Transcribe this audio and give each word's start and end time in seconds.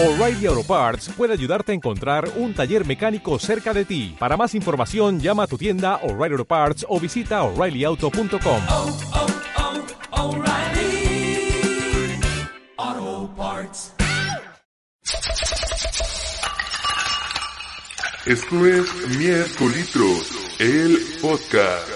O'Reilly 0.00 0.46
Auto 0.46 0.62
Parts 0.62 1.08
puede 1.16 1.32
ayudarte 1.32 1.72
a 1.72 1.74
encontrar 1.74 2.30
un 2.36 2.54
taller 2.54 2.86
mecánico 2.86 3.36
cerca 3.40 3.74
de 3.74 3.84
ti. 3.84 4.14
Para 4.16 4.36
más 4.36 4.54
información, 4.54 5.18
llama 5.18 5.42
a 5.42 5.46
tu 5.48 5.58
tienda 5.58 5.96
O'Reilly 6.04 6.34
Auto 6.34 6.44
Parts 6.44 6.86
o 6.88 7.00
visita 7.00 7.42
oreillyauto.com. 7.42 8.62
oh, 8.68 8.98
oh, 10.12 10.36
O'Reilly 10.36 11.50
Auto 12.76 13.34
Parts. 13.34 13.92
Esto 18.24 18.66
es 18.66 19.18
Miércolitros, 19.18 20.60
el 20.60 20.96
podcast. 21.20 21.88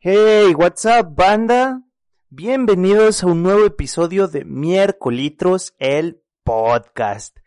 Hey, 0.00 0.54
what's 0.56 0.84
up, 0.84 1.14
banda? 1.14 1.87
Bienvenidos 2.30 3.22
a 3.22 3.26
un 3.26 3.42
nuevo 3.42 3.64
episodio 3.64 4.28
de 4.28 4.44
Miércolitros, 4.44 5.74
el 5.78 6.22
podcast. 6.44 7.38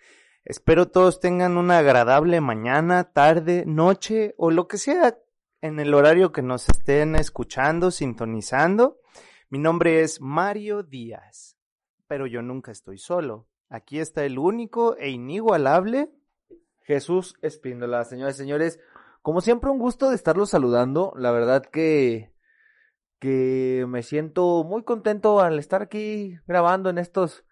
Espero 0.44 0.88
todos 0.88 1.20
tengan 1.20 1.58
una 1.58 1.78
agradable 1.78 2.42
mañana, 2.42 3.12
tarde, 3.14 3.64
noche 3.68 4.34
o 4.38 4.50
lo 4.50 4.68
que 4.68 4.80
sea 4.80 5.20
en 5.62 5.80
el 5.80 5.94
horario 5.94 6.32
que 6.32 6.42
nos 6.42 6.68
estén 6.68 7.16
escuchando, 7.16 7.92
sintonizando. 7.92 8.98
Mi 9.50 9.60
nombre 9.60 10.02
es 10.02 10.20
Mario 10.20 10.82
Díaz, 10.82 11.58
pero 12.08 12.26
yo 12.26 12.42
nunca 12.42 12.72
estoy 12.72 12.98
solo. 12.98 13.48
Aquí 13.70 14.00
está 14.00 14.26
el 14.26 14.40
único 14.40 14.98
e 14.98 15.12
inigualable 15.12 16.10
Jesús 16.82 17.36
Espíndola, 17.44 18.04
señores 18.04 18.36
señores. 18.36 18.80
Como 19.22 19.42
siempre, 19.42 19.70
un 19.70 19.78
gusto 19.78 20.10
de 20.10 20.16
estarlos 20.16 20.50
saludando. 20.50 21.14
La 21.16 21.30
verdad 21.30 21.64
que, 21.64 22.34
que 23.22 23.86
me 23.88 24.02
siento 24.02 24.64
muy 24.64 24.84
contento 24.84 25.42
al 25.42 25.60
estar 25.60 25.84
aquí 25.84 26.40
grabando 26.48 26.90
en 26.90 26.98
estos, 26.98 27.46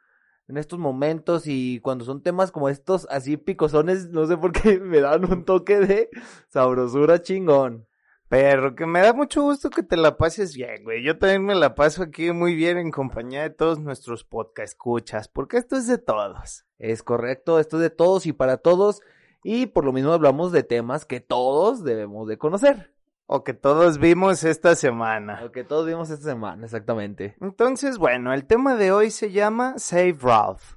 en 0.47 0.57
estos 0.57 0.79
momentos 0.79 1.43
y 1.45 1.79
cuando 1.81 2.05
son 2.05 2.23
temas 2.23 2.51
como 2.51 2.69
estos, 2.69 3.07
así 3.11 3.37
picosones, 3.37 4.09
no 4.09 4.25
sé 4.25 4.35
por 4.35 4.51
qué 4.51 4.79
me 4.81 4.99
dan 4.99 5.31
un 5.31 5.45
toque 5.45 5.79
de 5.79 6.09
sabrosura 6.49 7.21
chingón. 7.21 7.87
Pero 8.29 8.75
que 8.75 8.87
me 8.87 9.01
da 9.01 9.13
mucho 9.13 9.43
gusto 9.43 9.69
que 9.69 9.83
te 9.83 9.95
la 9.95 10.17
pases 10.17 10.55
bien, 10.55 10.83
güey. 10.83 11.03
Yo 11.03 11.19
también 11.19 11.45
me 11.45 11.55
la 11.55 11.75
paso 11.75 12.01
aquí 12.03 12.31
muy 12.31 12.55
bien 12.55 12.77
en 12.79 12.91
compañía 12.91 13.43
de 13.43 13.49
todos 13.51 13.79
nuestros 13.79 14.23
podcast 14.23 14.73
escuchas, 14.73 15.27
porque 15.27 15.57
esto 15.57 15.75
es 15.75 15.87
de 15.87 15.99
todos. 15.99 16.65
Es 16.79 17.03
correcto, 17.03 17.59
esto 17.59 17.77
es 17.77 17.83
de 17.83 17.89
todos 17.91 18.25
y 18.25 18.33
para 18.33 18.57
todos. 18.57 19.01
Y 19.43 19.67
por 19.67 19.85
lo 19.85 19.93
mismo 19.93 20.13
hablamos 20.13 20.51
de 20.51 20.63
temas 20.63 21.05
que 21.05 21.21
todos 21.21 21.83
debemos 21.83 22.27
de 22.27 22.37
conocer. 22.37 22.91
O 23.31 23.43
que 23.43 23.53
todos 23.53 23.99
vimos 23.99 24.43
esta 24.43 24.73
semana. 24.73 25.39
Lo 25.41 25.51
que 25.51 25.63
todos 25.63 25.85
vimos 25.85 26.09
esta 26.09 26.31
semana, 26.31 26.65
exactamente. 26.65 27.35
Entonces, 27.41 27.99
bueno, 27.99 28.33
el 28.33 28.47
tema 28.47 28.73
de 28.73 28.91
hoy 28.91 29.11
se 29.11 29.31
llama 29.31 29.75
Save 29.77 30.17
Ralph. 30.19 30.73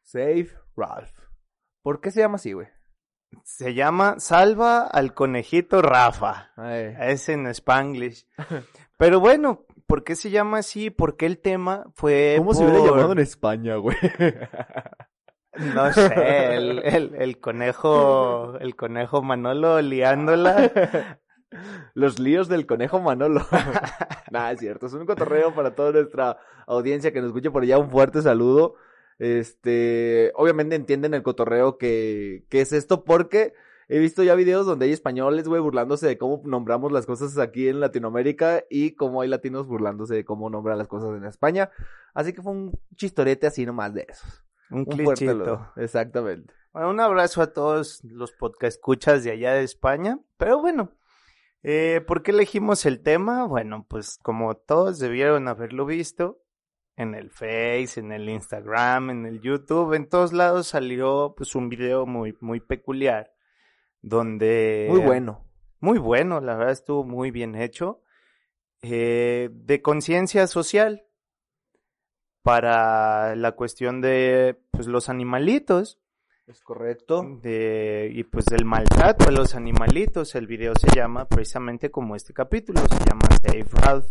Save 0.00 0.48
Ralph. 0.74 1.12
¿Por 1.82 2.00
qué 2.00 2.10
se 2.10 2.20
llama 2.20 2.36
así, 2.36 2.54
güey? 2.54 2.68
Se 3.44 3.74
llama 3.74 4.18
Salva 4.20 4.86
al 4.86 5.12
conejito 5.12 5.82
Rafa. 5.82 6.52
Ay, 6.56 6.96
Es 6.98 7.28
en 7.28 7.46
Spanglish. 7.48 8.26
Pero 8.96 9.20
bueno, 9.20 9.66
¿por 9.86 10.02
qué 10.02 10.16
se 10.16 10.30
llama 10.30 10.60
así? 10.60 10.88
Porque 10.88 11.26
el 11.26 11.40
tema 11.40 11.84
fue. 11.94 12.36
¿Cómo 12.38 12.54
se 12.54 12.64
hubiera 12.64 12.86
llamado 12.86 13.12
en 13.12 13.18
España, 13.18 13.76
güey? 13.76 13.98
No 15.54 15.92
sé, 15.92 16.54
el, 16.56 16.78
el, 16.78 17.14
el 17.14 17.38
conejo, 17.38 18.56
el 18.58 18.74
conejo 18.74 19.20
Manolo 19.20 19.82
liándola. 19.82 21.18
Los 21.94 22.18
líos 22.18 22.48
del 22.48 22.66
conejo 22.66 23.00
Manolo. 23.00 23.46
Nada, 24.30 24.52
es 24.52 24.60
cierto. 24.60 24.86
Es 24.86 24.92
un 24.94 25.06
cotorreo 25.06 25.54
para 25.54 25.74
toda 25.74 25.92
nuestra 25.92 26.38
audiencia 26.66 27.12
que 27.12 27.20
nos 27.20 27.28
escuche 27.28 27.50
por 27.50 27.62
allá. 27.62 27.78
Un 27.78 27.90
fuerte 27.90 28.22
saludo. 28.22 28.74
Este, 29.18 30.32
obviamente 30.34 30.74
entienden 30.74 31.14
el 31.14 31.22
cotorreo 31.22 31.78
que, 31.78 32.44
que 32.48 32.60
es 32.60 32.72
esto 32.72 33.04
porque 33.04 33.54
he 33.88 33.98
visto 33.98 34.22
ya 34.22 34.34
videos 34.34 34.66
donde 34.66 34.86
hay 34.86 34.92
españoles, 34.92 35.46
güey, 35.46 35.60
burlándose 35.60 36.06
de 36.06 36.18
cómo 36.18 36.42
nombramos 36.44 36.92
las 36.92 37.06
cosas 37.06 37.38
aquí 37.38 37.68
en 37.68 37.80
Latinoamérica 37.80 38.64
y 38.70 38.92
cómo 38.92 39.20
hay 39.20 39.28
latinos 39.28 39.66
burlándose 39.66 40.14
de 40.14 40.24
cómo 40.24 40.48
nombran 40.50 40.78
las 40.78 40.88
cosas 40.88 41.16
en 41.16 41.24
España. 41.24 41.70
Así 42.14 42.32
que 42.32 42.42
fue 42.42 42.52
un 42.52 42.78
chistorete 42.96 43.46
así 43.46 43.66
nomás 43.66 43.94
de 43.94 44.06
esos. 44.08 44.44
Un 44.70 44.80
Un 44.80 44.86
clichito. 44.86 45.72
Exactamente. 45.76 46.54
Bueno, 46.72 46.90
un 46.90 47.00
abrazo 47.00 47.42
a 47.42 47.52
todos 47.52 48.02
los 48.02 48.32
podcast 48.32 48.76
escuchas 48.76 49.24
de 49.24 49.32
allá 49.32 49.52
de 49.52 49.62
España. 49.62 50.18
Pero 50.38 50.60
bueno, 50.60 50.90
eh, 51.62 52.00
¿por 52.06 52.22
qué 52.22 52.32
elegimos 52.32 52.86
el 52.86 53.02
tema? 53.02 53.44
Bueno, 53.46 53.86
pues 53.88 54.18
como 54.22 54.56
todos 54.56 54.98
debieron 54.98 55.48
haberlo 55.48 55.86
visto, 55.86 56.42
en 56.96 57.14
el 57.14 57.30
Face, 57.30 57.98
en 57.98 58.12
el 58.12 58.28
Instagram, 58.28 59.10
en 59.10 59.26
el 59.26 59.40
YouTube, 59.40 59.94
en 59.94 60.08
todos 60.08 60.32
lados 60.32 60.68
salió 60.68 61.34
pues 61.36 61.54
un 61.54 61.68
video 61.68 62.06
muy, 62.06 62.36
muy 62.40 62.60
peculiar. 62.60 63.32
Donde... 64.00 64.88
Muy 64.90 65.00
bueno. 65.00 65.48
Muy 65.80 65.98
bueno, 65.98 66.40
la 66.40 66.56
verdad 66.56 66.72
estuvo 66.72 67.04
muy 67.04 67.30
bien 67.30 67.54
hecho. 67.54 68.02
eh, 68.82 69.48
de 69.52 69.80
conciencia 69.80 70.46
social 70.48 71.06
para 72.42 73.36
la 73.36 73.52
cuestión 73.52 74.00
de 74.00 74.60
pues, 74.72 74.88
los 74.88 75.08
animalitos 75.08 76.01
Es 76.52 76.60
correcto. 76.60 77.24
de, 77.42 78.10
y 78.14 78.24
pues 78.24 78.44
del 78.44 78.66
maltrato 78.66 79.26
a 79.26 79.32
los 79.32 79.54
animalitos. 79.54 80.34
El 80.34 80.46
video 80.46 80.74
se 80.78 80.94
llama 80.94 81.26
precisamente 81.26 81.90
como 81.90 82.14
este 82.14 82.34
capítulo, 82.34 82.80
se 82.80 82.98
llama 83.08 83.22
Save 83.42 83.64
Ralph. 83.72 84.06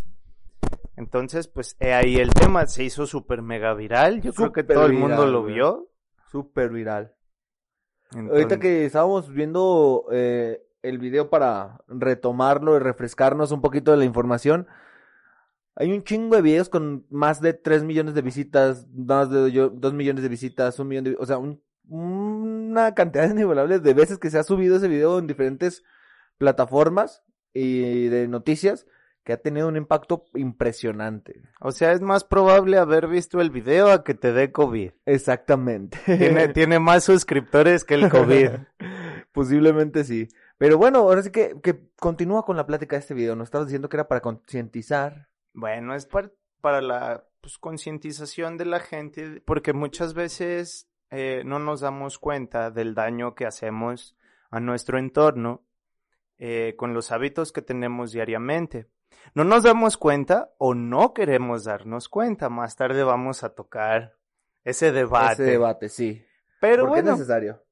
Entonces, 0.97 1.47
pues 1.47 1.75
ahí 1.79 2.15
el 2.17 2.31
tema, 2.33 2.65
se 2.65 2.83
hizo 2.83 3.05
súper 3.05 3.43
mega 3.43 3.75
viral. 3.75 4.21
Yo 4.21 4.33
creo 4.33 4.51
que 4.51 4.63
todo 4.63 4.85
el 4.87 4.93
mundo 4.93 5.27
lo 5.27 5.43
güey. 5.43 5.53
vio. 5.53 5.89
Súper 6.31 6.69
viral. 6.71 7.13
Entonces- 8.11 8.31
Ahorita 8.31 8.59
que 8.59 8.85
estábamos 8.85 9.31
viendo 9.31 10.05
eh, 10.11 10.63
el 10.81 10.97
video 10.97 11.29
para 11.29 11.79
retomarlo 11.87 12.75
y 12.75 12.79
refrescarnos 12.79 13.51
un 13.51 13.61
poquito 13.61 13.91
de 13.91 13.97
la 13.97 14.05
información, 14.05 14.67
hay 15.75 15.91
un 15.93 16.03
chingo 16.03 16.35
de 16.37 16.41
videos 16.41 16.69
con 16.69 17.05
más 17.11 17.39
de 17.39 17.53
3 17.53 17.83
millones 17.83 18.15
de 18.15 18.21
visitas, 18.23 18.87
más 18.89 19.29
de 19.29 19.51
2 19.71 19.93
millones 19.93 20.23
de 20.23 20.29
visitas, 20.29 20.79
un 20.79 20.87
millón 20.87 21.03
de, 21.03 21.15
o 21.19 21.25
sea, 21.27 21.37
un- 21.37 21.61
una 21.91 22.93
cantidad 22.95 23.29
inigualable 23.31 23.79
de 23.79 23.93
veces 23.93 24.17
que 24.17 24.29
se 24.29 24.39
ha 24.39 24.43
subido 24.43 24.77
ese 24.77 24.87
video 24.87 25.19
en 25.19 25.27
diferentes 25.27 25.83
plataformas 26.37 27.23
y 27.53 28.07
de 28.07 28.27
noticias 28.27 28.87
que 29.23 29.33
ha 29.33 29.37
tenido 29.37 29.67
un 29.67 29.75
impacto 29.77 30.25
impresionante. 30.33 31.43
O 31.59 31.71
sea, 31.71 31.91
es 31.91 32.01
más 32.01 32.23
probable 32.23 32.77
haber 32.77 33.07
visto 33.07 33.39
el 33.39 33.51
video 33.51 33.91
a 33.91 34.03
que 34.03 34.15
te 34.15 34.33
dé 34.33 34.51
COVID. 34.51 34.91
Exactamente. 35.05 35.99
Tiene, 36.05 36.47
tiene 36.53 36.79
más 36.79 37.03
suscriptores 37.03 37.83
que 37.83 37.93
el 37.95 38.09
COVID. 38.09 38.49
Posiblemente 39.31 40.03
sí. 40.03 40.27
Pero 40.57 40.77
bueno, 40.77 40.99
ahora 40.99 41.21
sí 41.21 41.29
que, 41.31 41.55
que 41.61 41.87
continúa 41.97 42.43
con 42.45 42.57
la 42.57 42.65
plática 42.65 42.95
de 42.95 43.01
este 43.01 43.13
video. 43.13 43.35
Nos 43.35 43.47
estabas 43.47 43.67
diciendo 43.67 43.89
que 43.89 43.97
era 43.97 44.07
para 44.07 44.21
concientizar. 44.21 45.27
Bueno, 45.53 45.93
es 45.93 46.05
par- 46.07 46.33
para 46.59 46.81
la 46.81 47.25
pues, 47.41 47.57
concientización 47.59 48.57
de 48.57 48.65
la 48.65 48.79
gente, 48.79 49.41
porque 49.45 49.73
muchas 49.73 50.13
veces 50.15 50.87
eh, 51.11 51.43
no 51.45 51.59
nos 51.59 51.81
damos 51.81 52.17
cuenta 52.17 52.71
del 52.71 52.95
daño 52.95 53.35
que 53.35 53.45
hacemos 53.45 54.15
a 54.49 54.59
nuestro 54.59 54.97
entorno 54.97 55.63
eh, 56.37 56.75
con 56.77 56.93
los 56.93 57.11
hábitos 57.11 57.51
que 57.51 57.61
tenemos 57.61 58.13
diariamente. 58.13 58.87
No 59.35 59.43
nos 59.43 59.63
damos 59.63 59.97
cuenta 59.97 60.51
o 60.57 60.73
no 60.73 61.13
queremos 61.13 61.65
darnos 61.65 62.09
cuenta. 62.09 62.49
Más 62.49 62.75
tarde 62.75 63.03
vamos 63.03 63.43
a 63.43 63.53
tocar 63.53 64.15
ese 64.63 64.91
debate. 64.91 65.43
Ese 65.43 65.43
debate, 65.43 65.89
sí. 65.89 66.25
Pero 66.59 66.83
Porque 66.83 67.01
bueno, 67.01 67.11
es 67.13 67.19
necesario. 67.19 67.63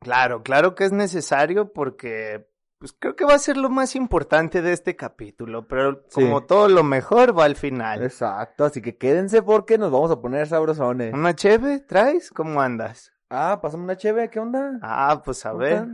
Claro, 0.00 0.42
claro 0.42 0.74
que 0.74 0.84
es 0.84 0.92
necesario 0.92 1.72
porque 1.72 2.47
pues 2.78 2.92
creo 2.92 3.16
que 3.16 3.24
va 3.24 3.34
a 3.34 3.38
ser 3.38 3.56
lo 3.56 3.68
más 3.70 3.96
importante 3.96 4.62
de 4.62 4.72
este 4.72 4.94
capítulo, 4.96 5.66
pero 5.66 6.04
Sí. 6.08 6.22
como 6.22 6.44
todo 6.44 6.68
lo 6.68 6.82
mejor 6.84 7.36
va 7.38 7.44
al 7.44 7.56
final. 7.56 8.02
Exacto, 8.02 8.64
así 8.64 8.80
que 8.82 8.96
quédense 8.96 9.42
porque 9.42 9.78
nos 9.78 9.90
vamos 9.90 10.10
a 10.10 10.20
poner 10.20 10.46
sabrosones. 10.46 11.12
¿Una 11.14 11.34
cheve 11.34 11.80
traes? 11.80 12.30
¿Cómo 12.30 12.60
andas? 12.60 13.12
Ah, 13.30 13.58
pásame 13.60 13.84
una 13.84 13.96
cheve, 13.96 14.30
¿qué 14.30 14.40
onda? 14.40 14.78
Ah, 14.82 15.20
pues 15.24 15.44
a 15.44 15.50
¿Cómo 15.50 15.62
ver. 15.62 15.86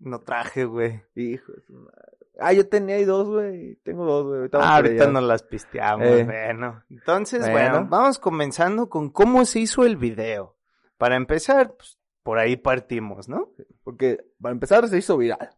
No 0.00 0.18
traje, 0.20 0.64
güey. 0.64 1.02
Hijo 1.14 1.52
de 1.52 1.62
madre. 1.68 2.02
Ah, 2.40 2.52
yo 2.52 2.66
tenía 2.68 2.96
ahí 2.96 3.04
dos, 3.04 3.28
güey. 3.28 3.76
Tengo 3.84 4.04
dos, 4.04 4.24
güey. 4.26 4.38
Ahorita 4.40 4.58
Ah, 4.60 4.76
ahorita 4.76 5.06
nos 5.08 5.22
las 5.22 5.42
pisteamos, 5.44 6.08
Eh. 6.08 6.24
bueno. 6.24 6.82
Entonces, 6.90 7.40
Bueno. 7.48 7.70
bueno, 7.70 7.86
vamos 7.88 8.18
comenzando 8.18 8.88
con 8.88 9.10
cómo 9.10 9.44
se 9.44 9.60
hizo 9.60 9.84
el 9.84 9.96
video. 9.96 10.56
Para 10.96 11.14
empezar, 11.16 11.74
pues, 11.76 12.00
por 12.24 12.38
ahí 12.38 12.56
partimos, 12.56 13.28
¿no? 13.28 13.50
Porque 13.84 14.24
para 14.40 14.52
empezar 14.52 14.88
se 14.88 14.98
hizo 14.98 15.16
viral. 15.18 15.50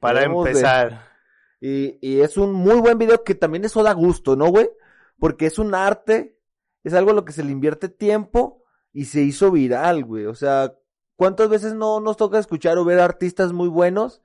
Para 0.00 0.20
de- 0.20 0.26
empezar. 0.26 1.12
Y, 1.60 1.98
y 2.00 2.20
es 2.22 2.36
un 2.36 2.52
muy 2.52 2.80
buen 2.80 2.98
video 2.98 3.22
que 3.22 3.34
también 3.34 3.64
eso 3.64 3.82
da 3.82 3.92
gusto, 3.92 4.34
¿no, 4.36 4.48
güey? 4.48 4.68
Porque 5.18 5.46
es 5.46 5.58
un 5.58 5.74
arte, 5.74 6.38
es 6.82 6.92
algo 6.94 7.12
a 7.12 7.14
lo 7.14 7.24
que 7.24 7.32
se 7.32 7.44
le 7.44 7.52
invierte 7.52 7.88
tiempo 7.88 8.64
y 8.92 9.04
se 9.04 9.20
hizo 9.22 9.50
viral, 9.52 10.04
güey. 10.04 10.26
O 10.26 10.34
sea, 10.34 10.74
¿cuántas 11.14 11.48
veces 11.48 11.74
no 11.74 12.00
nos 12.00 12.16
toca 12.16 12.38
escuchar 12.40 12.78
o 12.78 12.84
ver 12.84 12.98
artistas 12.98 13.52
muy 13.52 13.68
buenos 13.68 14.22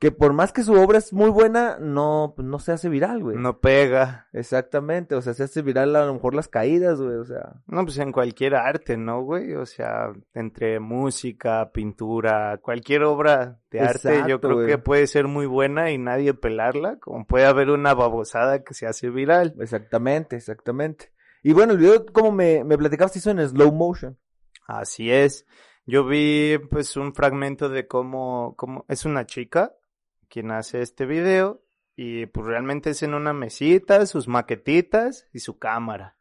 que 0.00 0.10
por 0.10 0.32
más 0.32 0.50
que 0.50 0.62
su 0.62 0.72
obra 0.72 0.96
es 0.96 1.12
muy 1.12 1.28
buena, 1.28 1.76
no, 1.78 2.34
no 2.38 2.58
se 2.58 2.72
hace 2.72 2.88
viral, 2.88 3.22
güey. 3.22 3.36
No 3.36 3.60
pega. 3.60 4.28
Exactamente, 4.32 5.14
o 5.14 5.20
sea, 5.20 5.34
se 5.34 5.44
hace 5.44 5.60
viral 5.60 5.94
a 5.94 6.06
lo 6.06 6.14
mejor 6.14 6.34
las 6.34 6.48
caídas, 6.48 6.98
güey, 6.98 7.16
o 7.16 7.24
sea. 7.26 7.60
No, 7.66 7.84
pues 7.84 7.98
en 7.98 8.10
cualquier 8.10 8.54
arte, 8.54 8.96
¿no, 8.96 9.20
güey? 9.22 9.52
O 9.56 9.66
sea, 9.66 10.10
entre 10.32 10.80
música, 10.80 11.70
pintura, 11.70 12.58
cualquier 12.62 13.02
obra 13.02 13.60
de 13.70 13.80
arte, 13.80 14.22
yo 14.26 14.40
creo 14.40 14.54
güey. 14.54 14.68
que 14.68 14.78
puede 14.78 15.06
ser 15.06 15.28
muy 15.28 15.44
buena 15.44 15.90
y 15.90 15.98
nadie 15.98 16.32
pelarla, 16.32 16.96
como 16.98 17.26
puede 17.26 17.44
haber 17.44 17.68
una 17.68 17.92
babosada 17.92 18.64
que 18.64 18.72
se 18.72 18.86
hace 18.86 19.10
viral. 19.10 19.54
Exactamente, 19.60 20.34
exactamente. 20.34 21.12
Y 21.42 21.52
bueno, 21.52 21.74
el 21.74 21.78
video, 21.78 22.06
como 22.06 22.32
me, 22.32 22.64
me 22.64 22.78
platicabas, 22.78 23.14
hizo 23.16 23.32
en 23.32 23.46
slow 23.46 23.70
motion. 23.70 24.16
Así 24.66 25.12
es. 25.12 25.44
Yo 25.84 26.06
vi, 26.06 26.56
pues, 26.70 26.96
un 26.96 27.12
fragmento 27.12 27.68
de 27.68 27.86
cómo, 27.86 28.54
cómo, 28.56 28.86
es 28.88 29.04
una 29.04 29.26
chica 29.26 29.74
quien 30.30 30.50
hace 30.50 30.80
este 30.80 31.04
video 31.04 31.62
y 31.96 32.24
pues 32.26 32.46
realmente 32.46 32.90
es 32.90 33.02
en 33.02 33.12
una 33.12 33.34
mesita, 33.34 34.06
sus 34.06 34.26
maquetitas 34.26 35.28
y 35.34 35.40
su 35.40 35.58
cámara. 35.58 36.16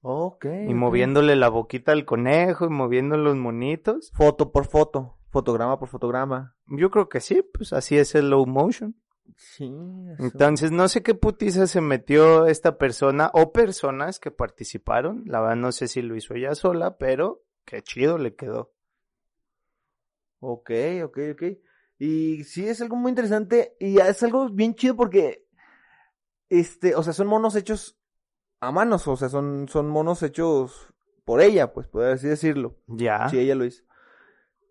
Ok. 0.00 0.46
Y 0.68 0.74
moviéndole 0.74 1.34
la 1.34 1.48
boquita 1.48 1.90
al 1.90 2.04
conejo 2.04 2.66
y 2.66 2.70
moviendo 2.70 3.16
los 3.16 3.36
monitos. 3.36 4.12
Foto 4.14 4.52
por 4.52 4.66
foto, 4.66 5.18
fotograma 5.30 5.78
por 5.78 5.88
fotograma. 5.88 6.56
Yo 6.68 6.90
creo 6.90 7.08
que 7.08 7.20
sí, 7.20 7.42
pues 7.42 7.72
así 7.72 7.98
es 7.98 8.14
el 8.14 8.30
low 8.30 8.46
motion. 8.46 8.94
Sí. 9.36 9.70
Entonces, 10.18 10.70
no 10.70 10.88
sé 10.88 11.02
qué 11.02 11.14
putiza 11.14 11.66
se 11.66 11.80
metió 11.80 12.46
esta 12.46 12.78
persona 12.78 13.30
o 13.34 13.52
personas 13.52 14.20
que 14.20 14.30
participaron. 14.30 15.24
La 15.26 15.40
verdad, 15.40 15.56
no 15.56 15.72
sé 15.72 15.88
si 15.88 16.00
lo 16.00 16.16
hizo 16.16 16.34
ella 16.34 16.54
sola, 16.54 16.96
pero 16.96 17.42
qué 17.64 17.82
chido 17.82 18.18
le 18.18 18.34
quedó. 18.36 18.72
Ok, 20.40 20.70
ok, 21.04 21.18
ok. 21.32 21.42
Y 21.98 22.44
sí, 22.44 22.68
es 22.68 22.80
algo 22.80 22.96
muy 22.96 23.10
interesante 23.10 23.76
y 23.80 23.98
es 23.98 24.22
algo 24.22 24.48
bien 24.48 24.74
chido 24.74 24.94
porque, 24.96 25.46
este, 26.48 26.94
o 26.94 27.02
sea, 27.02 27.12
son 27.12 27.26
monos 27.26 27.56
hechos 27.56 27.98
a 28.60 28.70
manos, 28.72 29.06
o 29.08 29.16
sea, 29.16 29.28
son, 29.28 29.68
son 29.68 29.88
monos 29.88 30.22
hechos 30.22 30.94
por 31.24 31.40
ella, 31.40 31.72
pues, 31.72 31.88
por 31.88 32.04
así 32.04 32.28
decirlo. 32.28 32.76
Ya. 32.86 33.28
Sí, 33.28 33.38
ella 33.38 33.54
lo 33.54 33.64
hizo. 33.64 33.84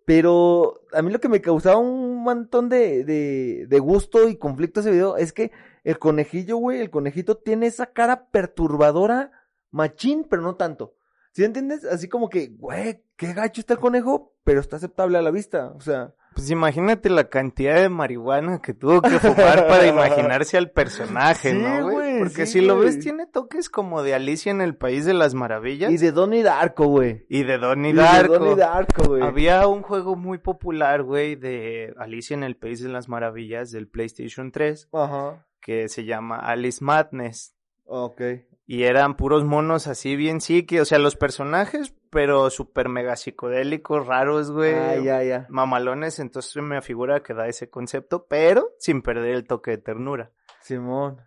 Pero 0.06 0.82
a 0.94 1.02
mí 1.02 1.12
lo 1.12 1.20
que 1.20 1.28
me 1.28 1.42
causaba 1.42 1.78
un 1.78 2.24
montón 2.24 2.70
de, 2.70 3.04
de, 3.04 3.66
de 3.68 3.80
gusto 3.80 4.30
y 4.30 4.38
conflicto 4.38 4.80
ese 4.80 4.92
video 4.92 5.18
es 5.18 5.34
que 5.34 5.52
el 5.84 6.00
conejillo, 6.00 6.58
güey, 6.58 6.80
el 6.80 6.90
conejito 6.90 7.38
tiene 7.38 7.68
esa 7.68 7.88
cara 7.88 8.30
perturbadora, 8.30 9.32
machín, 9.70 10.26
pero 10.30 10.42
no 10.42 10.56
tanto. 10.56 10.96
¿Sí 11.34 11.44
entiendes? 11.44 11.84
Así 11.86 12.08
como 12.08 12.30
que, 12.30 12.48
güey, 12.48 13.04
qué 13.16 13.34
gacho 13.34 13.62
está 13.62 13.74
el 13.74 13.80
conejo, 13.80 14.34
pero 14.44 14.60
está 14.60 14.78
aceptable 14.78 15.18
a 15.18 15.22
la 15.22 15.30
vista. 15.30 15.72
O 15.76 15.82
sea, 15.82 16.16
Pues 16.38 16.52
imagínate 16.52 17.10
la 17.10 17.30
cantidad 17.30 17.76
de 17.82 17.90
marihuana 17.90 18.62
que 18.62 18.74
tuvo 18.76 19.02
que 19.02 19.18
fumar 19.20 19.68
para 19.68 19.88
imaginarse 19.88 20.56
al 20.56 20.70
personaje, 20.70 21.52
Sí, 21.52 21.58
¿no, 21.58 21.90
güey? 21.90 22.20
Porque 22.20 22.46
sí, 22.46 22.60
si 22.60 22.62
lo 22.62 22.78
ves, 22.78 23.00
tiene 23.00 23.26
toques 23.26 23.70
como 23.70 24.04
de 24.04 24.14
Alicia 24.14 24.52
en 24.52 24.62
el 24.62 24.76
País 24.76 25.04
de 25.06 25.16
las 25.16 25.34
Maravillas 25.34 25.92
y 25.92 25.98
de 25.98 26.12
Donnie 26.12 26.44
Darko, 26.44 26.86
güey. 26.86 27.26
y 27.28 27.44
de 27.44 27.58
Donnie 27.58 27.90
Y 27.90 27.94
de 27.94 28.02
Darko. 28.04 28.38
Donnie 28.40 28.56
Darko, 28.56 29.04
güey. 29.08 29.24
Había 29.24 29.68
un 29.68 29.82
juego 29.82 30.16
muy 30.16 30.38
popular, 30.38 31.02
güey, 31.04 31.36
de 31.36 31.94
Alicia 31.98 32.36
en 32.36 32.44
el 32.44 32.56
País 32.56 32.82
de 32.84 32.90
las 32.90 33.10
Maravillas 33.10 33.72
del 33.72 33.88
PlayStation 33.88 34.52
3 34.52 34.90
Ajá. 34.94 35.44
que 35.60 35.90
se 35.90 36.06
llama 36.06 36.38
Alice 36.38 36.84
Madness. 36.84 37.56
Ok. 37.86 38.22
Y 38.68 38.84
eran 38.84 39.16
puros 39.16 39.44
monos 39.46 39.88
así 39.88 40.16
bien 40.16 40.42
psique, 40.42 40.82
o 40.82 40.86
sea, 40.86 41.00
los 41.00 41.16
personajes, 41.16 41.94
pero 42.10 42.50
súper 42.50 42.90
mega 42.90 43.16
psicodélicos, 43.16 44.06
raros, 44.06 44.52
güey. 44.52 44.74
Ah, 44.74 44.98
ya, 44.98 45.24
ya. 45.24 45.46
Mamalones, 45.50 46.20
entonces 46.20 46.62
me 46.62 46.82
figura 46.82 47.24
que 47.24 47.34
da 47.34 47.48
ese 47.48 47.70
concepto, 47.70 48.28
pero 48.28 48.74
sin 48.80 49.02
perder 49.02 49.36
el 49.36 49.48
toque 49.48 49.72
de 49.72 49.78
ternura. 49.78 50.32
Simón. 50.62 51.22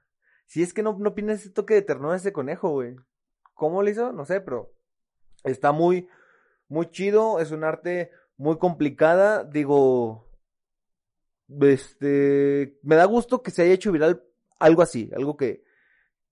Si 0.46 0.62
es 0.62 0.74
que 0.74 0.82
no, 0.82 0.96
no 0.98 1.10
opinas 1.10 1.40
ese 1.40 1.50
toque 1.50 1.74
de 1.74 1.82
ternura 1.82 2.16
ese 2.16 2.32
conejo, 2.32 2.70
güey. 2.70 2.96
¿Cómo 3.54 3.82
lo 3.82 3.90
hizo? 3.90 4.12
No 4.12 4.24
sé, 4.24 4.40
pero 4.40 4.72
está 5.44 5.72
muy, 5.72 6.08
muy 6.68 6.90
chido. 6.90 7.40
Es 7.40 7.50
un 7.50 7.64
arte 7.64 8.10
muy 8.36 8.58
complicada. 8.58 9.44
Digo, 9.44 10.28
este, 11.60 12.78
me 12.82 12.96
da 12.96 13.04
gusto 13.04 13.42
que 13.42 13.50
se 13.50 13.62
haya 13.62 13.74
hecho 13.74 13.92
viral 13.92 14.24
algo 14.58 14.82
así, 14.82 15.10
algo 15.14 15.36
que, 15.36 15.64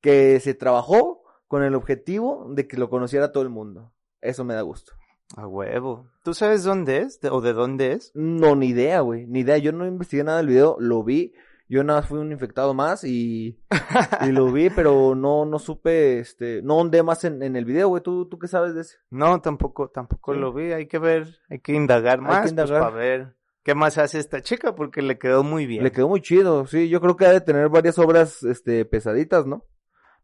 que 0.00 0.40
se 0.40 0.54
trabajó 0.54 1.22
con 1.46 1.62
el 1.62 1.74
objetivo 1.74 2.46
de 2.54 2.68
que 2.68 2.76
lo 2.76 2.90
conociera 2.90 3.32
todo 3.32 3.42
el 3.42 3.48
mundo. 3.48 3.92
Eso 4.20 4.44
me 4.44 4.54
da 4.54 4.62
gusto. 4.62 4.92
A 5.36 5.46
huevo. 5.46 6.06
¿Tú 6.24 6.32
sabes 6.34 6.64
dónde 6.64 6.98
es? 6.98 7.20
¿De- 7.20 7.28
¿O 7.30 7.40
de 7.40 7.52
dónde 7.52 7.92
es? 7.92 8.10
No, 8.14 8.56
ni 8.56 8.68
idea, 8.68 9.00
güey, 9.00 9.26
ni 9.26 9.40
idea. 9.40 9.58
Yo 9.58 9.72
no 9.72 9.86
investigué 9.86 10.24
nada 10.24 10.38
del 10.38 10.46
video, 10.48 10.76
lo 10.80 11.02
vi. 11.04 11.34
Yo 11.70 11.84
nada 11.84 12.00
más 12.00 12.08
fui 12.08 12.18
un 12.18 12.32
infectado 12.32 12.72
más 12.72 13.04
y, 13.04 13.60
y 14.26 14.32
lo 14.32 14.50
vi, 14.50 14.70
pero 14.70 15.14
no, 15.14 15.44
no 15.44 15.58
supe, 15.58 16.18
este, 16.18 16.62
no 16.62 16.78
ondé 16.78 17.02
más 17.02 17.24
en, 17.24 17.42
en 17.42 17.56
el 17.56 17.66
video, 17.66 17.88
güey. 17.88 18.02
¿Tú, 18.02 18.26
¿Tú 18.26 18.38
qué 18.38 18.48
sabes 18.48 18.74
de 18.74 18.80
ese? 18.80 18.96
No, 19.10 19.38
tampoco, 19.42 19.88
tampoco 19.90 20.32
Sí. 20.32 20.40
lo 20.40 20.54
vi. 20.54 20.72
Hay 20.72 20.86
que 20.86 20.98
ver, 20.98 21.26
hay 21.50 21.58
que 21.60 21.74
indagar 21.74 22.20
que 22.20 22.24
más, 22.24 22.50
indagar. 22.50 22.80
para 22.80 22.96
ver 22.96 23.36
qué 23.64 23.74
más 23.74 23.98
hace 23.98 24.18
esta 24.18 24.40
chica, 24.40 24.74
porque 24.74 25.02
le 25.02 25.18
quedó 25.18 25.44
muy 25.44 25.66
bien. 25.66 25.84
Le 25.84 25.92
quedó 25.92 26.08
muy 26.08 26.22
chido, 26.22 26.66
sí. 26.66 26.88
Yo 26.88 27.02
creo 27.02 27.16
que 27.16 27.26
ha 27.26 27.32
de 27.32 27.42
tener 27.42 27.68
varias 27.68 27.98
obras, 27.98 28.42
este, 28.44 28.86
pesaditas, 28.86 29.44
¿no? 29.46 29.66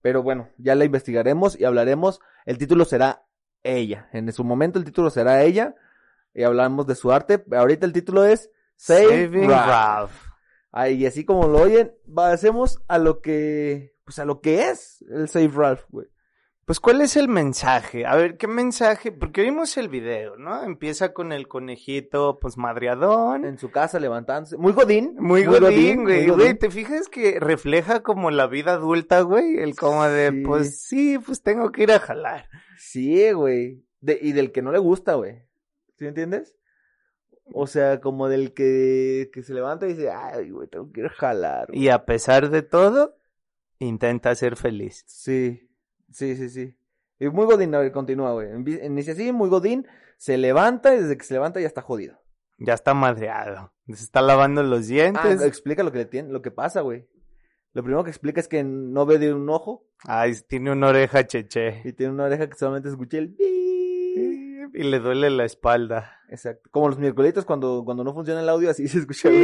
Pero 0.01 0.23
bueno, 0.23 0.49
ya 0.57 0.75
la 0.75 0.87
investigaremos 0.87 1.61
y 1.61 1.65
hablaremos. 1.67 2.21
El 2.47 2.57
título 2.57 2.87
será 2.87 3.24
ella. 3.65 4.09
En 4.13 4.33
su 4.33 4.45
momento 4.45 4.79
el 4.79 4.85
título 4.85 5.11
será 5.11 5.43
ella. 5.43 5.75
Y 6.35 6.45
hablamos 6.45 6.87
de 6.87 6.95
su 6.95 7.11
arte. 7.11 7.45
Ahorita 7.53 7.87
el 7.87 7.93
título 7.93 8.25
es 8.25 8.51
Save 8.77 9.27
Saving 9.27 9.49
Ralph. 9.49 9.67
Ralph. 9.69 10.13
Ah, 10.73 10.89
y 10.89 11.07
así 11.07 11.25
como 11.25 11.47
lo 11.47 11.59
oyen, 11.59 11.95
pasemos 12.13 12.83
a 12.89 12.99
lo 12.99 13.21
que, 13.21 13.95
pues 14.05 14.19
a 14.19 14.25
lo 14.25 14.41
que 14.41 14.71
es 14.71 15.05
el 15.09 15.29
Save 15.29 15.53
Ralph, 15.55 15.85
güey. 15.89 16.09
Pues, 16.67 16.81
¿cuál 16.81 17.03
es 17.03 17.17
el 17.17 17.29
mensaje? 17.29 18.07
A 18.07 18.17
ver, 18.17 18.39
¿qué 18.39 18.47
mensaje? 18.47 19.13
Porque 19.13 19.43
vimos 19.43 19.77
el 19.77 19.89
video, 19.91 20.37
¿no? 20.37 20.63
Empieza 20.65 21.13
con 21.13 21.31
el 21.33 21.47
conejito, 21.47 22.39
pues, 22.41 22.57
madreadón. 22.57 23.45
En 23.45 23.59
su 23.59 23.71
casa 23.71 24.01
levantándose. 24.01 24.57
Muy 24.57 24.73
godín. 24.73 25.15
Muy 25.19 25.45
godín, 25.45 26.05
güey. 26.05 26.27
muy 26.27 26.37
Güey, 26.37 26.55
¿te 26.59 26.71
fijas 26.71 27.09
que 27.11 27.39
refleja 27.39 28.03
como 28.03 28.31
la 28.31 28.47
vida 28.47 28.73
adulta, 28.73 29.21
güey? 29.21 29.59
El 29.59 29.77
como 29.77 30.05
de, 30.05 30.31
Sí. 30.31 30.43
pues, 30.43 30.81
sí, 30.83 31.19
pues 31.19 31.43
tengo 31.43 31.71
que 31.71 31.83
ir 31.83 31.93
a 31.93 31.99
jalar. 32.01 32.49
Sí, 32.79 33.31
güey. 33.33 33.85
De, 34.01 34.19
y 34.21 34.33
del 34.33 34.51
que 34.51 34.63
no 34.63 34.73
le 34.73 34.79
gusta, 34.79 35.15
güey. 35.15 35.43
¿Sí 35.99 36.05
me 36.05 36.09
entiendes? 36.09 36.57
O 37.53 37.67
sea, 37.67 38.01
como 38.01 38.29
del 38.31 38.55
que, 38.55 39.29
que 39.35 39.43
se 39.43 39.53
levanta 39.53 39.87
y 39.87 39.91
dice, 39.93 40.11
ay, 40.11 40.51
güey, 40.51 40.67
tengo 40.69 40.91
que 40.91 41.01
ir 41.01 41.07
a 41.07 41.11
jalar. 41.11 41.67
güey". 41.69 41.79
Y 41.79 41.89
a 41.91 42.07
pesar 42.07 42.49
de 42.49 42.63
todo, 42.63 43.19
intenta 43.79 44.35
ser 44.35 44.57
feliz. 44.57 45.05
Sí, 45.07 45.69
sí, 46.15 46.37
sí, 46.37 46.49
sí. 46.49 46.77
Y 47.21 47.29
muy 47.29 47.47
godín, 47.47 47.75
a 47.75 47.79
ver, 47.79 47.93
continúa, 47.93 48.33
güey. 48.33 48.49
Inicia 48.83 49.13
así, 49.13 49.33
muy 49.33 49.49
godín, 49.49 49.87
se 50.17 50.37
levanta 50.39 50.95
y 50.95 51.01
desde 51.01 51.17
que 51.17 51.25
se 51.25 51.35
levanta 51.35 51.61
ya 51.61 51.67
está 51.67 51.83
jodido. 51.83 52.19
Ya 52.59 52.75
está 52.75 52.95
madreado. 52.95 53.73
Se 53.89 54.05
está 54.05 54.23
lavando 54.23 54.63
los 54.63 54.85
Ah, 54.87 54.89
dientes. 54.89 55.43
explica 55.43 55.83
lo 55.83 55.93
que 55.93 55.99
le 55.99 56.05
tiene, 56.07 56.31
lo 56.33 56.41
que 56.43 56.51
pasa, 56.51 56.81
güey. 56.81 57.07
Lo 57.73 57.83
primero 57.83 58.05
que 58.05 58.11
explica 58.11 58.41
es 58.41 58.49
que 58.49 58.63
no 58.65 59.05
ve 59.05 59.19
de 59.19 59.35
un 59.35 59.49
ojo 59.51 59.85
Ay, 60.05 60.35
tiene 60.49 60.71
una 60.71 60.89
oreja 60.89 61.27
cheche. 61.27 61.83
y 61.85 61.93
tiene 61.93 62.13
una 62.13 62.25
oreja 62.25 62.49
que 62.49 62.57
solamente 62.57 62.89
escucha 62.89 63.19
el. 63.19 63.37
Y 63.39 64.83
le 64.83 64.99
duele 64.99 65.31
la 65.31 65.45
espalda. 65.45 66.19
Exacto. 66.29 66.69
Como 66.73 66.89
los 66.89 66.99
miércolitos 66.99 67.45
cuando, 67.45 67.83
cuando 67.85 68.03
no 68.05 68.15
funciona 68.15 68.41
el 68.41 68.49
audio, 68.49 68.71
así 68.71 68.89
se 68.89 68.99
escucha. 69.01 69.29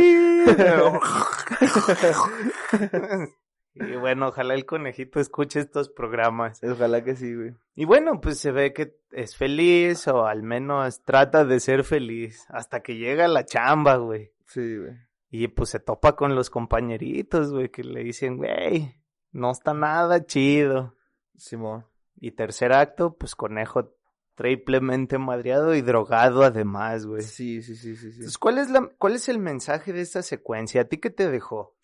y 3.75 3.97
bueno, 3.97 4.29
ojalá 4.29 4.55
el 4.55 4.67
conejito 4.67 5.21
escuche 5.21 5.61
estos 5.61 5.89
programas. 5.89 6.61
Ojalá 6.63 7.05
que 7.05 7.15
sí, 7.15 7.35
güey. 7.35 7.55
Y 7.75 7.85
bueno, 7.85 8.21
pues 8.21 8.39
se 8.39 8.51
ve 8.51 8.73
que 8.73 8.97
es 9.13 9.37
feliz 9.37 10.09
o 10.09 10.27
al 10.27 10.43
menos 10.43 11.03
trata 11.03 11.45
de 11.45 11.61
ser 11.61 11.85
feliz 11.85 12.47
hasta 12.49 12.81
que 12.81 12.97
llega 12.97 13.29
la 13.29 13.45
chamba, 13.45 13.97
güey. 13.97 14.33
Sí, 14.47 14.77
güey. 14.77 14.95
Y 15.31 15.49
pues 15.49 15.71
se 15.71 15.79
topa 15.79 16.17
con 16.17 16.35
los 16.35 16.51
compañeritos, 16.51 17.53
güey, 17.53 17.71
que 17.71 17.85
le 17.85 18.03
dicen, 18.03 18.37
güey, 18.37 18.97
no 19.31 19.53
está 19.53 19.73
nada 19.73 20.27
chido. 20.27 20.97
Simón. 21.37 21.87
Y 22.17 22.33
tercer 22.33 22.73
acto, 22.73 23.17
pues 23.17 23.35
conejo 23.35 23.95
triplemente 24.35 25.19
madreado 25.19 25.75
y 25.75 25.83
drogado 25.83 26.43
además, 26.43 27.07
güey. 27.07 27.23
Sí, 27.23 27.63
sí, 27.63 27.77
sí, 27.77 27.95
sí, 27.95 28.11
sí. 28.11 28.17
Entonces, 28.17 28.39
¿cuál 28.39 28.59
es, 28.59 28.71
la, 28.71 28.91
¿cuál 28.99 29.15
es 29.15 29.29
el 29.29 29.39
mensaje 29.39 29.93
de 29.93 30.01
esta 30.01 30.23
secuencia? 30.23 30.83
¿A 30.83 30.85
ti 30.85 30.99
qué 30.99 31.11
te 31.11 31.31
dejó? 31.31 31.77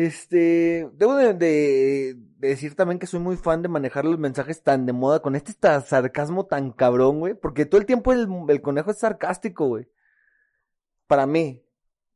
Este, 0.00 0.88
debo 0.94 1.16
de, 1.16 1.34
de- 1.34 2.14
de 2.38 2.48
decir 2.48 2.76
también 2.76 3.00
que 3.00 3.08
soy 3.08 3.18
muy 3.18 3.36
fan 3.36 3.62
de 3.62 3.68
manejar 3.68 4.04
los 4.04 4.16
mensajes 4.16 4.62
tan 4.62 4.86
de 4.86 4.92
moda 4.92 5.20
con 5.20 5.34
este 5.34 5.52
sarcasmo 5.84 6.46
tan 6.46 6.70
cabrón, 6.70 7.18
güey, 7.18 7.34
porque 7.34 7.66
todo 7.66 7.80
el 7.80 7.86
tiempo 7.86 8.12
el, 8.12 8.28
el 8.48 8.62
conejo 8.62 8.92
es 8.92 8.98
sarcástico, 8.98 9.66
güey. 9.66 9.88
Para 11.08 11.26
mí, 11.26 11.64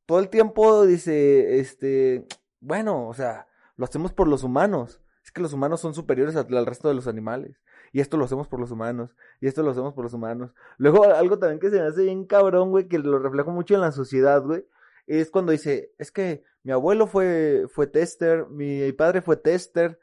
todo 0.07 0.21
el 0.21 0.29
tiempo 0.29 0.87
dice, 0.87 1.59
este, 1.59 2.25
bueno, 2.61 3.09
o 3.09 3.15
sea, 3.15 3.49
lo 3.77 3.85
hacemos 3.85 4.13
por 4.13 4.29
los 4.29 4.45
humanos. 4.45 5.01
Es 5.25 5.33
que 5.33 5.41
los 5.43 5.53
humanos 5.53 5.81
son 5.81 5.93
superiores 5.93 6.37
al, 6.37 6.57
al 6.57 6.67
resto 6.67 6.87
de 6.87 6.95
los 6.95 7.09
animales. 7.09 7.61
Y 7.93 8.01
esto 8.01 8.17
lo 8.17 8.27
hacemos 8.27 8.47
por 8.47 8.61
los 8.61 8.71
humanos. 8.71 9.11
Y 9.41 9.49
esto 9.49 9.65
lo 9.65 9.73
hacemos 9.73 9.93
por 9.93 10.05
los 10.05 10.15
humanos. 10.15 10.55
Luego, 10.79 11.03
algo 11.03 11.41
también 11.41 11.59
que 11.59 11.71
se 11.71 11.81
me 11.81 11.89
hace 11.89 12.05
bien 12.05 12.27
cabrón, 12.27 12.71
güey, 12.71 12.87
que 12.87 13.01
lo 13.01 13.19
reflejo 13.19 13.51
mucho 13.51 13.75
en 13.75 13.81
la 13.81 13.91
sociedad, 13.91 14.41
güey, 14.45 14.65
es 15.09 15.33
cuando 15.33 15.51
dice, 15.51 15.93
es 15.99 16.13
que 16.13 16.45
mi 16.63 16.73
abuelo 16.73 17.07
fue, 17.07 17.67
fue 17.69 17.87
tester, 17.87 18.47
mi 18.49 18.93
padre 18.93 19.23
fue 19.23 19.37
tester, 19.37 19.99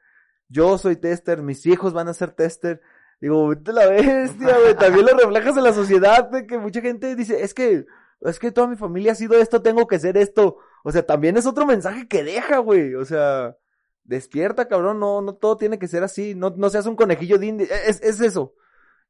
yo 0.50 0.78
soy 0.78 0.96
tester, 0.96 1.42
mis 1.42 1.66
hijos 1.66 1.94
van 1.94 2.08
a 2.08 2.14
ser 2.14 2.32
tester. 2.32 2.82
Digo, 3.22 3.50
vete 3.50 3.74
la 3.74 3.86
bestia, 3.86 4.58
güey. 4.60 4.76
También 4.76 5.06
lo 5.06 5.18
reflejas 5.18 5.58
en 5.58 5.64
la 5.64 5.74
sociedad, 5.74 6.30
de 6.30 6.48
que 6.48 6.58
mucha 6.58 6.82
gente 6.82 7.16
dice, 7.16 7.44
es 7.44 7.54
que, 7.54 7.86
es 8.22 8.40
que 8.40 8.52
toda 8.52 8.68
mi 8.68 8.76
familia 8.76 9.12
ha 9.12 9.16
sido 9.16 9.38
esto, 9.38 9.62
tengo 9.62 9.88
que 9.88 10.00
ser 10.00 10.18
esto. 10.18 10.58
O 10.84 10.92
sea, 10.92 11.06
también 11.06 11.38
es 11.38 11.46
otro 11.46 11.66
mensaje 11.66 12.08
que 12.08 12.24
deja, 12.24 12.58
güey. 12.60 12.96
O 12.96 13.06
sea, 13.06 13.58
despierta, 14.04 14.68
cabrón, 14.68 15.00
no, 15.00 15.22
no 15.22 15.36
todo 15.36 15.58
tiene 15.58 15.80
que 15.80 15.88
ser 15.88 16.04
así. 16.04 16.34
No, 16.34 16.52
no 16.52 16.70
seas 16.70 16.86
un 16.86 16.96
conejillo 16.96 17.38
de 17.38 17.46
India. 17.46 17.68
Es, 17.86 18.02
es 18.02 18.22
eso. 18.22 18.54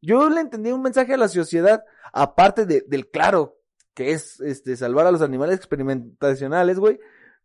Yo 0.01 0.29
le 0.29 0.41
entendí 0.41 0.71
un 0.71 0.81
mensaje 0.81 1.13
a 1.13 1.17
la 1.17 1.27
sociedad, 1.27 1.83
aparte 2.11 2.65
de, 2.65 2.83
del 2.87 3.09
claro, 3.09 3.57
que 3.93 4.11
es 4.11 4.39
este 4.39 4.75
salvar 4.75 5.05
a 5.05 5.11
los 5.11 5.21
animales 5.21 5.57
experimentacionales, 5.57 6.79
güey, 6.79 6.99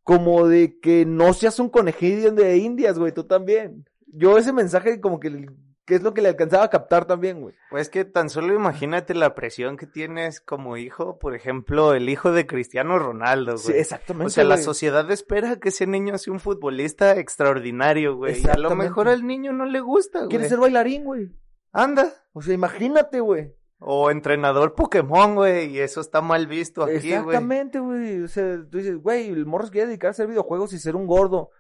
como 0.04 0.46
de 0.46 0.78
que 0.78 1.06
no 1.06 1.32
seas 1.32 1.58
un 1.58 1.70
conejillo 1.70 2.30
de 2.30 2.58
indias, 2.58 2.98
güey, 2.98 3.12
tú 3.12 3.24
también. 3.24 3.88
Yo 4.06 4.38
ese 4.38 4.52
mensaje 4.52 5.00
como 5.00 5.18
que, 5.18 5.48
que 5.86 5.94
es 5.94 6.02
lo 6.02 6.14
que 6.14 6.20
le 6.20 6.28
alcanzaba 6.28 6.64
a 6.64 6.70
captar 6.70 7.06
también, 7.06 7.40
güey. 7.40 7.54
Pues 7.70 7.88
que 7.88 8.04
tan 8.04 8.28
solo 8.28 8.54
imagínate 8.54 9.14
la 9.14 9.34
presión 9.34 9.76
que 9.78 9.86
tienes 9.86 10.40
como 10.40 10.76
hijo, 10.76 11.18
por 11.18 11.34
ejemplo, 11.34 11.94
el 11.94 12.08
hijo 12.10 12.32
de 12.32 12.46
Cristiano 12.46 12.98
Ronaldo, 12.98 13.52
güey. 13.52 13.64
Sí, 13.64 13.72
exactamente. 13.72 14.26
O 14.26 14.30
sea, 14.30 14.44
la 14.44 14.58
sociedad 14.58 15.10
espera 15.10 15.58
que 15.58 15.70
ese 15.70 15.86
niño 15.86 16.16
sea 16.18 16.34
un 16.34 16.40
futbolista 16.40 17.18
extraordinario, 17.18 18.14
güey. 18.16 18.42
Y 18.42 18.48
a 18.48 18.58
lo 18.58 18.76
mejor 18.76 19.08
al 19.08 19.26
niño 19.26 19.52
no 19.52 19.64
le 19.64 19.80
gusta, 19.80 20.20
güey. 20.20 20.28
Quiere 20.28 20.48
ser 20.48 20.58
bailarín, 20.58 21.04
güey. 21.04 21.32
Anda. 21.72 22.12
O 22.34 22.42
sea, 22.42 22.54
imagínate, 22.54 23.20
güey. 23.20 23.54
O 23.78 24.10
entrenador 24.10 24.74
Pokémon, 24.74 25.34
güey, 25.34 25.66
y 25.66 25.80
eso 25.80 26.00
está 26.00 26.20
mal 26.20 26.46
visto 26.46 26.82
aquí, 26.82 26.92
güey. 26.92 27.12
Exactamente, 27.12 27.80
güey. 27.80 28.22
O 28.22 28.28
sea, 28.28 28.64
tú 28.70 28.78
dices, 28.78 28.96
güey, 28.96 29.28
el 29.28 29.46
morro 29.46 29.66
se 29.66 29.72
quiere 29.72 29.88
dedicar 29.88 30.08
a 30.08 30.10
hacer 30.12 30.26
videojuegos 30.26 30.72
y 30.72 30.78
ser 30.78 30.96
un 30.96 31.06
gordo. 31.06 31.50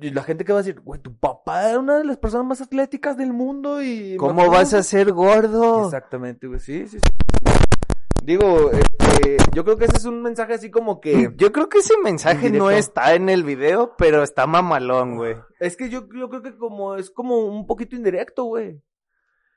Y 0.00 0.10
la 0.10 0.24
gente 0.24 0.44
que 0.44 0.52
va 0.52 0.58
a 0.58 0.62
decir, 0.62 0.80
güey, 0.80 1.00
tu 1.00 1.16
papá 1.16 1.68
era 1.68 1.78
una 1.78 1.98
de 1.98 2.04
las 2.04 2.16
personas 2.16 2.46
más 2.46 2.60
atléticas 2.60 3.16
del 3.16 3.32
mundo 3.32 3.80
y... 3.80 4.16
¿Cómo 4.16 4.50
vas 4.50 4.74
a 4.74 4.82
ser 4.82 5.12
gordo? 5.12 5.84
Exactamente, 5.84 6.48
güey, 6.48 6.58
sí, 6.58 6.88
sí, 6.88 6.98
sí. 6.98 7.10
Digo, 8.24 8.70
este, 8.72 9.36
yo 9.52 9.64
creo 9.64 9.76
que 9.76 9.84
ese 9.84 9.98
es 9.98 10.04
un 10.06 10.22
mensaje 10.22 10.54
así 10.54 10.70
como 10.70 11.00
que... 11.00 11.30
Yo 11.36 11.52
creo 11.52 11.68
que 11.68 11.78
ese 11.78 11.94
mensaje 12.02 12.50
no 12.50 12.70
está 12.70 13.14
en 13.14 13.28
el 13.28 13.44
video, 13.44 13.94
pero 13.96 14.22
está 14.24 14.46
mamalón, 14.46 15.16
güey. 15.16 15.36
Es 15.60 15.76
que 15.76 15.90
yo, 15.90 16.08
yo 16.12 16.28
creo 16.28 16.42
que 16.42 16.56
como 16.56 16.96
es 16.96 17.10
como 17.10 17.44
un 17.44 17.66
poquito 17.66 17.94
indirecto, 17.94 18.44
güey. 18.44 18.82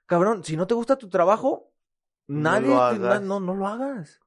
Cabrón, 0.07 0.43
si 0.43 0.57
no 0.57 0.65
te 0.65 0.73
gusta 0.73 0.95
tu 0.95 1.09
trabajo, 1.09 1.71
No 2.27 2.49
nadie, 2.51 2.69
lo 2.69 2.75
te- 2.75 2.81
hagas. 2.81 3.21
na- 3.21 3.27
no, 3.27 3.39
no 3.39 3.53
lo 3.53 3.67
hagas. 3.67 4.19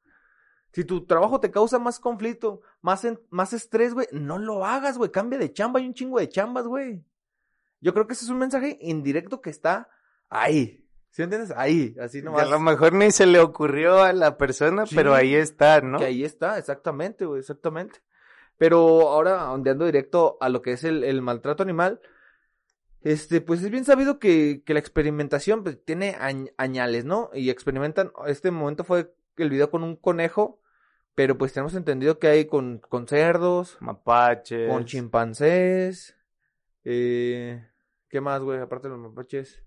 Si 0.73 0.85
tu 0.85 1.05
trabajo 1.05 1.41
te 1.41 1.51
causa 1.51 1.79
más 1.81 1.99
conflicto, 1.99 2.61
más, 2.81 3.05
en- 3.05 3.21
más 3.31 3.53
estrés, 3.53 3.93
güey, 3.93 4.07
no 4.13 4.39
lo 4.39 4.65
hagas, 4.65 4.97
güey. 4.99 5.11
Cambia 5.11 5.39
de 5.39 5.53
chamba, 5.53 5.81
hay 5.81 5.87
un 5.87 5.95
chingo 5.95 6.21
de 6.21 6.29
chambas, 6.29 6.65
güey. 6.67 7.05
Yo 7.81 7.93
creo 7.93 8.07
que 8.07 8.13
ese 8.13 8.25
es 8.25 8.31
un 8.31 8.39
mensaje 8.39 8.79
indirecto 8.81 9.41
que 9.41 9.51
está 9.51 9.89
ahí. 10.29 10.87
¿Sí 11.11 11.23
entiendes? 11.23 11.53
Ahí, 11.57 11.97
así 12.01 12.19
Y 12.19 12.23
nomás. 12.23 12.43
a 12.43 12.47
lo 12.47 12.61
mejor 12.61 12.93
ni 12.93 13.11
se 13.11 13.27
le 13.27 13.41
ocurrió 13.41 14.01
a 14.03 14.13
la 14.13 14.37
persona, 14.37 14.87
Sí. 14.87 14.95
pero 14.95 15.13
ahí 15.13 15.35
está, 15.35 15.81
¿no? 15.81 15.99
Que 15.99 16.05
ahí 16.05 16.23
está, 16.23 16.57
exactamente, 16.57 17.25
güey, 17.27 17.41
exactamente. 17.41 18.01
Pero 18.59 19.09
ahora, 19.09 19.51
ondeando 19.51 19.87
directo 19.87 20.37
a 20.41 20.49
lo 20.51 20.63
que 20.63 20.73
es 20.73 20.85
el, 20.85 21.03
el 21.03 21.21
maltrato 21.21 21.65
animal, 21.65 22.01
este, 23.03 23.41
pues 23.41 23.63
es 23.63 23.71
bien 23.71 23.85
sabido 23.85 24.19
que, 24.19 24.63
que 24.65 24.75
la 24.75 24.81
experimentación 24.81 25.63
pues, 25.63 25.83
tiene 25.85 26.15
añ- 26.17 26.53
añales, 26.57 27.05
¿no? 27.05 27.31
Y 27.33 27.51
experimentan, 27.51 28.13
este 28.27 28.51
momento 28.51 28.85
fue 28.85 29.13
el 29.37 29.51
video 29.51 29.71
con 29.71 29.83
un 29.85 29.97
conejo, 29.97 30.61
pero 31.15 31.37
pues 31.39 31.53
tenemos 31.53 31.75
entendido 31.75 32.19
que 32.19 32.29
hay 32.29 32.45
con, 32.47 32.79
con 32.79 33.07
cerdos, 33.09 33.77
Mapaches. 33.81 34.69
con 34.71 34.85
chimpancés, 34.85 36.17
eh, 36.85 37.67
¿qué 38.09 38.21
más, 38.21 38.41
güey? 38.43 38.59
Aparte 38.61 38.89
de 38.89 38.95
los 38.95 39.03
mapaches. 39.03 39.63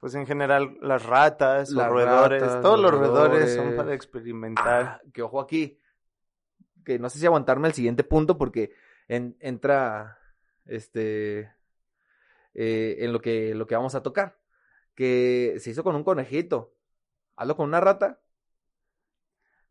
Pues 0.00 0.14
en 0.14 0.26
general, 0.26 0.78
las 0.80 1.04
ratas, 1.04 1.70
Las 1.70 1.86
los 1.86 1.92
roedores, 1.92 2.40
ratas, 2.42 2.62
todos 2.62 2.78
los 2.78 2.92
roedores 2.92 3.52
son 3.54 3.74
para 3.74 3.94
experimentar. 3.94 4.84
Ah, 4.84 5.00
que 5.12 5.22
ojo 5.22 5.40
aquí. 5.40 5.76
Que 6.84 7.00
no 7.00 7.10
sé 7.10 7.18
si 7.18 7.26
aguantarme 7.26 7.66
el 7.68 7.74
siguiente 7.74 8.04
punto 8.04 8.38
porque 8.38 8.72
en- 9.08 9.36
entra 9.40 10.18
este 10.66 11.52
eh, 12.60 12.96
en 13.04 13.12
lo 13.12 13.20
que, 13.20 13.54
lo 13.54 13.66
que 13.68 13.76
vamos 13.76 13.94
a 13.94 14.02
tocar. 14.02 14.36
Que 14.94 15.54
se 15.60 15.70
hizo 15.70 15.84
con 15.84 15.94
un 15.94 16.02
conejito. 16.02 16.74
Hazlo 17.36 17.56
con 17.56 17.68
una 17.68 17.80
rata. 17.80 18.20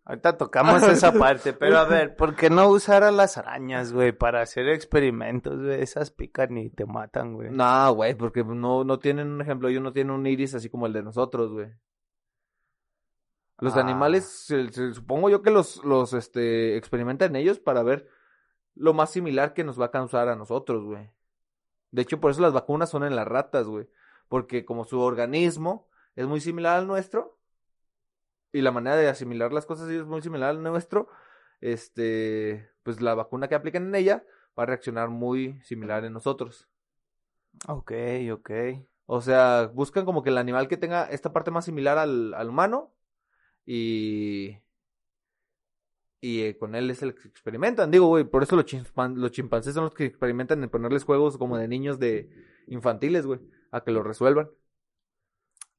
Ahorita 0.06 0.38
tocamos 0.38 0.82
esa 0.84 1.12
parte, 1.20 1.52
pero 1.52 1.78
a 1.80 1.84
ver, 1.84 2.16
¿por 2.16 2.34
qué 2.38 2.50
no 2.50 2.70
usar 2.70 3.04
a 3.04 3.12
las 3.12 3.38
arañas, 3.38 3.92
güey, 3.92 4.14
para 4.14 4.42
hacer 4.42 4.70
experimentos, 4.70 5.60
güey? 5.62 5.82
Esas 5.82 6.12
pican 6.12 6.58
y 6.58 6.70
te 6.70 6.86
matan, 6.86 7.34
güey. 7.34 7.50
No, 7.52 7.94
güey, 7.94 8.16
porque 8.16 8.42
no, 8.46 8.86
no 8.86 9.00
tienen 9.00 9.28
un 9.28 9.42
ejemplo, 9.42 9.68
ellos 9.68 9.84
no 9.84 9.92
tienen 9.92 10.12
un 10.16 10.26
iris 10.26 10.56
así 10.56 10.70
como 10.70 10.86
el 10.88 10.94
de 10.94 11.04
nosotros, 11.04 11.52
güey. 11.52 11.68
Los 13.60 13.76
Ah. 13.76 13.82
animales, 13.82 14.24
se- 14.46 14.70
se- 14.70 14.94
supongo 14.94 15.30
yo 15.30 15.42
que 15.42 15.52
los, 15.52 15.84
los 15.84 16.14
este, 16.14 16.78
experimentan 16.78 17.36
ellos 17.36 17.60
para 17.60 17.84
ver 17.84 18.08
lo 18.76 18.94
más 18.94 19.10
similar 19.12 19.54
que 19.54 19.66
nos 19.66 19.78
va 19.82 19.86
a 19.88 19.92
causar 19.92 20.30
a 20.30 20.36
nosotros, 20.38 20.86
güey. 20.86 21.10
De 21.98 22.04
hecho, 22.04 22.20
por 22.20 22.30
eso 22.30 22.44
las 22.44 22.54
vacunas 22.54 22.92
son 22.92 23.04
en 23.04 23.16
las 23.16 23.28
ratas, 23.28 23.66
güey. 23.66 23.90
Porque 24.30 24.66
como 24.66 24.86
su 24.86 25.00
organismo 25.00 25.88
es 26.16 26.28
muy 26.28 26.40
similar 26.40 26.78
al 26.78 26.86
nuestro, 26.86 27.40
y 28.52 28.62
la 28.62 28.72
manera 28.72 28.96
de 28.98 29.08
asimilar 29.08 29.52
las 29.52 29.66
cosas 29.66 29.90
es 29.90 30.06
muy 30.06 30.22
similar 30.22 30.52
al 30.52 30.62
nuestro, 30.62 31.08
este, 31.60 32.70
pues 32.84 33.02
la 33.02 33.16
vacuna 33.16 33.48
que 33.48 33.56
aplican 33.56 33.88
en 33.88 33.96
ella 33.96 34.24
va 34.56 34.62
a 34.62 34.66
reaccionar 34.68 35.10
muy 35.10 35.60
similar 35.64 36.06
en 36.06 36.14
nosotros. 36.14 36.70
Ok, 37.68 37.94
ok. 38.32 38.52
O 39.08 39.20
sea, 39.22 39.72
buscan 39.74 40.06
como 40.06 40.22
que 40.22 40.30
el 40.30 40.38
animal 40.38 40.68
que 40.68 40.78
tenga 40.78 41.06
esta 41.06 41.34
parte 41.34 41.50
más 41.50 41.66
similar 41.66 41.98
al, 41.98 42.36
al 42.36 42.50
humano 42.50 42.94
y 43.66 44.60
y 46.20 46.42
eh, 46.44 46.58
con 46.58 46.76
él 46.76 46.90
es 46.90 47.02
el 47.04 47.14
que 47.16 47.28
experimentan. 47.28 47.92
Digo, 47.92 48.08
güey, 48.08 48.24
por 48.24 48.44
eso 48.44 48.56
los, 48.56 48.66
chimpan- 48.66 49.16
los 49.16 49.32
chimpancés 49.32 49.74
son 49.74 49.86
los 49.86 49.94
que 49.94 50.06
experimentan 50.06 50.64
en 50.64 50.70
ponerles 50.70 51.04
juegos 51.04 51.38
como 51.38 51.58
de 51.58 51.68
niños 51.68 52.00
de 52.00 52.30
infantiles, 52.68 53.26
güey, 53.26 53.40
a 53.72 53.82
que 53.82 53.92
lo 53.92 54.04
resuelvan. 54.04 54.50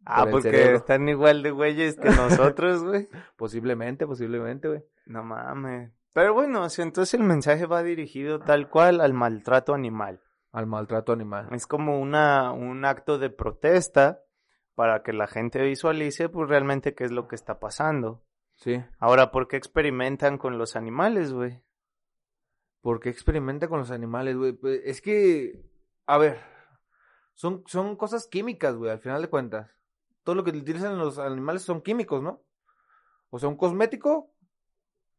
Ah, 0.05 0.23
Por 0.25 0.43
porque 0.43 0.75
están 0.75 1.09
igual 1.09 1.43
de 1.43 1.51
güeyes 1.51 1.97
que 1.97 2.09
nosotros, 2.11 2.83
güey. 2.83 3.09
Posiblemente, 3.37 4.07
posiblemente, 4.07 4.69
güey. 4.69 4.83
No 5.07 5.23
mames. 5.23 5.93
Pero 6.15 6.33
bueno, 6.33 6.67
entonces 6.79 7.15
el 7.15 7.23
mensaje 7.25 7.67
va 7.67 7.83
dirigido 7.83 8.41
tal 8.41 8.71
cual 8.71 9.01
al 9.01 9.13
maltrato 9.13 9.75
animal. 9.75 10.23
Al 10.51 10.67
maltrato 10.67 11.13
animal. 11.13 11.49
Es 11.53 11.67
como 11.67 12.01
una, 12.01 12.53
un 12.53 12.85
acto 12.87 13.19
de 13.19 13.29
protesta 13.29 14.23
para 14.75 15.03
que 15.03 15.13
la 15.13 15.27
gente 15.27 15.63
visualice 15.63 16.29
pues 16.29 16.49
realmente 16.49 16.95
qué 16.95 17.05
es 17.05 17.13
lo 17.13 17.29
que 17.29 17.37
está 17.37 17.59
pasando. 17.61 18.25
Sí. 18.59 18.83
Ahora, 18.99 19.31
¿por 19.31 19.47
qué 19.47 19.57
experimentan 19.57 20.37
con 20.37 20.59
los 20.59 20.75
animales, 20.75 21.33
güey? 21.33 21.63
¿Por 22.81 22.99
qué 23.01 23.09
experimenta 23.09 23.69
con 23.69 23.79
los 23.79 23.93
animales, 23.93 24.37
güey? 24.37 24.53
Pues, 24.53 24.81
es 24.85 25.01
que, 25.01 25.65
a 26.07 26.19
ver, 26.19 26.41
son, 27.35 27.63
son 27.67 27.97
cosas 27.97 28.27
químicas, 28.27 28.75
güey, 28.75 28.91
al 28.91 28.99
final 28.99 29.23
de 29.23 29.29
cuentas. 29.31 29.71
Todo 30.25 30.35
lo 30.35 30.45
que 30.45 30.51
utilizan 30.51 30.99
los 30.99 31.19
animales 31.19 31.63
son 31.63 31.83
químicos, 31.83 32.21
¿no? 32.21 32.43
O 33.31 33.39
sea, 33.39 33.49
un 33.49 33.57
cosmético, 33.57 34.33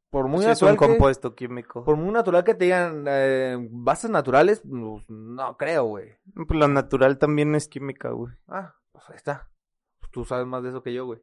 por 0.09 0.27
muy 0.27 0.43
Sí, 0.43 0.49
es 0.49 0.61
un 0.61 0.69
natural 0.69 0.77
que, 0.77 0.93
compuesto 0.97 1.35
químico. 1.35 1.85
por 1.85 1.95
muy 1.95 2.11
natural 2.11 2.43
que 2.43 2.55
te 2.55 2.65
digan 2.65 3.05
eh, 3.07 3.57
bases 3.71 4.09
naturales, 4.09 4.61
pues, 4.67 5.05
no 5.07 5.55
creo, 5.55 5.85
güey. 5.85 6.17
Pues 6.33 6.59
lo 6.59 6.67
natural 6.67 7.17
también 7.17 7.55
es 7.55 7.69
química, 7.69 8.09
güey. 8.09 8.33
Ah, 8.47 8.75
pues 8.91 9.09
ahí 9.09 9.15
está. 9.15 9.49
Pues 9.99 10.11
tú 10.11 10.25
sabes 10.25 10.45
más 10.45 10.61
de 10.63 10.69
eso 10.69 10.83
que 10.83 10.93
yo, 10.93 11.05
güey. 11.05 11.21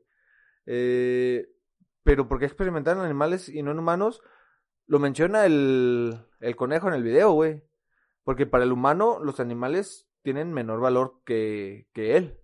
Eh, 0.64 1.46
pero 2.07 2.27
¿por 2.29 2.39
qué 2.39 2.47
experimentar 2.47 2.97
en 2.97 3.03
animales 3.03 3.51
y 3.51 3.63
no 3.63 3.73
en 3.73 3.79
humanos? 3.81 4.23
Lo 4.87 4.99
menciona 4.99 5.45
el, 5.45 6.17
el 6.41 6.57
conejo 6.57 6.89
en 6.89 6.95
el 6.95 7.03
video, 7.03 7.33
güey. 7.33 7.63
Porque 8.25 8.47
para 8.47 8.65
el 8.65 8.73
humano 8.73 9.19
los 9.23 9.41
animales 9.41 10.09
tienen 10.23 10.53
menor 10.53 10.81
valor 10.81 11.21
que, 11.25 11.89
que 11.93 12.17
él. 12.17 12.41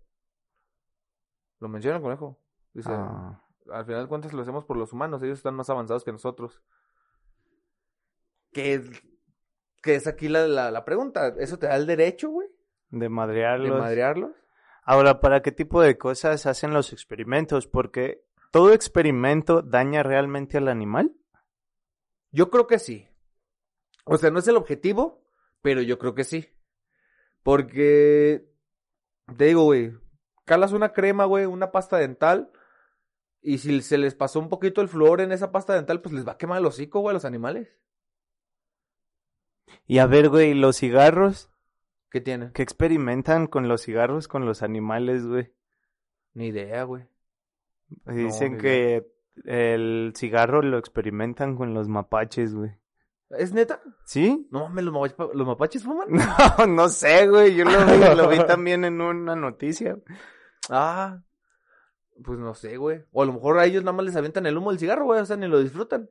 Lo 1.61 1.69
menciona 1.69 1.97
el 1.97 2.02
conejo. 2.02 2.38
Dice, 2.75 2.90
Ah. 2.92 3.42
al 3.73 3.87
final 3.87 4.02
de 4.02 4.09
cuentas 4.09 4.33
lo 4.33 4.42
hacemos 4.42 4.64
por 4.64 4.76
los 4.76 4.92
humanos, 4.92 5.23
ellos 5.23 5.38
están 5.38 5.54
más 5.54 5.71
avanzados 5.71 6.04
que 6.04 6.12
nosotros. 6.12 6.61
¿Qué 8.52 8.75
es, 8.75 8.90
qué 9.83 9.95
es 9.95 10.07
aquí 10.07 10.28
la, 10.28 10.47
la, 10.47 10.71
la 10.71 10.85
pregunta? 10.85 11.28
¿Eso 11.38 11.59
te 11.59 11.66
da 11.66 11.76
el 11.76 11.87
derecho, 11.87 12.28
güey? 12.31 12.49
De 12.90 13.00
¿De 13.00 13.09
madrearlos. 13.09 13.78
madrearlos? 13.81 14.33
Ahora, 14.85 15.21
¿para 15.21 15.40
qué 15.42 15.52
tipo 15.52 15.81
de 15.81 15.97
cosas 15.97 16.45
hacen 16.47 16.75
los 16.75 16.92
experimentos? 16.92 17.66
Porque 17.66 18.25
todo 18.52 18.73
experimento 18.73 19.62
daña 19.62 20.04
realmente 20.04 20.59
al 20.59 20.68
animal. 20.68 21.16
Yo 22.30 22.50
creo 22.50 22.68
que 22.68 22.78
sí. 22.78 23.09
O 24.04 24.18
sea, 24.18 24.30
no 24.30 24.38
es 24.38 24.47
el 24.47 24.56
objetivo, 24.56 25.25
pero 25.62 25.80
yo 25.80 25.99
creo 25.99 26.14
que 26.14 26.25
sí. 26.25 26.49
Porque, 27.42 28.47
te 29.37 29.47
digo, 29.47 29.64
güey, 29.64 29.94
calas 30.44 30.73
una 30.73 30.92
crema, 30.92 31.25
güey, 31.25 31.47
una 31.47 31.73
pasta 31.73 31.97
dental, 31.97 32.52
Y 33.40 33.59
si 33.59 33.82
se 33.82 33.99
les 33.99 34.14
pasó 34.14 34.38
un 34.38 34.49
poquito 34.49 34.80
el 34.82 34.88
flúor 34.88 35.21
en 35.21 35.32
esa 35.32 35.50
pasta 35.50 35.75
dental, 35.75 36.00
pues 36.00 36.14
les 36.14 36.26
va 36.26 36.32
a 36.32 36.38
quemar 36.38 36.59
el 36.59 36.66
hocico, 36.66 37.00
güey, 37.00 37.11
a 37.11 37.14
los 37.14 37.25
animales. 37.25 37.76
Y 39.87 39.99
a 39.99 40.06
ver, 40.06 40.28
güey, 40.28 40.54
los 40.54 40.76
cigarros. 40.76 41.50
¿Qué 42.11 42.21
tienen? 42.21 42.52
¿Qué 42.52 42.62
experimentan 42.62 43.47
con 43.47 43.66
los 43.66 43.82
cigarros 43.82 44.28
con 44.28 44.44
los 44.44 44.62
animales, 44.62 45.26
güey? 45.26 45.52
Ni 46.35 46.49
idea, 46.49 46.85
güey. 46.85 47.12
Dicen 48.06 48.58
que 48.58 49.06
el 49.44 50.12
cigarro 50.16 50.62
lo 50.62 50.78
experimentan 50.78 51.56
con 51.56 51.75
los 51.75 51.88
mapaches, 51.88 52.54
güey. 52.54 52.72
¿Es 53.30 53.52
neta? 53.52 53.80
¿Sí? 54.04 54.46
No 54.50 54.68
mames, 54.68 54.84
¿los 54.84 54.92
mapaches, 54.92 55.16
los 55.34 55.46
mapaches 55.46 55.82
fuman? 55.84 56.08
No, 56.58 56.66
no 56.66 56.88
sé, 56.88 57.26
güey. 57.28 57.54
Yo 57.54 57.64
lo 57.64 57.70
vi, 57.70 58.16
lo 58.16 58.28
vi 58.28 58.38
también 58.46 58.84
en 58.84 59.00
una 59.00 59.34
noticia. 59.34 59.96
Ah, 60.68 61.20
pues 62.22 62.38
no 62.38 62.54
sé, 62.54 62.76
güey. 62.76 63.04
O 63.11 63.22
a 63.22 63.26
lo 63.26 63.32
mejor 63.32 63.58
a 63.58 63.64
ellos 63.64 63.82
nada 63.84 63.96
más 63.96 64.04
les 64.04 64.16
avientan 64.16 64.46
el 64.46 64.56
humo 64.56 64.70
del 64.70 64.78
cigarro, 64.78 65.06
güey, 65.06 65.20
o 65.20 65.25
sea, 65.25 65.37
ni 65.37 65.49
lo 65.49 65.61
disfrutan. 65.61 66.11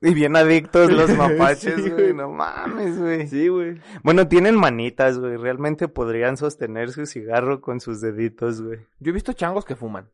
Y 0.00 0.12
bien 0.12 0.34
adictos 0.34 0.90
los 0.90 1.10
mapaches, 1.16 1.74
Sí, 1.76 1.90
güey. 1.90 2.14
No 2.14 2.30
mames, 2.30 2.98
güey. 2.98 3.28
Sí, 3.28 3.48
güey. 3.48 3.80
Bueno, 4.02 4.26
tienen 4.26 4.56
manitas, 4.56 5.18
güey. 5.18 5.36
Realmente 5.36 5.88
podrían 5.88 6.36
sostener 6.36 6.90
su 6.90 7.06
cigarro 7.06 7.60
con 7.60 7.80
sus 7.80 8.00
deditos, 8.00 8.62
güey. 8.62 8.80
Yo 8.98 9.10
he 9.10 9.14
visto 9.14 9.34
changos 9.34 9.64
que 9.64 9.76
fuman. 9.76 10.08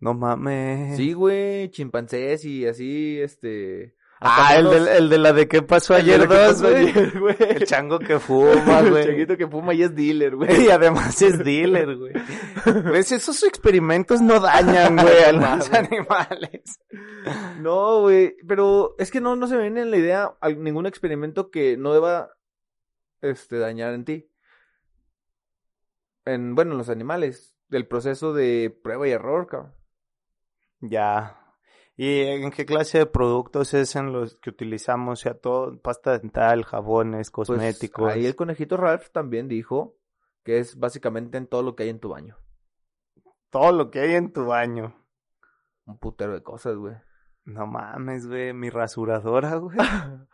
No 0.00 0.14
mames. 0.14 0.96
Sí, 0.96 1.12
güey, 1.12 1.70
chimpancés 1.70 2.44
y 2.44 2.66
así, 2.66 3.20
este... 3.20 3.94
Ah, 4.22 4.54
el 4.58 4.68
de, 4.68 4.96
el 4.98 5.08
de 5.08 5.16
la 5.18 5.32
de 5.32 5.48
qué 5.48 5.62
pasó 5.62 5.94
el 5.96 6.02
ayer 6.02 6.28
dos, 6.28 6.60
güey. 6.60 6.92
El 7.38 7.64
chango 7.64 7.98
que 7.98 8.18
fuma, 8.18 8.80
El 8.84 8.90
güey. 8.90 9.04
changuito 9.06 9.34
que 9.38 9.48
fuma 9.48 9.72
y 9.72 9.82
es 9.82 9.94
dealer, 9.94 10.36
güey. 10.36 10.64
Y 10.66 10.68
además 10.68 11.22
es 11.22 11.42
dealer, 11.42 11.96
güey. 11.96 12.12
¿Ves? 12.92 13.12
Esos 13.12 13.42
experimentos 13.44 14.20
no 14.20 14.38
dañan, 14.38 14.96
güey, 14.96 15.22
a 15.24 15.32
los 15.32 15.72
animales. 15.72 16.80
No, 17.60 18.02
güey, 18.02 18.36
pero 18.46 18.94
es 18.98 19.10
que 19.10 19.22
no, 19.22 19.36
no 19.36 19.46
se 19.46 19.56
me 19.56 19.62
viene 19.62 19.80
en 19.80 19.90
la 19.90 19.96
idea 19.96 20.34
ningún 20.54 20.84
experimento 20.84 21.50
que 21.50 21.78
no 21.78 21.94
deba 21.94 22.30
este, 23.22 23.56
dañar 23.58 23.94
en 23.94 24.04
ti. 24.04 24.30
En, 26.26 26.54
bueno, 26.54 26.72
en 26.72 26.78
los 26.78 26.90
animales. 26.90 27.56
Del 27.68 27.86
proceso 27.86 28.34
de 28.34 28.76
prueba 28.82 29.08
y 29.08 29.12
error, 29.12 29.46
cabrón. 29.46 29.79
Ya. 30.80 31.36
¿Y 31.96 32.20
en 32.22 32.50
qué 32.50 32.64
clase 32.64 32.98
de 32.98 33.06
productos 33.06 33.74
es 33.74 33.94
en 33.96 34.12
los 34.12 34.36
que 34.36 34.50
utilizamos? 34.50 35.20
O 35.20 35.22
sea, 35.22 35.34
todo, 35.34 35.78
pasta 35.82 36.18
dental, 36.18 36.64
jabones, 36.64 37.30
Pues, 37.30 37.48
cosméticos. 37.48 38.10
ahí 38.12 38.24
el 38.26 38.36
conejito 38.36 38.76
Ralph 38.78 39.10
también 39.12 39.48
dijo 39.48 39.96
que 40.44 40.58
es 40.58 40.78
básicamente 40.78 41.36
en 41.36 41.46
todo 41.46 41.62
lo 41.62 41.76
que 41.76 41.82
hay 41.82 41.88
en 41.90 42.00
tu 42.00 42.08
baño. 42.08 42.38
Todo 43.50 43.72
lo 43.72 43.90
que 43.90 44.00
hay 44.00 44.14
en 44.14 44.32
tu 44.32 44.46
baño. 44.46 44.96
Un 45.84 45.98
putero 45.98 46.32
de 46.32 46.42
cosas, 46.42 46.76
güey. 46.76 46.94
No 47.44 47.66
mames, 47.66 48.26
güey, 48.26 48.52
mi 48.54 48.70
rasuradora, 48.70 49.56
güey. 49.56 49.76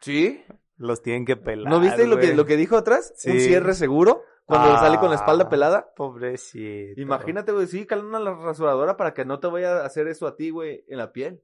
¿Sí? 0.00 0.44
Los 0.76 1.02
tienen 1.02 1.24
que 1.24 1.36
pelar. 1.36 1.70
¿No 1.72 1.80
viste 1.80 2.06
lo 2.06 2.18
que, 2.18 2.34
lo 2.34 2.46
que 2.46 2.56
dijo 2.56 2.76
atrás? 2.76 3.12
Un 3.26 3.32
Sí. 3.32 3.40
cierre 3.40 3.74
seguro. 3.74 4.22
Cuando 4.46 4.76
Ah. 4.76 4.80
sale 4.80 4.98
con 4.98 5.10
la 5.10 5.16
espalda 5.16 5.48
pelada. 5.48 5.92
Pobrecito. 5.96 7.00
Imagínate, 7.00 7.52
güey, 7.52 7.66
sí, 7.66 7.84
calen 7.86 8.06
una 8.06 8.18
rasuradora 8.32 8.96
para 8.96 9.12
que 9.12 9.24
no 9.24 9.40
te 9.40 9.48
vaya 9.48 9.78
a 9.82 9.86
hacer 9.86 10.06
eso 10.08 10.26
a 10.26 10.36
ti, 10.36 10.50
güey, 10.50 10.84
en 10.88 10.98
la 10.98 11.12
piel. 11.12 11.42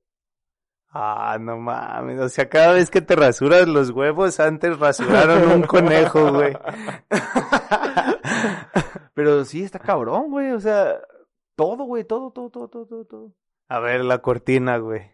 Ah, 0.94 1.38
no 1.40 1.56
mames. 1.59 2.21
O 2.21 2.28
sea, 2.28 2.49
cada 2.49 2.75
vez 2.75 2.90
que 2.90 3.00
te 3.00 3.16
rasuras 3.16 3.66
los 3.66 3.90
huevos, 3.90 4.38
antes 4.40 4.78
rasuraron 4.78 5.50
un 5.50 5.62
conejo, 5.62 6.32
güey. 6.32 6.56
Pero 9.14 9.44
sí, 9.44 9.62
está 9.64 9.78
cabrón, 9.78 10.30
güey, 10.30 10.52
o 10.52 10.61
sea, 10.61 11.00
todo, 11.56 11.85
güey, 11.85 12.04
todo, 12.04 12.30
todo, 12.30 12.50
todo, 12.50 12.68
todo, 12.68 12.87
todo, 12.87 13.04
todo. 13.04 13.32
A 13.68 13.80
ver, 13.80 14.04
la 14.04 14.18
cortina, 14.18 14.78
güey. 14.78 15.12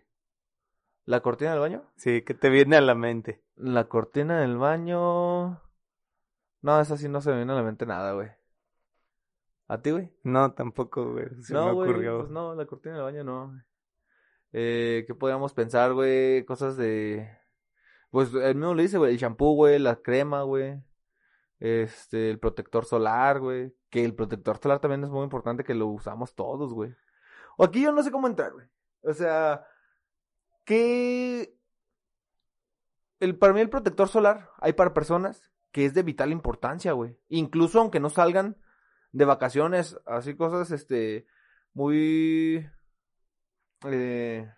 ¿La 1.05 1.21
cortina 1.21 1.53
del 1.53 1.61
baño? 1.61 1.83
Sí, 1.97 2.23
¿qué 2.23 2.35
te 2.35 2.51
viene 2.51 2.77
a 2.77 2.81
la 2.81 2.95
mente? 2.95 3.43
La 3.57 3.85
cortina 3.89 4.41
del 4.41 4.59
baño... 4.59 5.61
No, 6.61 6.81
esa 6.81 6.97
sí 6.97 7.09
no 7.09 7.21
se 7.21 7.31
me 7.31 7.37
viene 7.37 7.53
a 7.53 7.57
la 7.57 7.63
mente 7.63 7.87
nada, 7.87 8.13
güey. 8.13 8.31
¿A 9.69 9.81
ti, 9.81 9.91
güey? 9.91 10.11
No, 10.25 10.53
tampoco, 10.55 11.13
güey. 11.13 11.27
Se 11.43 11.53
no, 11.53 11.67
me 11.67 11.73
güey, 11.73 11.91
ocurrió. 11.91 12.19
pues 12.21 12.31
no, 12.31 12.55
la 12.55 12.67
cortina 12.67 12.97
del 12.97 13.05
baño 13.05 13.25
no. 13.25 13.63
Eh, 14.53 15.05
¿qué 15.07 15.15
podríamos 15.15 15.53
pensar, 15.53 15.93
güey? 15.93 16.45
Cosas 16.47 16.77
de... 16.77 17.31
Pues 18.11 18.33
el 18.33 18.55
mismo 18.55 18.75
lo 18.75 18.81
dice, 18.81 18.97
güey, 18.97 19.13
el 19.13 19.19
shampoo, 19.19 19.55
güey, 19.55 19.79
la 19.79 19.97
crema, 19.97 20.43
güey. 20.43 20.83
Este, 21.61 22.31
el 22.31 22.39
protector 22.39 22.87
solar, 22.87 23.41
güey. 23.41 23.75
Que 23.91 24.05
el 24.05 24.15
protector 24.15 24.59
solar 24.59 24.81
también 24.81 25.05
es 25.05 25.11
muy 25.11 25.25
importante 25.25 25.65
que 25.65 25.75
lo 25.75 25.87
usamos 25.89 26.35
todos, 26.35 26.73
güey. 26.73 26.95
O 27.59 27.65
aquí 27.65 27.83
yo 27.83 27.93
no 27.93 28.03
sé 28.03 28.11
cómo 28.11 28.27
entrar, 28.27 28.53
güey. 28.53 28.67
O 29.03 29.13
sea, 29.13 29.67
que... 30.65 31.55
El, 33.21 33.37
para 33.37 33.53
mí 33.53 33.61
el 33.61 33.69
protector 33.69 34.09
solar 34.09 34.51
hay 34.59 34.73
para 34.73 34.95
personas 34.95 35.53
que 35.73 35.85
es 35.85 35.95
de 35.95 36.03
vital 36.03 36.33
importancia, 36.33 36.93
güey. 36.93 37.17
Incluso 37.29 37.81
aunque 37.81 38.01
no 38.01 38.11
salgan 38.11 38.57
de 39.13 39.25
vacaciones, 39.25 39.99
así 40.07 40.35
cosas, 40.35 40.71
este, 40.71 41.27
muy, 41.73 42.69
eh, 43.85 44.51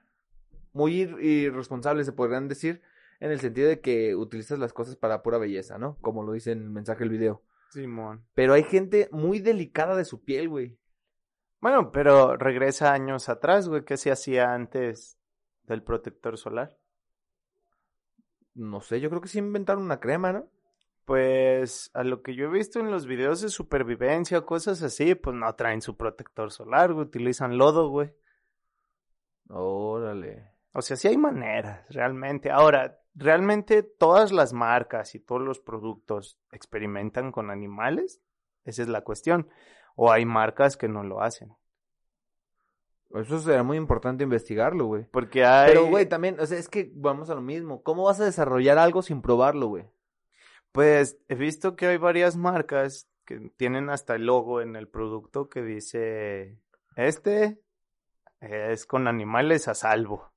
muy 0.73 1.03
ir- 1.05 1.21
irresponsables 1.23 2.07
se 2.07 2.13
podrían 2.13 2.49
decir, 2.49 2.83
en 3.21 3.31
el 3.31 3.41
sentido 3.41 3.69
de 3.69 3.81
que 3.81 4.15
utilizas 4.17 4.59
las 4.59 4.73
cosas 4.73 4.97
para 4.97 5.23
pura 5.23 5.39
belleza, 5.39 5.79
¿no? 5.79 5.99
Como 6.01 6.23
lo 6.23 6.33
dice 6.33 6.53
en 6.53 6.63
el 6.63 6.71
mensaje 6.71 7.01
del 7.01 7.11
video. 7.11 7.43
Simón. 7.71 8.25
Pero 8.35 8.55
hay 8.55 8.65
gente 8.65 9.09
muy 9.13 9.39
delicada 9.41 9.95
de 9.95 10.05
su 10.05 10.25
piel, 10.25 10.49
güey. 10.49 10.79
Bueno, 11.61 11.93
pero 11.93 12.37
regresa 12.37 12.93
años 12.93 13.29
atrás, 13.29 13.69
güey. 13.69 13.85
¿Qué 13.85 13.97
se 13.97 14.11
hacía 14.11 14.55
antes 14.55 15.19
del 15.65 15.83
protector 15.83 16.39
solar? 16.39 16.79
No 18.55 18.81
sé, 18.81 19.01
yo 19.01 19.11
creo 19.11 19.21
que 19.21 19.29
sí 19.29 19.39
inventaron 19.39 19.85
una 19.85 20.01
crema, 20.01 20.33
¿no? 20.33 20.49
Pues 21.11 21.91
a 21.93 22.05
lo 22.05 22.23
que 22.23 22.37
yo 22.37 22.45
he 22.45 22.51
visto 22.53 22.79
en 22.79 22.93
los 22.93 23.05
videos 23.05 23.41
de 23.41 23.49
supervivencia 23.49 24.39
o 24.39 24.47
cosas 24.47 24.81
así, 24.81 25.17
pues 25.17 25.35
no 25.35 25.53
traen 25.57 25.83
su 25.83 25.97
protector 25.97 26.53
solar, 26.53 26.93
güey. 26.93 27.05
Utilizan 27.05 27.59
lodo, 27.59 27.89
güey. 27.89 28.15
Órale. 29.49 30.53
O 30.73 30.81
sea, 30.83 30.97
sí 30.97 31.09
hay 31.09 31.17
maneras, 31.17 31.85
realmente. 31.89 32.53
Ahora, 32.53 33.01
¿realmente 33.17 33.83
todas 33.83 34.31
las 34.31 34.53
marcas 34.53 35.17
y 35.17 35.19
todos 35.19 35.43
los 35.43 35.59
productos 35.59 36.39
experimentan 36.53 37.33
con 37.33 37.51
animales? 37.51 38.23
Esa 38.63 38.83
es 38.83 38.89
la 38.89 39.01
cuestión. 39.01 39.49
O 39.97 40.13
hay 40.13 40.25
marcas 40.25 40.77
que 40.77 40.87
no 40.87 41.03
lo 41.03 41.23
hacen. 41.23 41.53
Eso 43.17 43.41
sería 43.41 43.65
muy 43.65 43.79
importante 43.79 44.23
investigarlo, 44.23 44.87
güey. 44.87 45.07
Porque 45.11 45.45
hay... 45.45 45.71
Pero, 45.71 45.87
güey, 45.87 46.09
también, 46.09 46.39
o 46.39 46.47
sea, 46.47 46.57
es 46.57 46.69
que 46.69 46.93
vamos 46.95 47.31
a 47.31 47.35
lo 47.35 47.43
mismo. 47.43 47.83
¿Cómo 47.83 48.05
vas 48.05 48.21
a 48.21 48.27
desarrollar 48.27 48.79
algo 48.79 49.03
sin 49.03 49.23
probarlo, 49.23 49.67
güey? 49.67 49.91
Pues 50.73 51.19
he 51.29 51.35
visto 51.35 51.77
que 51.77 51.87
hay 51.87 51.97
varias 51.97 52.37
marcas 52.37 53.09
que 53.25 53.51
tienen 53.57 53.91
hasta 53.91 54.15
el 54.15 54.27
logo 54.27 54.61
en 54.61 54.77
el 54.77 54.89
producto 54.89 55.49
que 55.49 55.63
dice, 55.63 56.59
este 56.97 57.61
es 58.41 58.87
con 58.87 59.09
animales 59.09 59.69
a 59.69 59.75
salvo. 59.75 60.33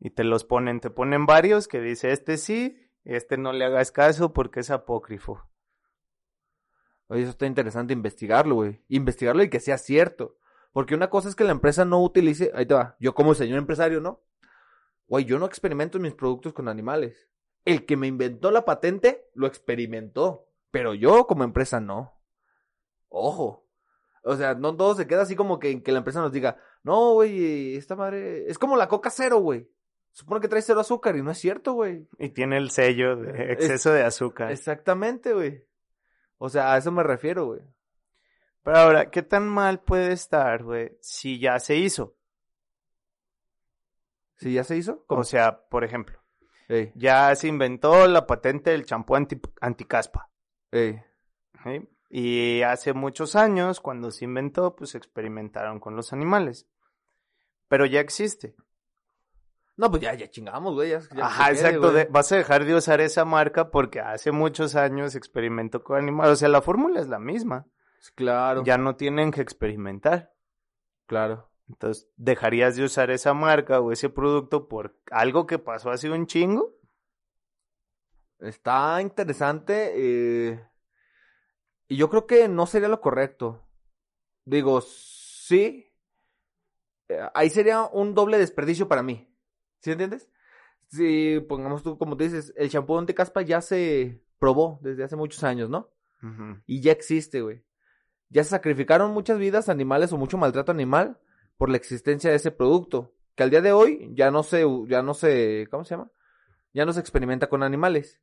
Y 0.00 0.10
te 0.10 0.24
los 0.24 0.44
ponen, 0.44 0.80
te 0.80 0.90
ponen 0.90 1.26
varios 1.26 1.68
que 1.68 1.80
dice, 1.80 2.12
este 2.12 2.36
sí, 2.36 2.90
este 3.04 3.36
no 3.36 3.52
le 3.52 3.64
hagas 3.64 3.92
caso 3.92 4.32
porque 4.32 4.60
es 4.60 4.70
apócrifo. 4.70 5.48
Oye, 7.08 7.22
eso 7.22 7.30
está 7.30 7.46
interesante 7.46 7.92
investigarlo, 7.92 8.56
güey. 8.56 8.82
Investigarlo 8.88 9.42
y 9.42 9.50
que 9.50 9.60
sea 9.60 9.78
cierto. 9.78 10.38
Porque 10.72 10.94
una 10.94 11.10
cosa 11.10 11.28
es 11.28 11.36
que 11.36 11.44
la 11.44 11.52
empresa 11.52 11.84
no 11.84 12.02
utilice. 12.02 12.50
Ahí 12.54 12.66
te 12.66 12.74
va. 12.74 12.96
Yo, 12.98 13.14
como 13.14 13.34
señor 13.34 13.58
empresario, 13.58 14.00
¿no? 14.00 14.22
Güey, 15.06 15.24
yo 15.24 15.38
no 15.38 15.46
experimento 15.46 15.98
mis 15.98 16.14
productos 16.14 16.52
con 16.52 16.68
animales. 16.68 17.28
El 17.64 17.86
que 17.86 17.96
me 17.96 18.06
inventó 18.06 18.50
la 18.50 18.64
patente 18.64 19.30
lo 19.34 19.46
experimentó. 19.46 20.48
Pero 20.70 20.94
yo, 20.94 21.26
como 21.26 21.44
empresa, 21.44 21.80
no. 21.80 22.20
Ojo. 23.08 23.66
O 24.22 24.36
sea, 24.36 24.54
no 24.54 24.74
todo 24.76 24.94
se 24.94 25.06
queda 25.06 25.22
así 25.22 25.36
como 25.36 25.58
que, 25.58 25.82
que 25.82 25.92
la 25.92 25.98
empresa 25.98 26.20
nos 26.20 26.32
diga, 26.32 26.56
no, 26.82 27.12
güey, 27.12 27.76
esta 27.76 27.96
madre. 27.96 28.48
Es 28.50 28.58
como 28.58 28.76
la 28.76 28.88
coca 28.88 29.10
cero, 29.10 29.38
güey. 29.38 29.68
Supone 30.12 30.40
que 30.40 30.48
trae 30.48 30.62
cero 30.62 30.80
azúcar 30.80 31.16
y 31.16 31.22
no 31.22 31.30
es 31.30 31.38
cierto, 31.38 31.72
güey. 31.72 32.08
Y 32.18 32.28
tiene 32.30 32.56
el 32.56 32.70
sello 32.70 33.16
de 33.16 33.52
exceso 33.52 33.92
de 33.92 34.04
azúcar. 34.04 34.52
Exactamente, 34.52 35.32
güey. 35.32 35.66
O 36.38 36.48
sea, 36.48 36.72
a 36.72 36.78
eso 36.78 36.92
me 36.92 37.02
refiero, 37.02 37.46
güey. 37.46 37.60
Pero 38.62 38.78
ahora, 38.78 39.10
¿qué 39.10 39.22
tan 39.22 39.46
mal 39.46 39.80
puede 39.80 40.12
estar, 40.12 40.62
güey, 40.62 40.96
si 41.00 41.38
ya 41.38 41.58
se 41.58 41.76
hizo? 41.76 42.16
¿Sí 44.36 44.54
ya 44.54 44.64
se 44.64 44.76
hizo? 44.76 45.04
¿Cómo? 45.06 45.20
O 45.20 45.24
sea, 45.24 45.66
por 45.68 45.84
ejemplo, 45.84 46.18
Ey, 46.68 46.92
ya 46.94 47.34
se 47.36 47.48
inventó 47.48 48.06
la 48.06 48.26
patente 48.26 48.70
del 48.70 48.84
champú 48.86 49.16
anti 49.16 49.40
anticaspa. 49.60 50.30
ey. 50.70 51.00
¿sí? 51.62 51.88
Y 52.10 52.62
hace 52.62 52.92
muchos 52.92 53.34
años, 53.36 53.80
cuando 53.80 54.10
se 54.10 54.24
inventó, 54.24 54.76
pues 54.76 54.94
experimentaron 54.94 55.80
con 55.80 55.96
los 55.96 56.12
animales. 56.12 56.68
Pero 57.68 57.86
ya 57.86 58.00
existe. 58.00 58.54
No, 59.76 59.90
pues 59.90 60.02
ya, 60.02 60.14
ya 60.14 60.30
chingamos, 60.30 60.74
güey. 60.74 60.90
ya- 60.90 61.00
ya 61.00 61.08
que 61.08 61.22
Ajá, 61.22 61.46
quede, 61.46 61.54
exacto. 61.56 61.80
güey. 61.80 61.94
de- 61.94 62.04
vas 62.04 62.30
a 62.30 62.36
dejar 62.36 62.64
de 62.64 62.74
usar 62.76 63.00
esa 63.00 63.24
marca 63.24 63.70
porque 63.70 64.00
hace 64.00 64.30
muchos 64.30 64.76
años 64.76 65.16
experimentó 65.16 65.82
con 65.82 65.98
animales. 65.98 66.32
O 66.32 66.36
sea, 66.36 66.48
la 66.48 66.62
fórmula 66.62 67.00
es 67.00 67.08
la 67.08 67.18
misma. 67.18 67.66
Claro, 68.14 68.62
Ya 68.64 68.78
no 68.78 68.94
tienen 68.96 69.30
que 69.32 69.40
experimentar. 69.40 70.30
claro. 71.06 71.50
Entonces, 71.68 72.08
¿dejarías 72.16 72.76
de 72.76 72.84
usar 72.84 73.10
esa 73.10 73.32
marca 73.34 73.80
o 73.80 73.92
ese 73.92 74.10
producto 74.10 74.68
por 74.68 74.98
algo 75.10 75.46
que 75.46 75.58
pasó 75.58 75.90
hace 75.90 76.10
un 76.10 76.26
chingo? 76.26 76.76
Está 78.38 79.00
interesante. 79.00 79.92
eh, 79.94 80.68
y 81.88 81.96
yo 81.96 82.10
creo 82.10 82.26
que 82.26 82.48
no 82.48 82.66
sería 82.66 82.88
lo 82.88 83.00
correcto. 83.00 83.66
Digo, 84.44 84.80
sí. 84.80 85.90
eh, 87.08 87.20
ahí 87.34 87.50
sería 87.50 87.82
un 87.84 88.14
doble 88.14 88.38
desperdicio 88.38 88.88
para 88.88 89.02
mí. 89.02 89.30
¿Sí 89.80 89.90
entiendes? 89.90 90.30
Si 90.88 91.40
pongamos 91.48 91.82
tú, 91.82 91.98
como 91.98 92.16
tú 92.16 92.24
dices, 92.24 92.52
el 92.56 92.70
champú 92.70 92.98
anticaspa 92.98 93.42
ya 93.42 93.60
se 93.60 94.22
probó 94.38 94.78
desde 94.82 95.04
hace 95.04 95.16
muchos 95.16 95.42
años, 95.44 95.68
¿no? 95.70 95.90
Y 96.66 96.80
ya 96.80 96.92
existe, 96.92 97.42
güey. 97.42 97.64
Ya 98.30 98.42
se 98.44 98.50
sacrificaron 98.50 99.12
muchas 99.12 99.38
vidas 99.38 99.68
animales 99.68 100.10
o 100.12 100.16
mucho 100.16 100.38
maltrato 100.38 100.72
animal 100.72 101.20
por 101.56 101.70
la 101.70 101.76
existencia 101.76 102.30
de 102.30 102.36
ese 102.36 102.50
producto. 102.50 103.14
Que 103.34 103.42
al 103.42 103.50
día 103.50 103.60
de 103.60 103.72
hoy 103.72 104.10
ya 104.14 104.30
no 104.30 104.42
se, 104.42 104.64
ya 104.86 105.02
no 105.02 105.14
se, 105.14 105.66
¿cómo 105.70 105.84
se 105.84 105.96
llama? 105.96 106.10
Ya 106.72 106.84
no 106.84 106.92
se 106.92 107.00
experimenta 107.00 107.48
con 107.48 107.62
animales. 107.62 108.20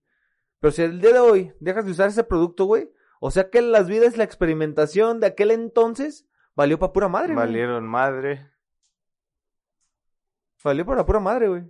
Pero 0.60 0.72
si 0.72 0.84
al 0.84 1.02
día 1.02 1.14
de 1.14 1.20
hoy 1.20 1.54
dejas 1.60 1.86
de 1.86 1.92
usar 1.92 2.10
ese 2.10 2.24
producto, 2.24 2.66
güey, 2.66 2.92
o 3.20 3.32
sea 3.32 3.50
que 3.50 3.62
las 3.62 3.88
vidas, 3.88 4.18
la 4.18 4.24
experimentación 4.24 5.20
de 5.20 5.28
aquel 5.28 5.52
entonces 5.52 6.28
valió 6.56 6.80
para 6.80 6.94
pura 6.94 7.08
madre, 7.08 7.34
güey. 7.34 7.46
Valieron 7.46 7.88
madre. 7.88 8.52
Valió 10.64 10.86
para 10.86 11.06
pura 11.06 11.20
madre, 11.20 11.48
güey. 11.48 11.64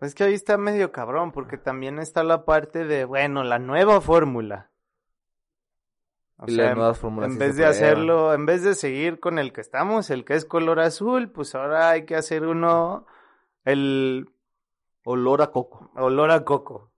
Es 0.00 0.16
que 0.16 0.24
ahí 0.24 0.34
está 0.34 0.58
medio 0.58 0.90
cabrón, 0.90 1.30
porque 1.30 1.58
también 1.58 2.00
está 2.00 2.24
la 2.24 2.44
parte 2.44 2.84
de, 2.84 3.04
bueno, 3.04 3.44
la 3.44 3.60
nueva 3.60 4.00
fórmula. 4.00 4.71
O 6.44 6.50
Y 6.50 6.56
sea, 6.56 6.64
las 6.66 6.76
nuevas 6.76 6.98
fórmulas 6.98 7.30
en 7.30 7.38
vez 7.38 7.54
de 7.56 7.64
hacerlo, 7.66 8.34
en 8.34 8.46
vez 8.46 8.64
de 8.64 8.74
seguir 8.74 9.20
con 9.20 9.38
el 9.38 9.52
que 9.52 9.60
estamos, 9.60 10.10
el 10.10 10.24
que 10.24 10.34
es 10.34 10.44
color 10.44 10.80
azul, 10.80 11.30
pues 11.30 11.54
ahora 11.54 11.90
hay 11.90 12.04
que 12.04 12.16
hacer 12.16 12.44
uno, 12.44 13.06
el 13.64 14.28
Olor 15.04 15.40
a 15.42 15.48
coco. 15.52 15.90
olor 15.96 16.30
a 16.32 16.44
coco. 16.44 16.90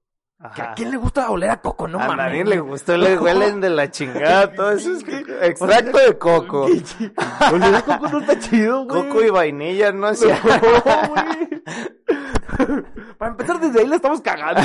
¿Que 0.55 0.61
¿A 0.63 0.73
quién 0.75 0.91
le 0.91 0.97
gusta 0.99 1.31
oler 1.31 1.49
a 1.51 1.61
coco? 1.61 1.89
No 1.89 1.99
a 1.99 2.07
mames. 2.09 2.17
nadie 2.17 2.45
le 2.45 2.61
gustó, 2.61 2.97
le 2.99 3.19
huelen 3.19 3.61
de 3.61 3.71
la 3.71 3.91
chingada, 3.91 4.53
todo 4.55 4.73
eso 4.73 4.93
es 4.93 5.05
extracto 5.43 5.99
de 5.99 6.19
coco. 6.19 6.65
Oler 7.53 7.75
a 7.75 7.83
coco 7.83 8.09
no 8.09 8.19
está 8.21 8.39
chido, 8.39 8.85
güey. 8.85 9.09
Coco 9.09 9.23
y 9.23 9.31
vainilla, 9.31 9.93
no 9.93 10.13
sé. 10.15 10.29
No, 10.47 11.09
güey. 11.09 12.85
Para 13.19 13.31
empezar, 13.33 13.59
desde 13.61 13.81
ahí 13.81 13.87
la 13.87 13.97
estamos 13.97 14.21
cagando. 14.21 14.61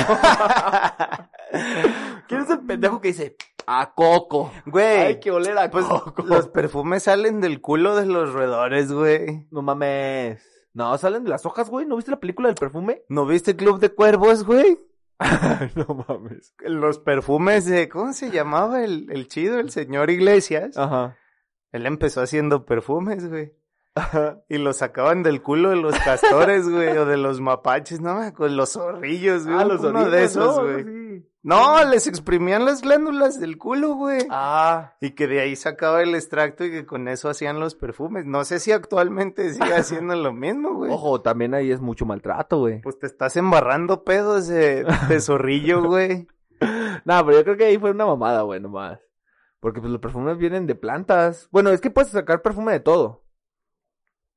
¿Quién 2.28 2.42
es 2.42 2.50
el 2.50 2.60
pendejo 2.60 3.00
que 3.00 3.08
dice 3.08 3.36
a 3.66 3.92
coco? 3.94 4.52
Güey, 4.66 4.98
Hay 4.98 5.20
que 5.20 5.30
oler 5.30 5.56
a 5.58 5.70
pues 5.70 5.84
coco. 5.86 6.22
los 6.22 6.48
perfumes 6.48 7.02
salen 7.04 7.40
del 7.40 7.60
culo 7.60 7.96
de 7.96 8.06
los 8.06 8.32
roedores, 8.32 8.92
güey. 8.92 9.46
No 9.50 9.62
mames. 9.62 10.42
No, 10.72 10.96
salen 10.98 11.24
de 11.24 11.30
las 11.30 11.44
hojas, 11.46 11.68
güey. 11.70 11.86
¿No 11.86 11.96
viste 11.96 12.10
la 12.12 12.20
película 12.20 12.48
del 12.48 12.54
perfume? 12.56 13.02
¿No 13.08 13.26
viste 13.26 13.56
Club 13.56 13.80
de 13.80 13.90
Cuervos, 13.90 14.44
güey? 14.44 14.78
no 15.74 16.04
mames. 16.08 16.54
Los 16.60 16.98
perfumes 16.98 17.66
de, 17.66 17.88
¿cómo 17.88 18.12
se 18.12 18.30
llamaba 18.30 18.84
el, 18.84 19.10
el 19.10 19.28
chido? 19.28 19.58
El 19.58 19.70
señor 19.70 20.10
Iglesias. 20.10 20.76
Ajá. 20.78 21.16
Él 21.72 21.86
empezó 21.86 22.20
haciendo 22.22 22.64
perfumes, 22.64 23.28
güey. 23.28 23.52
Y 24.48 24.58
los 24.58 24.76
sacaban 24.78 25.22
del 25.22 25.42
culo 25.42 25.70
de 25.70 25.76
los 25.76 25.98
castores, 25.98 26.68
güey, 26.68 26.96
o 26.96 27.04
de 27.06 27.16
los 27.16 27.40
mapaches, 27.40 28.00
¿no? 28.00 28.32
Con 28.34 28.56
los 28.56 28.72
zorrillos, 28.72 29.46
güey. 29.46 29.58
Ah, 29.58 29.64
los 29.64 29.80
uno 29.80 29.98
orillos, 30.00 30.12
de 30.12 30.24
esos, 30.24 30.56
¿no? 30.56 30.62
güey. 30.62 30.84
Sí. 30.84 31.29
No, 31.42 31.82
les 31.84 32.06
exprimían 32.06 32.66
las 32.66 32.82
glándulas 32.82 33.40
del 33.40 33.56
culo, 33.56 33.94
güey. 33.94 34.26
Ah. 34.30 34.92
Y 35.00 35.12
que 35.12 35.26
de 35.26 35.40
ahí 35.40 35.56
sacaba 35.56 36.02
el 36.02 36.14
extracto 36.14 36.64
y 36.66 36.70
que 36.70 36.84
con 36.84 37.08
eso 37.08 37.30
hacían 37.30 37.58
los 37.60 37.74
perfumes. 37.74 38.26
No 38.26 38.44
sé 38.44 38.58
si 38.60 38.72
actualmente 38.72 39.54
sigue 39.54 39.74
haciendo 39.74 40.14
lo 40.16 40.32
mismo, 40.34 40.74
güey. 40.74 40.92
Ojo, 40.92 41.22
también 41.22 41.54
ahí 41.54 41.70
es 41.70 41.80
mucho 41.80 42.04
maltrato, 42.04 42.58
güey. 42.58 42.82
Pues 42.82 42.98
te 42.98 43.06
estás 43.06 43.36
embarrando 43.36 44.04
pedos 44.04 44.48
de, 44.48 44.84
de 45.08 45.20
zorrillo, 45.20 45.82
güey. 45.86 46.28
No, 47.06 47.24
pero 47.24 47.38
yo 47.38 47.44
creo 47.44 47.56
que 47.56 47.64
ahí 47.64 47.78
fue 47.78 47.92
una 47.92 48.04
mamada, 48.04 48.42
güey, 48.42 48.60
nomás. 48.60 49.00
Porque 49.60 49.80
pues 49.80 49.90
los 49.90 50.00
perfumes 50.00 50.36
vienen 50.36 50.66
de 50.66 50.74
plantas. 50.74 51.48
Bueno, 51.50 51.70
es 51.70 51.80
que 51.80 51.90
puedes 51.90 52.10
sacar 52.10 52.42
perfume 52.42 52.72
de 52.72 52.80
todo. 52.80 53.24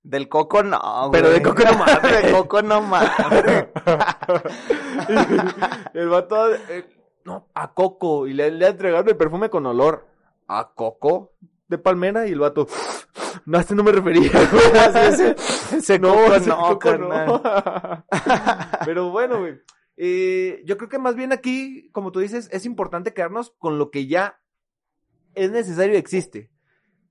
Del 0.03 0.27
coco 0.29 0.63
no, 0.63 0.79
güey. 1.09 1.21
Pero 1.21 1.29
de 1.33 1.41
coco 1.41 1.63
no 1.63 1.73
mames. 1.79 2.23
de 2.23 2.31
coco 2.31 2.61
no 2.61 2.81
mames. 2.81 3.65
el 5.93 6.09
vato, 6.09 6.53
eh, 6.53 6.85
no, 7.25 7.47
a 7.53 7.73
coco. 7.73 8.27
Y 8.27 8.33
le, 8.33 8.51
le 8.51 8.67
entregaron 8.67 9.09
el 9.09 9.17
perfume 9.17 9.49
con 9.49 9.65
olor 9.65 10.07
a 10.47 10.71
coco 10.73 11.33
de 11.67 11.77
palmera. 11.77 12.27
Y 12.27 12.31
el 12.31 12.39
vato, 12.39 12.67
no, 13.45 13.57
a 13.57 13.61
este 13.61 13.75
no 13.75 13.83
me 13.83 13.91
refería. 13.91 14.31
ese, 15.07 15.35
ese 15.75 15.99
coco 15.99 16.33
ese 16.33 16.49
no, 16.49 16.57
coco 16.57 16.79
carnal. 16.79 17.41
Pero 18.85 19.11
bueno, 19.11 19.39
güey. 19.39 19.59
Eh, 19.95 20.63
yo 20.65 20.77
creo 20.77 20.89
que 20.89 20.97
más 20.97 21.15
bien 21.15 21.31
aquí, 21.31 21.89
como 21.91 22.11
tú 22.11 22.19
dices, 22.19 22.49
es 22.51 22.65
importante 22.65 23.13
quedarnos 23.13 23.51
con 23.51 23.77
lo 23.77 23.91
que 23.91 24.07
ya 24.07 24.39
es 25.35 25.51
necesario 25.51 25.93
y 25.93 25.97
existe. 25.97 26.51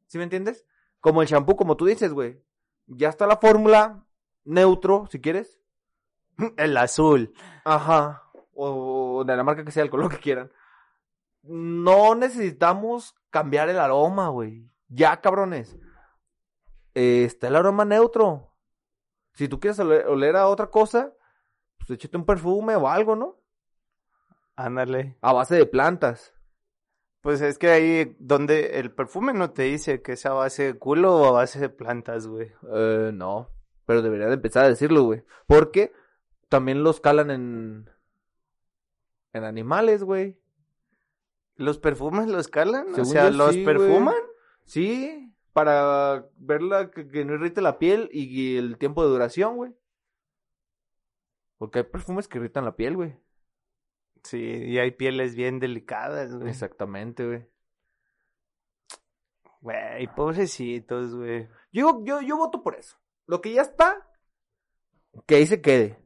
¿Sí 0.06 0.18
me 0.18 0.24
entiendes? 0.24 0.66
Como 1.00 1.22
el 1.22 1.28
shampoo, 1.28 1.56
como 1.56 1.76
tú 1.76 1.86
dices, 1.86 2.12
güey. 2.12 2.42
Ya 2.86 3.08
está 3.08 3.26
la 3.26 3.38
fórmula 3.38 4.04
neutro, 4.44 5.08
si 5.10 5.20
quieres. 5.20 5.61
El 6.56 6.76
azul. 6.76 7.32
Ajá. 7.64 8.22
O 8.54 9.24
de 9.24 9.36
la 9.36 9.44
marca 9.44 9.64
que 9.64 9.70
sea, 9.70 9.82
el 9.82 9.90
color 9.90 10.10
que 10.10 10.18
quieran. 10.18 10.50
No 11.42 12.14
necesitamos 12.14 13.14
cambiar 13.30 13.68
el 13.68 13.78
aroma, 13.78 14.28
güey. 14.28 14.70
Ya, 14.88 15.20
cabrones. 15.20 15.76
Eh, 16.94 17.24
está 17.24 17.48
el 17.48 17.56
aroma 17.56 17.84
neutro. 17.84 18.52
Si 19.34 19.48
tú 19.48 19.58
quieres 19.58 19.78
oler, 19.80 20.06
oler 20.06 20.36
a 20.36 20.48
otra 20.48 20.68
cosa, 20.68 21.14
pues 21.78 21.90
échate 21.90 22.16
un 22.16 22.26
perfume 22.26 22.76
o 22.76 22.88
algo, 22.88 23.16
¿no? 23.16 23.40
Ándale. 24.54 25.16
A 25.22 25.32
base 25.32 25.56
de 25.56 25.66
plantas. 25.66 26.34
Pues 27.22 27.40
es 27.40 27.56
que 27.56 27.70
ahí 27.70 28.16
donde 28.18 28.80
el 28.80 28.92
perfume 28.92 29.32
no 29.32 29.52
te 29.52 29.62
dice 29.62 30.02
que 30.02 30.12
es 30.12 30.26
a 30.26 30.32
base 30.32 30.64
de 30.64 30.78
culo 30.78 31.14
o 31.14 31.26
a 31.26 31.32
base 31.32 31.60
de 31.60 31.68
plantas, 31.68 32.26
güey. 32.26 32.52
Eh, 32.74 33.10
no. 33.14 33.48
Pero 33.86 34.02
debería 34.02 34.26
de 34.26 34.34
empezar 34.34 34.64
a 34.64 34.68
decirlo, 34.68 35.04
güey. 35.04 35.24
Porque 35.46 35.92
también 36.52 36.84
los 36.84 37.00
calan 37.00 37.30
en. 37.30 37.90
En 39.32 39.44
animales, 39.44 40.04
güey. 40.04 40.38
¿Los 41.56 41.78
perfumes 41.78 42.28
los 42.28 42.48
calan? 42.48 42.88
o 42.94 43.04
sea, 43.06 43.30
yo 43.30 43.36
¿los 43.38 43.54
sí, 43.54 43.64
güey. 43.64 43.74
perfuman? 43.74 44.14
Sí, 44.66 45.32
para 45.54 46.28
verla 46.36 46.90
que, 46.90 47.08
que 47.08 47.24
no 47.24 47.32
irrite 47.32 47.62
la 47.62 47.78
piel 47.78 48.10
y, 48.12 48.24
y 48.24 48.58
el 48.58 48.76
tiempo 48.76 49.02
de 49.02 49.08
duración, 49.08 49.56
güey. 49.56 49.74
Porque 51.56 51.78
hay 51.78 51.84
perfumes 51.84 52.28
que 52.28 52.36
irritan 52.36 52.66
la 52.66 52.76
piel, 52.76 52.96
güey. 52.96 53.16
Sí, 54.22 54.42
y 54.42 54.78
hay 54.78 54.90
pieles 54.90 55.34
bien 55.34 55.58
delicadas, 55.58 56.34
güey. 56.34 56.50
Exactamente, 56.50 57.26
güey. 57.26 57.46
Güey, 59.62 60.14
pobrecitos, 60.14 61.14
güey. 61.14 61.48
Yo, 61.72 62.04
yo, 62.04 62.20
yo 62.20 62.36
voto 62.36 62.62
por 62.62 62.74
eso. 62.74 62.98
Lo 63.26 63.40
que 63.40 63.54
ya 63.54 63.62
está, 63.62 64.06
que 65.24 65.36
ahí 65.36 65.46
se 65.46 65.62
quede. 65.62 66.02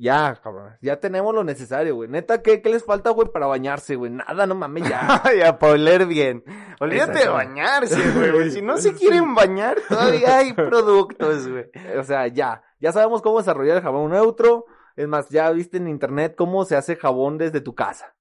Ya, 0.00 0.34
cabrón. 0.42 0.78
Ya 0.80 0.98
tenemos 0.98 1.34
lo 1.34 1.44
necesario, 1.44 1.94
güey. 1.94 2.08
Neta, 2.08 2.40
¿qué, 2.40 2.62
qué 2.62 2.70
les 2.70 2.82
falta, 2.82 3.10
güey, 3.10 3.28
para 3.28 3.46
bañarse, 3.46 3.96
güey? 3.96 4.10
Nada, 4.10 4.46
no 4.46 4.54
mames, 4.54 4.88
ya. 4.88 5.22
ya, 5.38 5.58
para 5.58 5.74
oler 5.74 6.06
bien. 6.06 6.42
Olvídate 6.80 7.18
de 7.18 7.28
bañarse, 7.28 8.10
güey. 8.12 8.50
Si 8.50 8.62
no 8.62 8.78
se 8.78 8.94
quieren 8.96 9.34
bañar, 9.34 9.76
todavía 9.86 10.38
hay 10.38 10.52
productos, 10.54 11.46
güey. 11.46 11.66
o 11.98 12.02
sea, 12.02 12.28
ya. 12.28 12.62
Ya 12.78 12.92
sabemos 12.92 13.20
cómo 13.20 13.40
desarrollar 13.40 13.76
el 13.76 13.82
jabón 13.82 14.12
neutro. 14.12 14.64
Es 14.96 15.06
más, 15.06 15.28
ya 15.28 15.50
viste 15.50 15.76
en 15.76 15.86
internet 15.86 16.34
cómo 16.34 16.64
se 16.64 16.76
hace 16.76 16.96
jabón 16.96 17.36
desde 17.36 17.60
tu 17.60 17.74
casa. 17.74 18.16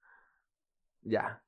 Ya. 1.02 1.42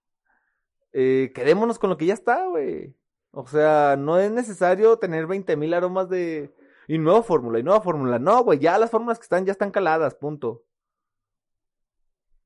Eh, 0.94 1.34
quedémonos 1.36 1.78
con 1.78 1.90
lo 1.90 1.98
que 1.98 2.06
ya 2.06 2.14
está, 2.14 2.46
güey. 2.48 2.96
O 3.32 3.46
sea, 3.48 3.98
no 3.98 4.18
es 4.18 4.32
necesario 4.32 4.98
tener 4.98 5.28
20 5.28 5.58
mil 5.58 5.74
aromas 5.74 6.08
de... 6.08 6.56
Y 6.92 6.98
nueva 6.98 7.24
fórmula, 7.24 7.58
y 7.58 7.64
nueva 7.64 7.80
fórmula. 7.80 8.20
No, 8.20 8.44
güey, 8.44 8.60
ya 8.60 8.78
las 8.78 8.92
fórmulas 8.92 9.18
que 9.18 9.24
están 9.24 9.46
ya 9.46 9.54
están 9.54 9.72
caladas, 9.72 10.14
punto. 10.14 10.66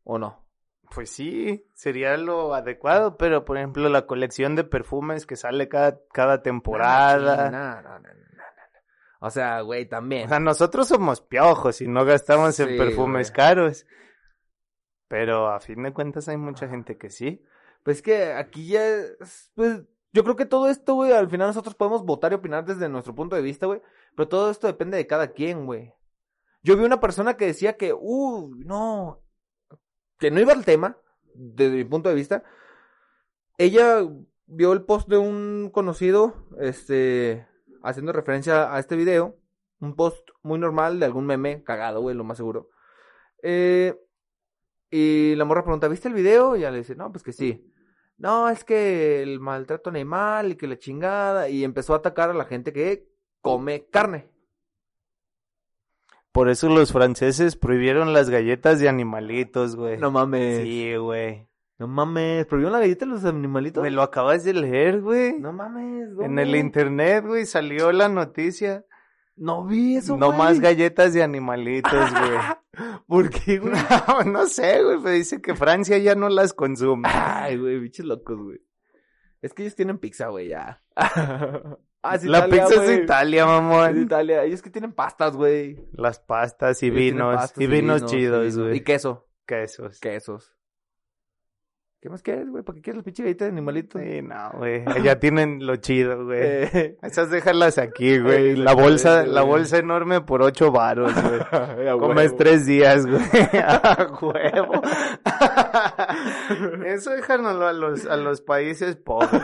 ¿O 0.03 0.19
no? 0.19 0.47
Pues 0.93 1.09
sí, 1.09 1.67
sería 1.73 2.15
lo 2.15 2.53
adecuado, 2.53 3.17
pero 3.17 3.43
por 3.43 3.57
ejemplo 3.57 3.89
la 3.89 4.05
colección 4.05 4.55
de 4.55 4.63
perfumes 4.63 5.25
que 5.25 5.35
sale 5.35 5.67
cada, 5.67 5.99
cada 6.13 6.43
temporada. 6.43 7.49
No, 7.49 7.81
no, 7.81 7.81
no, 7.81 7.99
no. 8.01 8.09
O 9.19 9.31
sea, 9.31 9.61
güey, 9.61 9.89
también. 9.89 10.27
O 10.27 10.29
sea, 10.29 10.39
nosotros 10.39 10.89
somos 10.89 11.21
piojos 11.21 11.81
y 11.81 11.87
no 11.87 12.05
gastamos 12.05 12.59
en 12.59 12.77
perfumes 12.77 13.31
güey. 13.31 13.35
caros. 13.35 13.87
Pero 15.07 15.47
a 15.47 15.59
fin 15.59 15.81
de 15.81 15.91
cuentas 15.91 16.29
hay 16.29 16.37
mucha 16.37 16.67
gente 16.67 16.99
que 16.99 17.09
sí. 17.09 17.43
Pues 17.81 18.03
que 18.03 18.33
aquí 18.33 18.67
ya 18.67 18.85
es, 18.85 19.51
pues, 19.55 19.81
yo 20.15 20.23
creo 20.23 20.37
que 20.37 20.45
todo 20.45 20.69
esto, 20.69 20.93
güey, 20.93 21.11
al 21.11 21.29
final 21.29 21.47
nosotros 21.47 21.75
podemos 21.75 22.05
votar 22.05 22.31
y 22.31 22.35
opinar 22.35 22.63
desde 22.63 22.87
nuestro 22.87 23.13
punto 23.13 23.35
de 23.35 23.41
vista, 23.41 23.65
güey, 23.65 23.81
pero 24.15 24.27
todo 24.27 24.51
esto 24.51 24.67
depende 24.67 24.97
de 24.97 25.07
cada 25.07 25.33
quien, 25.33 25.65
güey. 25.65 25.93
Yo 26.63 26.75
vi 26.75 26.83
una 26.83 26.99
persona 26.99 27.37
que 27.37 27.45
decía 27.45 27.77
que, 27.77 27.93
uh, 27.93 28.55
no, 28.57 29.21
que 30.17 30.31
no 30.31 30.39
iba 30.39 30.53
al 30.53 30.65
tema, 30.65 30.97
desde 31.33 31.75
mi 31.75 31.83
punto 31.83 32.09
de 32.09 32.15
vista. 32.15 32.43
Ella 33.57 34.07
vio 34.47 34.73
el 34.73 34.83
post 34.83 35.07
de 35.07 35.17
un 35.17 35.69
conocido, 35.71 36.47
este, 36.59 37.47
haciendo 37.83 38.11
referencia 38.13 38.73
a 38.73 38.79
este 38.79 38.95
video, 38.95 39.37
un 39.79 39.95
post 39.95 40.29
muy 40.41 40.59
normal 40.59 40.99
de 40.99 41.05
algún 41.05 41.25
meme 41.25 41.63
cagado, 41.63 42.01
güey, 42.01 42.15
lo 42.15 42.23
más 42.23 42.37
seguro. 42.37 42.69
Eh, 43.43 43.95
y 44.89 45.35
la 45.35 45.45
morra 45.45 45.63
pregunta, 45.63 45.87
¿viste 45.87 46.07
el 46.07 46.13
video? 46.13 46.55
Y 46.55 46.59
ella 46.59 46.71
le 46.71 46.79
dice, 46.79 46.95
no, 46.95 47.11
pues 47.11 47.23
que 47.23 47.33
sí. 47.33 47.71
No, 48.17 48.49
es 48.49 48.63
que 48.63 49.21
el 49.21 49.39
maltrato 49.39 49.89
animal 49.89 50.53
y 50.53 50.55
que 50.55 50.67
la 50.67 50.79
chingada. 50.79 51.49
Y 51.49 51.63
empezó 51.63 51.93
a 51.93 51.97
atacar 51.97 52.29
a 52.29 52.33
la 52.33 52.45
gente 52.45 52.71
que 52.71 53.07
come 53.45 53.85
carne. 53.91 54.27
Por 56.31 56.49
eso 56.49 56.67
los 56.67 56.91
franceses 56.91 57.55
prohibieron 57.55 58.11
las 58.11 58.31
galletas 58.31 58.79
de 58.79 58.89
animalitos, 58.89 59.75
güey. 59.75 59.99
No 59.99 60.09
mames. 60.09 60.63
Sí, 60.63 60.95
güey. 60.95 61.47
No 61.77 61.87
mames. 61.87 62.47
¿Prohibieron 62.47 62.73
la 62.73 62.79
galleta 62.79 63.05
de 63.05 63.11
los 63.11 63.23
animalitos? 63.23 63.83
Me 63.83 63.91
lo 63.91 64.01
acabas 64.01 64.43
de 64.43 64.55
leer, 64.55 65.01
güey. 65.01 65.39
No 65.39 65.53
mames. 65.53 66.09
En 66.09 66.15
¿dónde? 66.15 66.41
el 66.41 66.55
internet, 66.55 67.23
güey, 67.25 67.45
salió 67.45 67.91
la 67.91 68.09
noticia. 68.09 68.83
No 69.35 69.63
vi 69.65 69.97
eso, 69.97 70.17
no 70.17 70.27
güey. 70.27 70.37
más 70.39 70.59
galletas 70.59 71.13
de 71.13 71.21
animalitos, 71.21 72.11
güey. 72.11 72.39
¿Por 73.07 73.29
qué, 73.29 73.59
güey? 73.59 73.73
no, 74.07 74.23
no 74.23 74.47
sé, 74.47 74.83
güey, 74.83 74.97
pero 75.03 75.11
dice 75.11 75.39
que 75.39 75.55
Francia 75.55 75.99
ya 75.99 76.15
no 76.15 76.29
las 76.29 76.53
consume. 76.53 77.07
Ay, 77.11 77.57
güey, 77.57 77.79
bichos 77.79 78.07
locos, 78.07 78.41
güey. 78.41 78.59
Es 79.41 79.53
que 79.53 79.61
ellos 79.61 79.75
tienen 79.75 79.99
pizza, 79.99 80.29
güey, 80.29 80.47
ya. 80.49 80.81
ah, 82.11 82.15
es 82.15 82.23
la 82.25 82.39
Italia, 82.47 82.63
pizza 82.65 82.81
güey. 82.81 82.93
es 82.97 83.03
Italia, 83.03 83.41
Es 83.41 83.47
mamón. 83.47 84.01
Italia. 84.01 84.43
Ellos 84.43 84.61
que 84.61 84.69
tienen 84.69 84.93
pastas, 84.93 85.35
güey. 85.35 85.77
Las 85.93 86.19
pastas 86.19 86.81
y 86.83 86.87
Ellos 86.87 86.97
vinos. 86.99 87.35
pastas 87.35 87.61
Y 87.63 87.67
vinos 87.67 88.05
chidos, 88.05 88.57
güey. 88.57 88.77
Y 88.77 88.81
queso. 88.81 89.27
quesos. 89.45 89.99
Quesos. 89.99 90.51
¿Qué 92.01 92.09
más 92.11 92.21
quieres, 92.21 92.47
güey? 92.51 92.63
¿Para 92.63 92.75
qué 92.75 92.81
quieres 92.83 92.97
la 92.97 93.03
pinche 93.03 93.23
galleta 93.23 93.45
de 93.45 93.51
animalito? 93.51 93.97
Sí, 93.97 94.21
no, 94.21 94.51
güey. 94.59 94.83
Allá 94.85 95.19
tienen 95.19 95.65
lo 95.65 95.75
chido, 95.77 96.25
güey. 96.25 96.39
Eh, 96.43 96.97
Esas 97.01 97.31
déjalas 97.31 97.79
aquí, 97.79 98.19
güey. 98.21 98.51
Eh, 98.51 98.57
La 98.57 98.73
bolsa, 98.75 99.25
la 99.25 99.41
bolsa 99.41 99.79
enorme 99.79 100.21
por 100.21 100.43
ocho 100.43 100.71
varos, 100.71 101.11
güey. 101.15 101.97
Comes 101.97 102.25
huevo. 102.31 102.37
tres 102.37 102.67
días, 102.67 103.07
güey. 103.07 103.23
A 103.63 104.07
huevo. 104.21 104.81
Eso 106.85 107.09
déjanoslo 107.09 107.67
a 107.67 107.73
los, 107.73 108.05
a 108.05 108.17
los 108.17 108.41
países 108.41 108.95
pobres. 108.97 109.41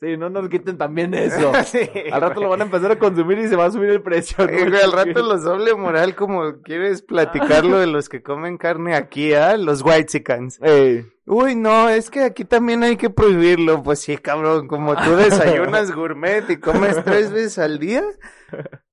Sí, 0.00 0.16
no 0.16 0.28
nos 0.28 0.48
quiten 0.48 0.76
también 0.76 1.14
eso. 1.14 1.52
Sí, 1.64 1.88
Al 2.12 2.20
rato 2.20 2.40
lo 2.40 2.50
van 2.50 2.60
a 2.60 2.64
empezar 2.64 2.92
a 2.92 2.98
consumir 2.98 3.38
y 3.38 3.48
se 3.48 3.56
va 3.56 3.66
a 3.66 3.70
subir 3.70 3.90
el 3.90 4.02
precio. 4.02 4.46
¿no? 4.46 4.52
Güey, 4.52 4.82
al 4.82 4.92
rato 4.92 5.22
los 5.22 5.42
doble 5.42 5.74
moral 5.74 6.14
como 6.14 6.60
quieres 6.62 7.02
platicarlo 7.02 7.78
de 7.78 7.86
los 7.86 8.08
que 8.08 8.22
comen 8.22 8.58
carne 8.58 8.94
aquí, 8.94 9.32
¿ah? 9.32 9.56
Los 9.56 9.82
white 9.82 10.06
chickens. 10.06 10.60
Ey. 10.62 11.06
Uy, 11.26 11.56
no, 11.56 11.88
es 11.88 12.10
que 12.10 12.22
aquí 12.22 12.44
también 12.44 12.82
hay 12.82 12.96
que 12.96 13.10
prohibirlo. 13.10 13.82
Pues 13.82 14.00
sí, 14.00 14.16
cabrón, 14.16 14.68
como 14.68 14.94
tú 14.96 15.10
desayunas 15.16 15.92
gourmet 15.92 16.48
y 16.50 16.58
comes 16.58 17.02
tres 17.04 17.32
veces 17.32 17.58
al 17.58 17.78
día. 17.78 18.02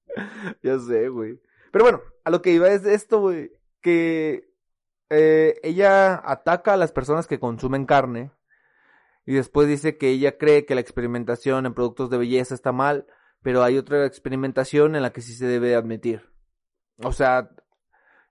Ya 0.62 0.78
sé, 0.78 1.10
güey. 1.10 1.42
Pero 1.72 1.86
bueno, 1.86 2.02
a 2.24 2.30
lo 2.30 2.44
que 2.44 2.52
iba 2.52 2.70
es 2.70 2.86
esto, 2.86 3.20
güey. 3.20 3.52
Que 3.82 4.48
eh, 5.10 5.60
ella 5.64 6.22
ataca 6.24 6.74
a 6.74 6.78
las 6.78 6.92
personas 6.92 7.26
que 7.26 7.40
consumen 7.40 7.88
carne. 7.88 8.30
Y 9.26 9.34
después 9.34 9.68
dice 9.68 9.98
que 9.98 10.10
ella 10.10 10.38
cree 10.38 10.66
que 10.66 10.76
la 10.76 10.82
experimentación 10.82 11.66
en 11.66 11.74
productos 11.74 12.10
de 12.10 12.18
belleza 12.18 12.56
está 12.56 12.72
mal. 12.72 13.08
Pero 13.42 13.64
hay 13.64 13.78
otra 13.78 14.06
experimentación 14.06 14.96
en 14.96 15.02
la 15.02 15.12
que 15.12 15.22
sí 15.22 15.34
se 15.34 15.46
debe 15.46 15.76
admitir. 15.76 16.30
O 17.04 17.12
sea, 17.12 17.50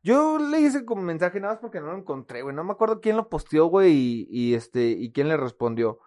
yo 0.02 0.38
leí 0.38 0.64
ese 0.64 0.82
mensaje 0.82 1.38
nada 1.38 1.54
más 1.54 1.60
porque 1.60 1.80
no 1.80 1.92
lo 1.92 1.98
encontré, 1.98 2.42
güey. 2.42 2.54
No 2.54 2.64
me 2.64 2.72
acuerdo 2.72 3.00
quién 3.00 3.16
lo 3.16 3.28
posteó, 3.28 3.66
güey, 3.66 4.26
y, 4.28 4.54
este, 4.54 4.88
y 4.88 5.12
quién 5.12 5.28
le 5.28 5.36
respondió. 5.36 6.00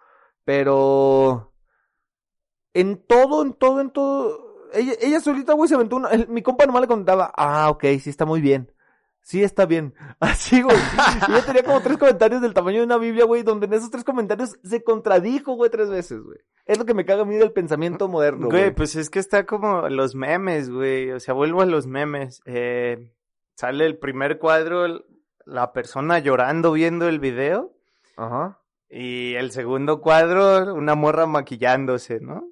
Pero 0.44 1.54
en 2.74 3.04
todo, 3.06 3.42
en 3.42 3.54
todo, 3.54 3.80
en 3.80 3.90
todo. 3.90 4.70
Ella, 4.74 5.20
solita, 5.20 5.54
güey, 5.54 5.68
se 5.68 5.76
aventó 5.76 5.96
una. 5.96 6.10
mi 6.28 6.42
compa 6.42 6.66
nomás 6.66 6.82
le 6.82 6.88
contaba, 6.88 7.32
ah, 7.36 7.70
ok, 7.70 7.84
sí 8.00 8.10
está 8.10 8.26
muy 8.26 8.40
bien. 8.40 8.70
Sí 9.26 9.42
está 9.42 9.66
bien. 9.66 9.92
Así, 10.20 10.62
güey. 10.62 10.76
Y 11.28 11.32
yo 11.32 11.42
tenía 11.44 11.64
como 11.64 11.80
tres 11.80 11.98
comentarios 11.98 12.40
del 12.40 12.54
tamaño 12.54 12.78
de 12.78 12.84
una 12.84 12.96
Biblia, 12.96 13.24
güey, 13.24 13.42
donde 13.42 13.66
en 13.66 13.72
esos 13.72 13.90
tres 13.90 14.04
comentarios 14.04 14.56
se 14.62 14.84
contradijo, 14.84 15.54
güey, 15.54 15.68
tres 15.68 15.90
veces, 15.90 16.20
güey. 16.22 16.38
Es 16.64 16.78
lo 16.78 16.84
que 16.84 16.94
me 16.94 17.04
caga 17.04 17.22
a 17.22 17.24
mí 17.24 17.34
del 17.34 17.50
pensamiento 17.50 18.06
moderno, 18.06 18.46
Güey, 18.46 18.62
güey. 18.62 18.74
pues 18.76 18.94
es 18.94 19.10
que 19.10 19.18
está 19.18 19.44
como 19.44 19.88
los 19.88 20.14
memes, 20.14 20.70
güey. 20.70 21.10
O 21.10 21.18
sea, 21.18 21.34
vuelvo 21.34 21.60
a 21.62 21.66
los 21.66 21.88
memes. 21.88 22.40
Eh, 22.46 23.12
sale 23.56 23.84
el 23.86 23.98
primer 23.98 24.38
cuadro, 24.38 25.04
la 25.44 25.72
persona 25.72 26.20
llorando 26.20 26.70
viendo 26.70 27.08
el 27.08 27.18
video. 27.18 27.74
Ajá. 28.16 28.60
Y 28.88 29.34
el 29.34 29.50
segundo 29.50 30.00
cuadro, 30.00 30.72
una 30.72 30.94
morra 30.94 31.26
maquillándose, 31.26 32.20
¿no? 32.20 32.48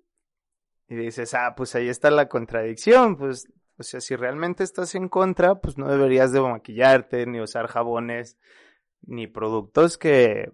Y 0.89 0.97
dices, 0.97 1.35
ah, 1.35 1.55
pues 1.57 1.77
ahí 1.77 1.89
está 1.89 2.11
la 2.11 2.29
contradicción, 2.29 3.17
pues, 3.17 3.47
o 3.79 3.83
sea, 3.83 4.01
si 4.01 4.15
realmente 4.15 4.63
estás 4.63 4.95
en 4.95 5.09
contra, 5.09 5.57
pues 5.57 5.79
no 5.79 5.89
deberías 5.89 6.33
de 6.33 6.41
maquillarte, 6.41 7.27
ni 7.27 7.41
usar 7.41 7.67
jabones, 7.67 8.39
ni 9.03 9.27
productos 9.27 9.99
que 9.99 10.53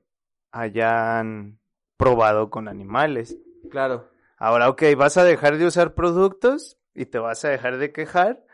hayan 0.53 1.59
probado 1.97 2.51
con 2.51 2.69
animales. 2.69 3.37
Claro. 3.71 4.09
Ahora, 4.39 4.71
ok, 4.71 4.83
vas 4.97 5.19
a 5.19 5.25
dejar 5.25 5.59
de 5.59 5.67
usar 5.67 5.95
productos 5.95 6.79
y 6.95 7.07
te 7.07 7.19
vas 7.19 7.45
a 7.45 7.51
dejar 7.51 7.77
de 7.77 7.93
quejar, 7.93 8.45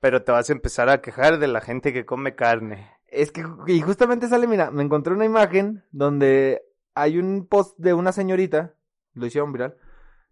pero 0.00 0.24
te 0.24 0.32
vas 0.32 0.48
a 0.48 0.54
empezar 0.54 0.88
a 0.88 1.02
quejar 1.02 1.38
de 1.38 1.48
la 1.48 1.60
gente 1.60 1.92
que 1.92 2.06
come 2.06 2.34
carne. 2.34 2.90
Es 3.06 3.30
que, 3.30 3.44
y 3.66 3.80
justamente 3.82 4.28
sale, 4.28 4.46
mira, 4.46 4.70
me 4.70 4.82
encontré 4.82 5.12
una 5.12 5.26
imagen 5.26 5.84
donde 5.92 6.62
hay 6.94 7.18
un 7.18 7.46
post 7.46 7.78
de 7.78 7.92
una 7.92 8.12
señorita, 8.12 8.74
lo 9.12 9.26
hicieron 9.26 9.52
viral, 9.52 9.76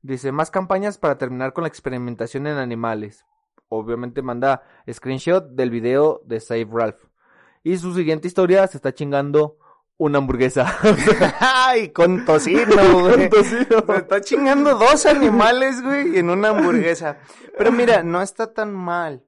dice, 0.01 0.33
más 0.33 0.51
campañas 0.51 0.99
para 0.99 1.19
terminar 1.19 1.53
con 1.53 1.62
la 1.62 1.69
experimentación 1.69 2.47
en 2.47 2.57
animales. 2.57 3.25
Obviamente 3.74 4.20
manda 4.20 4.62
screenshot 4.90 5.48
del 5.52 5.70
video 5.70 6.20
de 6.26 6.40
Save 6.40 6.68
Ralph. 6.70 7.06
Y 7.62 7.78
su 7.78 7.94
siguiente 7.94 8.28
historia 8.28 8.66
se 8.66 8.76
está 8.76 8.92
chingando 8.92 9.56
una 9.96 10.18
hamburguesa. 10.18 10.76
¡Ay, 11.40 11.88
con 11.88 12.26
tocino, 12.26 12.66
güey! 13.00 13.30
Se 13.30 13.62
está 13.96 14.20
chingando 14.20 14.74
dos 14.74 15.06
animales, 15.06 15.82
güey, 15.82 16.18
en 16.18 16.28
una 16.28 16.50
hamburguesa. 16.50 17.18
Pero 17.56 17.72
mira, 17.72 18.02
no 18.02 18.20
está 18.20 18.52
tan 18.52 18.74
mal. 18.74 19.24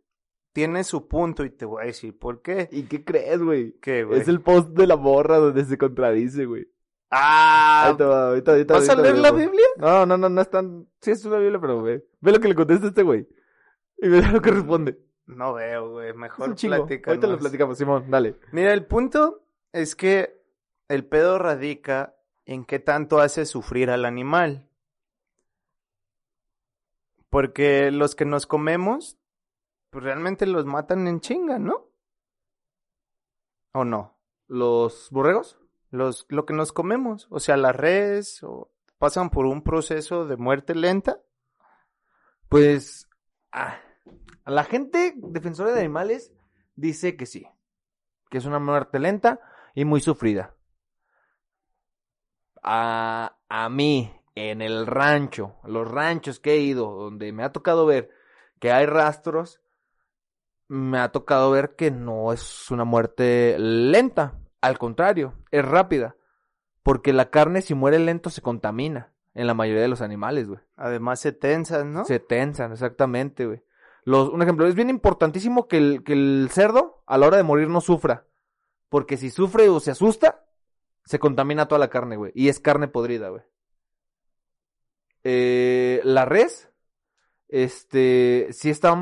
Tiene 0.53 0.85
su 0.85 1.09
punto 1.09 1.45
y 1.45 1.51
te 1.51 1.65
voy 1.65 1.83
a 1.83 1.87
decir 1.87 2.19
por 2.19 2.43
qué. 2.43 2.69
¿Y 2.71 2.83
qué 2.83 3.03
crees, 3.03 3.43
güey? 3.43 3.79
¿Qué, 3.81 4.05
güey? 4.05 4.21
Es 4.21 4.29
el 4.29 4.43
post 4.43 4.69
de 4.71 4.87
la 4.87 4.97
morra 4.97 5.39
donde 5.39 5.65
se 5.65 5.79
contradice, 5.79 6.45
güey. 6.45 6.69
Ah, 7.11 7.87
Ahí 7.87 7.97
te 7.97 8.05
va, 8.05 8.29
ahorita, 8.29 8.53
ahorita, 8.53 8.75
¿vas 8.75 8.89
a 8.91 8.97
leer 8.97 9.17
la. 9.17 9.31
Biblia? 9.31 9.67
No, 9.79 10.05
no, 10.05 10.19
no, 10.19 10.29
no 10.29 10.41
es 10.41 10.51
tan... 10.51 10.87
Sí, 11.01 11.13
es 11.13 11.25
una 11.25 11.39
Biblia, 11.39 11.61
pero 11.61 11.83
ve. 11.83 12.05
Ve 12.21 12.33
lo 12.33 12.41
que 12.41 12.49
le 12.49 12.55
contesta 12.55 12.89
este 12.89 13.03
güey. 13.03 13.27
Y 13.99 14.09
ve 14.09 14.23
lo 14.23 14.41
que 14.43 14.51
responde. 14.51 14.99
No 15.27 15.55
veo, 15.55 15.93
güey. 15.93 16.13
Mejor 16.13 16.55
platícanos. 16.55 17.07
Ahorita 17.07 17.27
lo 17.27 17.39
platicamos, 17.39 17.79
Simón, 17.79 18.11
dale. 18.11 18.37
Mira, 18.53 18.73
el 18.73 18.87
punto 18.87 19.45
es 19.73 19.97
que 19.97 20.43
el 20.89 21.07
pedo 21.07 21.39
radica 21.39 22.15
en 22.45 22.65
qué 22.65 22.79
tanto 22.79 23.21
hace 23.21 23.47
sufrir 23.47 23.91
al 23.91 24.05
animal. 24.05 24.69
Porque 27.31 27.91
los 27.91 28.15
que 28.15 28.25
nos 28.25 28.47
comemos, 28.47 29.19
pues 29.91 30.05
realmente 30.05 30.47
los 30.47 30.67
matan 30.67 31.09
en 31.09 31.21
chinga, 31.21 31.59
¿no? 31.59 31.89
¿O 33.73 33.85
no? 33.85 34.17
¿Los 34.47 35.09
borregos? 35.11 35.59
Los, 35.91 36.27
lo 36.29 36.45
que 36.45 36.55
nos 36.55 36.73
comemos, 36.73 37.27
o 37.31 37.41
sea, 37.41 37.57
las 37.57 37.75
redes, 37.75 38.43
o 38.43 38.71
pasan 38.99 39.31
por 39.31 39.47
un 39.47 39.63
proceso 39.63 40.27
de 40.27 40.37
muerte 40.37 40.75
lenta. 40.75 41.21
Pues... 42.49 43.09
ah, 43.53 43.81
la 44.47 44.65
gente 44.65 45.15
defensora 45.17 45.73
de 45.73 45.81
animales 45.81 46.33
dice 46.77 47.17
que 47.17 47.27
sí. 47.27 47.47
Que 48.31 48.39
es 48.39 48.45
una 48.45 48.59
muerte 48.59 48.99
lenta 48.99 49.41
y 49.75 49.85
muy 49.85 50.01
sufrida. 50.01 50.55
A, 52.63 53.37
a 53.49 53.69
mí, 53.69 54.13
en 54.35 54.63
el 54.63 54.87
rancho, 54.87 55.57
los 55.65 55.91
ranchos 55.91 56.41
que 56.41 56.55
he 56.55 56.59
ido, 56.59 56.93
donde 56.93 57.33
me 57.33 57.45
ha 57.45 57.53
tocado 57.53 57.87
ver 57.87 58.11
que 58.59 58.73
hay 58.73 58.87
rastros, 58.87 59.61
me 60.69 60.99
ha 60.99 61.13
tocado 61.13 61.51
ver 61.51 61.77
que 61.77 61.91
no 61.91 62.33
es 62.33 62.71
una 62.71 62.85
muerte 62.85 63.57
lenta. 63.59 64.41
Al 64.61 64.79
contrario, 64.79 65.35
es 65.51 65.65
rápida. 65.65 66.17
Porque 66.83 67.13
la 67.13 67.31
carne, 67.31 67.63
si 67.63 67.75
muere 67.75 67.99
lento, 67.99 68.31
se 68.31 68.43
contamina. 68.43 69.13
En 69.35 69.47
la 69.47 69.55
mayoría 69.55 69.83
de 69.83 69.89
los 69.89 70.01
animales, 70.01 70.47
güey. 70.47 70.61
Además 70.77 71.21
se 71.21 71.33
tensan, 71.33 71.93
¿no? 71.93 72.05
Se 72.05 72.21
tensan, 72.21 72.73
exactamente, 72.73 73.47
güey. 73.47 73.63
Un 74.07 74.43
ejemplo, 74.43 74.67
es 74.67 74.75
bien 74.75 74.91
importantísimo 74.91 75.67
que 75.67 75.79
el, 75.79 76.49
cerdo 76.51 77.03
a 77.07 77.17
la 77.17 77.27
hora 77.27 77.37
de 77.39 77.43
morir 77.43 77.69
no 77.69 77.81
sufra. 77.81 78.27
Porque 78.89 79.17
si 79.17 79.31
sufre 79.31 79.69
o 79.69 79.81
se 79.81 79.91
asusta, 79.91 80.45
se 81.05 81.19
contamina 81.19 81.67
toda 81.67 81.79
la 81.79 81.89
carne, 81.89 82.17
güey. 82.17 82.33
Y 82.35 82.49
es 82.49 82.61
carne 82.61 82.89
podrida, 82.89 83.31
güey. 83.31 83.43
Eh, 85.25 86.01
la 86.05 86.27
res, 86.27 86.71
este, 87.49 88.49
sí 88.53 88.69
está 88.69 88.95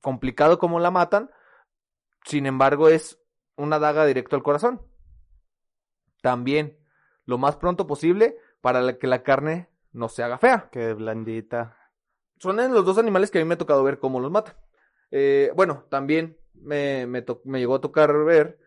complicado 0.00 0.58
cómo 0.58 0.80
la 0.80 0.90
matan. 0.90 1.30
Sin 2.24 2.46
embargo, 2.46 2.88
es 2.88 3.20
una 3.56 3.78
daga 3.78 4.04
directo 4.04 4.34
al 4.34 4.42
corazón. 4.42 4.82
También, 6.22 6.78
lo 7.24 7.38
más 7.38 7.56
pronto 7.56 7.86
posible 7.86 8.36
para 8.60 8.98
que 8.98 9.06
la 9.06 9.22
carne 9.22 9.68
no 9.92 10.08
se 10.08 10.22
haga 10.22 10.38
fea. 10.38 10.68
Qué 10.72 10.92
blandita. 10.92 11.76
Son 12.44 12.60
en 12.60 12.72
los 12.72 12.84
dos 12.84 12.98
animales 12.98 13.30
que 13.30 13.38
a 13.38 13.42
mí 13.42 13.48
me 13.48 13.54
ha 13.54 13.58
tocado 13.58 13.82
ver 13.82 13.98
cómo 13.98 14.20
los 14.20 14.30
matan. 14.30 14.54
Eh, 15.10 15.50
bueno, 15.56 15.84
también 15.90 16.38
me, 16.54 17.06
me, 17.06 17.22
to- 17.22 17.42
me 17.44 17.58
llegó 17.58 17.74
a 17.76 17.80
tocar 17.80 18.12
ver 18.24 18.58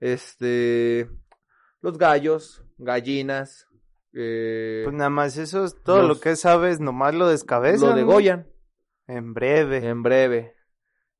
este 0.00 1.08
los 1.80 1.98
gallos, 1.98 2.64
gallinas, 2.78 3.66
eh, 4.12 4.82
Pues 4.84 4.94
nada 4.94 5.10
más 5.10 5.36
eso 5.36 5.64
es 5.64 5.74
todo 5.82 6.00
los- 6.02 6.08
lo 6.08 6.20
que 6.20 6.36
sabes, 6.36 6.78
nomás 6.80 7.14
lo 7.14 7.26
descabezan. 7.28 7.90
lo 7.90 7.96
degollan 7.96 8.46
En 9.08 9.34
breve. 9.34 9.78
en 9.88 10.02
breve. 10.02 10.54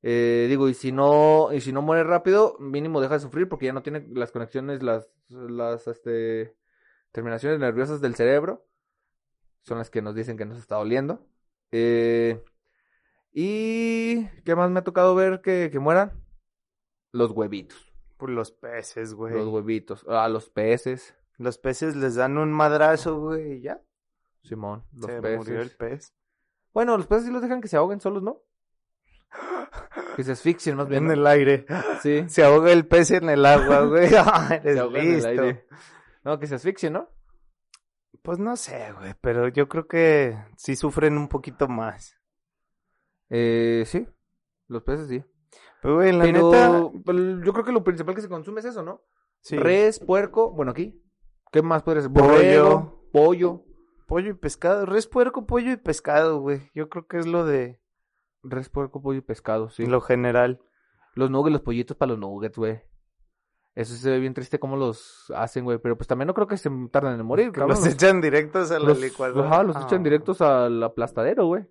Eh, 0.03 0.47
digo, 0.49 0.69
y 0.69 0.75
si 0.75 0.91
no, 0.93 1.49
y 1.53 1.61
si 1.61 1.73
no 1.73 1.81
muere 1.83 2.03
rápido, 2.05 2.57
mínimo 2.59 3.01
deja 3.01 3.15
de 3.15 3.21
sufrir 3.21 3.49
porque 3.49 3.67
ya 3.67 3.73
no 3.73 3.83
tiene 3.83 4.05
las 4.13 4.33
conexiones, 4.33 4.83
las, 4.83 5.09
las, 5.29 5.87
este, 5.87 6.57
terminaciones 7.13 7.59
nerviosas 7.61 8.01
del 8.01 8.15
cerebro. 8.17 8.67
Son 9.63 9.79
las 9.79 9.91
que 9.91 10.03
nos 10.03 10.15
dicen 10.17 10.37
que 10.37 10.45
nos 10.45 10.59
está 10.59 10.75
doliendo. 10.77 11.25
Eh, 11.73 12.43
y, 13.33 14.27
¿qué 14.45 14.55
más 14.55 14.71
me 14.71 14.81
ha 14.81 14.85
tocado 14.85 15.15
ver 15.15 15.41
que, 15.41 15.71
que 15.73 15.79
mueran? 15.79 16.13
Los 17.13 17.31
huevitos. 17.33 17.93
Pues 18.19 18.31
los 18.33 18.53
peces, 18.53 19.15
güey. 19.15 19.35
Los 19.35 19.49
huevitos. 19.49 20.05
Ah, 20.09 20.29
los 20.29 20.51
peces. 20.51 21.17
Los 21.39 21.59
peces 21.59 21.97
les 21.97 22.15
dan 22.15 22.39
un 22.39 22.53
madrazo, 22.53 23.19
güey, 23.19 23.55
y 23.55 23.63
ya. 23.63 23.81
Simón, 24.43 24.85
los 24.93 25.07
Se 25.07 25.21
peces. 25.21 25.39
murió 25.39 25.63
el 25.63 25.71
pez. 25.71 26.15
Bueno, 26.73 26.97
los 26.97 27.07
peces 27.07 27.25
sí 27.27 27.33
los 27.33 27.43
dejan 27.43 27.61
que 27.61 27.69
se 27.69 27.77
ahoguen 27.77 28.01
solos, 28.01 28.23
¿no? 28.23 28.43
Que 30.17 30.25
se 30.25 30.33
asfixien 30.33 30.77
más 30.77 30.89
bien. 30.89 31.07
En 31.07 31.11
el 31.13 31.27
aire. 31.27 31.65
Sí. 32.03 32.29
Se 32.29 32.45
ahoga 32.45 32.71
el 32.71 32.87
pez 32.87 33.13
en 33.13 33.31
el 33.31 33.47
agua, 33.47 33.85
güey. 33.87 34.11
Ah, 34.19 34.49
Eres 34.63 34.75
Se 34.75 34.81
ahogan 34.81 35.07
en 35.07 35.15
el 35.15 35.25
aire. 35.27 35.67
No, 36.23 36.39
que 36.39 36.47
se 36.47 36.57
asfixien, 36.57 36.93
¿no? 36.93 37.09
Pues 38.23 38.39
no 38.39 38.57
sé, 38.57 38.93
güey, 38.93 39.15
pero 39.21 39.49
yo 39.49 39.69
creo 39.69 39.87
que 39.89 40.39
sí 40.57 40.77
sufren 40.77 41.19
un 41.19 41.29
poquito 41.29 41.69
más. 41.69 42.17
Eh, 43.29 43.83
sí. 43.87 44.07
Los 44.69 44.83
peces 44.85 45.09
sí. 45.09 45.25
Pero, 45.83 45.97
güey, 45.97 46.13
la 46.13 46.25
Pero 46.25 46.51
neta, 46.51 46.91
pero 47.05 47.43
yo 47.43 47.53
creo 47.53 47.65
que 47.65 47.73
lo 47.73 47.83
principal 47.83 48.15
que 48.15 48.21
se 48.21 48.29
consume 48.29 48.61
es 48.61 48.67
eso, 48.67 48.83
¿no? 48.83 49.03
sí. 49.41 49.57
Res, 49.57 49.99
puerco, 49.99 50.53
bueno, 50.53 50.71
aquí. 50.71 51.03
¿Qué 51.51 51.63
más 51.63 51.83
podría 51.83 52.03
ser? 52.03 52.13
Pollo. 52.13 52.29
Borrego, 52.29 53.09
pollo. 53.13 53.65
Pollo 54.07 54.31
y 54.31 54.35
pescado. 54.35 54.87
Res, 54.87 55.07
puerco, 55.09 55.45
pollo 55.45 55.73
y 55.73 55.77
pescado, 55.77 56.41
güey. 56.41 56.71
Yo 56.75 56.89
creo 56.89 57.07
que 57.07 57.19
es 57.19 57.27
lo 57.27 57.45
de 57.45 57.81
Res, 58.45 58.69
puerco, 58.69 59.03
pollo 59.03 59.19
y 59.19 59.23
pescado, 59.23 59.69
sí. 59.71 59.87
lo 59.87 60.01
general. 60.01 60.61
Los 61.15 61.31
nuggets, 61.31 61.53
los 61.53 61.63
pollitos 61.63 61.97
para 61.97 62.11
los 62.13 62.19
nuggets, 62.19 62.57
güey. 62.57 62.83
Eso 63.75 63.95
sí 63.95 64.01
se 64.01 64.11
ve 64.11 64.19
bien 64.19 64.35
triste 64.35 64.59
cómo 64.59 64.77
los 64.77 65.33
hacen, 65.35 65.65
güey. 65.65 65.79
Pero 65.79 65.97
pues 65.97 66.07
también 66.07 66.27
no 66.27 66.35
creo 66.35 66.47
que 66.47 66.57
se 66.59 66.71
tarden 66.91 67.19
en 67.19 67.25
morir, 67.27 67.47
Que 67.53 67.61
cabrón. 67.61 67.79
los 67.79 67.87
echan 67.87 68.21
directos 68.21 68.71
a 68.71 68.79
la 68.79 68.89
Los- 68.89 69.01
licuadora. 69.01 69.47
Ajá, 69.49 69.63
los 69.63 69.77
echan 69.77 70.01
Ah. 70.01 70.05
directos 70.05 70.41
al 70.43 70.83
aplastadero, 70.83 71.47
güey. 71.47 71.65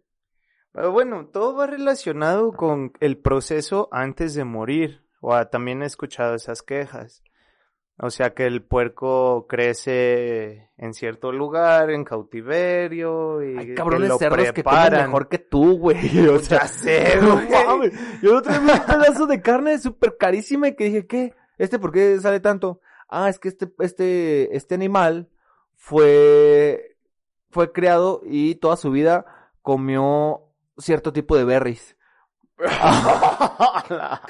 Pero 0.74 0.92
bueno, 0.92 1.28
todo 1.28 1.54
va 1.56 1.68
relacionado 1.68 2.54
con 2.54 2.94
el 3.02 3.18
proceso 3.18 3.90
antes 3.92 4.34
de 4.36 4.46
morir. 4.46 5.06
O 5.20 5.36
también 5.48 5.84
he 5.84 5.86
escuchado 5.86 6.34
esas 6.34 6.64
quejas. 6.64 7.22
O 8.00 8.10
sea 8.10 8.34
que 8.34 8.48
el 8.48 8.64
puerco 8.64 9.46
crece 9.48 10.72
en 10.78 10.94
cierto 10.96 11.32
lugar, 11.32 11.92
en 11.92 12.04
cautiverio, 12.04 13.44
y 13.44 13.58
Hay 13.58 13.68
que 13.68 13.74
cabrones 13.76 14.10
lo 14.10 14.18
cerdos 14.18 14.38
que 14.38 14.64
comen 14.64 14.80
preparan. 14.80 15.06
mejor 15.08 15.28
que 15.30 15.38
tú, 15.38 15.78
güey. 15.78 15.98
O 16.30 16.40
sea, 16.40 16.62
Ya 16.62 16.68
sé, 16.68 17.20
güey. 17.20 17.92
Yo 18.24 18.34
no 18.34 18.42
tenía 18.42 18.60
un 18.60 18.86
pedazo 18.86 19.28
de 19.28 19.42
carne 19.42 19.78
súper 19.78 20.18
carísima 20.18 20.70
y 20.70 20.76
que 20.76 20.86
dije, 20.86 21.06
¿qué? 21.06 21.34
¿Este 21.62 21.78
por 21.78 21.92
qué 21.92 22.20
sale 22.20 22.40
tanto? 22.40 22.82
Ah, 23.08 23.30
es 23.30 23.38
que 23.38 23.48
este, 23.48 23.72
este, 23.78 24.58
este 24.58 24.74
animal 24.74 25.30
fue, 25.76 26.98
fue 27.52 27.72
creado 27.72 28.22
y 28.26 28.56
toda 28.56 28.76
su 28.78 28.90
vida 28.90 29.52
comió 29.62 30.42
cierto 30.80 31.14
tipo 31.14 31.38
de 31.38 31.44
berries. 31.44 31.96
a 32.68 34.24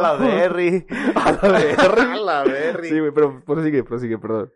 la, 0.00 0.14
berry. 0.14 0.86
A 1.16 1.32
la 1.32 1.48
berry. 1.50 2.12
A 2.12 2.16
la 2.16 2.44
berry. 2.44 2.88
Sí, 2.90 3.00
güey, 3.00 3.10
pero 3.10 3.44
prosigue, 3.44 3.82
prosigue, 3.82 4.18
perdón. 4.18 4.52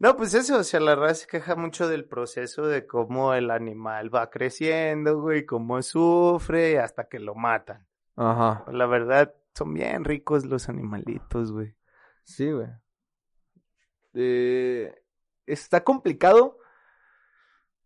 No, 0.00 0.16
pues 0.16 0.34
eso, 0.34 0.58
o 0.58 0.64
sea, 0.64 0.80
la 0.80 0.96
raza 0.96 1.14
se 1.14 1.26
queja 1.28 1.54
mucho 1.54 1.86
del 1.86 2.06
proceso 2.06 2.66
de 2.66 2.88
cómo 2.88 3.34
el 3.34 3.52
animal 3.52 4.12
va 4.12 4.30
creciendo, 4.30 5.20
güey, 5.20 5.46
cómo 5.46 5.80
sufre 5.80 6.80
hasta 6.80 7.04
que 7.04 7.20
lo 7.20 7.36
matan. 7.36 7.86
Ajá. 8.16 8.64
La 8.72 8.86
verdad, 8.86 9.32
son 9.54 9.74
bien 9.74 10.04
ricos 10.04 10.44
los 10.44 10.68
animalitos, 10.68 11.52
güey. 11.52 11.76
Sí, 12.24 12.50
güey. 12.50 12.68
Eh, 14.14 14.94
está 15.46 15.84
complicado. 15.84 16.58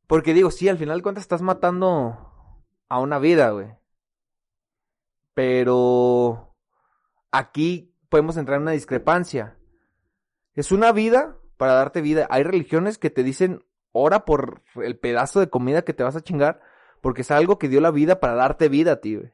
Porque 0.06 0.34
digo, 0.34 0.50
sí, 0.50 0.68
al 0.68 0.78
final 0.78 0.98
de 0.98 1.02
cuentas 1.02 1.22
estás 1.22 1.42
matando 1.42 2.64
a 2.88 3.00
una 3.00 3.18
vida, 3.18 3.50
güey. 3.50 3.74
Pero 5.34 6.54
aquí 7.32 7.92
podemos 8.08 8.36
entrar 8.36 8.56
en 8.56 8.62
una 8.62 8.70
discrepancia. 8.70 9.58
Es 10.54 10.70
una 10.72 10.92
vida 10.92 11.36
para 11.56 11.74
darte 11.74 12.00
vida. 12.00 12.26
Hay 12.30 12.44
religiones 12.44 12.98
que 12.98 13.10
te 13.10 13.24
dicen, 13.24 13.64
ora 13.92 14.24
por 14.24 14.62
el 14.76 14.98
pedazo 14.98 15.40
de 15.40 15.50
comida 15.50 15.82
que 15.82 15.92
te 15.92 16.04
vas 16.04 16.16
a 16.16 16.22
chingar, 16.22 16.60
porque 17.00 17.22
es 17.22 17.30
algo 17.30 17.58
que 17.58 17.68
dio 17.68 17.80
la 17.80 17.90
vida 17.90 18.20
para 18.20 18.34
darte 18.34 18.68
vida 18.68 18.92
a 18.92 19.00
ti, 19.00 19.16
güey. 19.16 19.32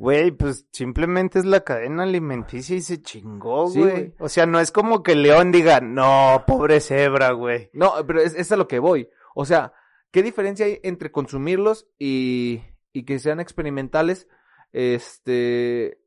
Güey, 0.00 0.30
pues 0.30 0.66
simplemente 0.72 1.38
es 1.38 1.44
la 1.44 1.60
cadena 1.60 2.04
alimenticia 2.04 2.74
y 2.74 2.80
se 2.80 3.02
chingó, 3.02 3.66
Sí, 3.68 3.80
güey. 3.80 3.90
güey. 3.92 4.14
O 4.18 4.30
sea, 4.30 4.46
no 4.46 4.58
es 4.58 4.72
como 4.72 5.02
que 5.02 5.12
el 5.12 5.22
león 5.22 5.52
diga, 5.52 5.82
no, 5.82 6.42
pobre 6.46 6.80
cebra, 6.80 7.32
güey. 7.32 7.68
No, 7.74 7.92
pero 8.06 8.22
es, 8.22 8.34
es 8.34 8.50
a 8.50 8.56
lo 8.56 8.66
que 8.66 8.78
voy. 8.78 9.10
O 9.34 9.44
sea, 9.44 9.74
¿qué 10.10 10.22
diferencia 10.22 10.64
hay 10.64 10.80
entre 10.84 11.12
consumirlos 11.12 11.86
y, 11.98 12.62
y 12.94 13.02
que 13.04 13.18
sean 13.18 13.40
experimentales? 13.40 14.26
Este, 14.72 16.00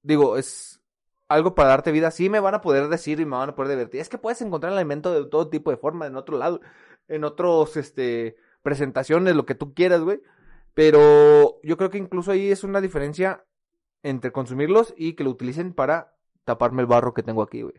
digo, 0.00 0.38
es 0.38 0.80
algo 1.28 1.54
para 1.54 1.68
darte 1.68 1.92
vida. 1.92 2.10
Sí 2.10 2.30
me 2.30 2.40
van 2.40 2.54
a 2.54 2.62
poder 2.62 2.88
decir 2.88 3.20
y 3.20 3.26
me 3.26 3.36
van 3.36 3.50
a 3.50 3.54
poder 3.54 3.72
divertir. 3.72 4.00
Es 4.00 4.08
que 4.08 4.16
puedes 4.16 4.40
encontrar 4.40 4.72
el 4.72 4.78
alimento 4.78 5.12
de 5.12 5.28
todo 5.28 5.50
tipo 5.50 5.70
de 5.70 5.76
forma 5.76 6.06
en 6.06 6.16
otro 6.16 6.38
lado, 6.38 6.62
en 7.08 7.24
otros, 7.24 7.76
este, 7.76 8.36
presentaciones, 8.62 9.36
lo 9.36 9.44
que 9.44 9.54
tú 9.54 9.74
quieras, 9.74 10.00
güey. 10.00 10.22
Pero 10.74 11.60
yo 11.62 11.76
creo 11.76 11.90
que 11.90 11.98
incluso 11.98 12.32
ahí 12.32 12.50
es 12.50 12.64
una 12.64 12.80
diferencia 12.80 13.44
entre 14.02 14.32
consumirlos 14.32 14.92
y 14.96 15.14
que 15.14 15.24
lo 15.24 15.30
utilicen 15.30 15.72
para 15.72 16.14
taparme 16.44 16.82
el 16.82 16.86
barro 16.86 17.14
que 17.14 17.22
tengo 17.22 17.42
aquí, 17.42 17.62
güey. 17.62 17.74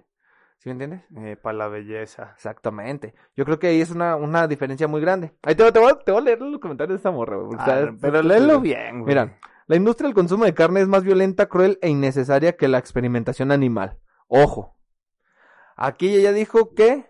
¿Sí 0.58 0.70
me 0.70 0.72
entiendes? 0.72 1.02
Eh, 1.18 1.36
para 1.36 1.58
la 1.58 1.68
belleza. 1.68 2.32
Exactamente. 2.36 3.14
Yo 3.36 3.46
creo 3.46 3.60
que 3.60 3.68
ahí 3.68 3.82
es 3.82 3.92
una, 3.92 4.16
una 4.16 4.48
diferencia 4.48 4.88
muy 4.88 5.02
grande. 5.02 5.34
Ahí 5.44 5.54
te, 5.54 5.64
voy- 5.64 5.72
te, 5.74 5.80
voy, 5.80 5.92
a- 5.92 6.00
te 6.00 6.12
voy 6.12 6.22
a 6.22 6.24
leer 6.24 6.42
los 6.42 6.60
comentarios 6.60 6.94
de 6.96 6.98
esta 6.98 7.12
morra, 7.12 7.36
güey. 7.38 7.58
Ah, 7.60 7.92
pero 8.02 8.24
léelo 8.24 8.62
bien, 8.62 9.02
güey. 9.02 9.08
Mira, 9.14 9.38
la 9.68 9.76
industria 9.76 10.08
del 10.08 10.16
consumo 10.16 10.46
de 10.46 10.54
carne 10.54 10.80
es 10.82 10.88
más 10.88 11.04
violenta, 11.04 11.48
cruel 11.48 11.78
e 11.82 11.90
innecesaria 11.90 12.56
que 12.56 12.68
la 12.70 12.78
experimentación 12.80 13.52
animal. 13.52 14.00
Ojo. 14.28 14.78
Aquí 15.76 16.16
ella 16.16 16.32
dijo 16.32 16.74
que 16.74 17.06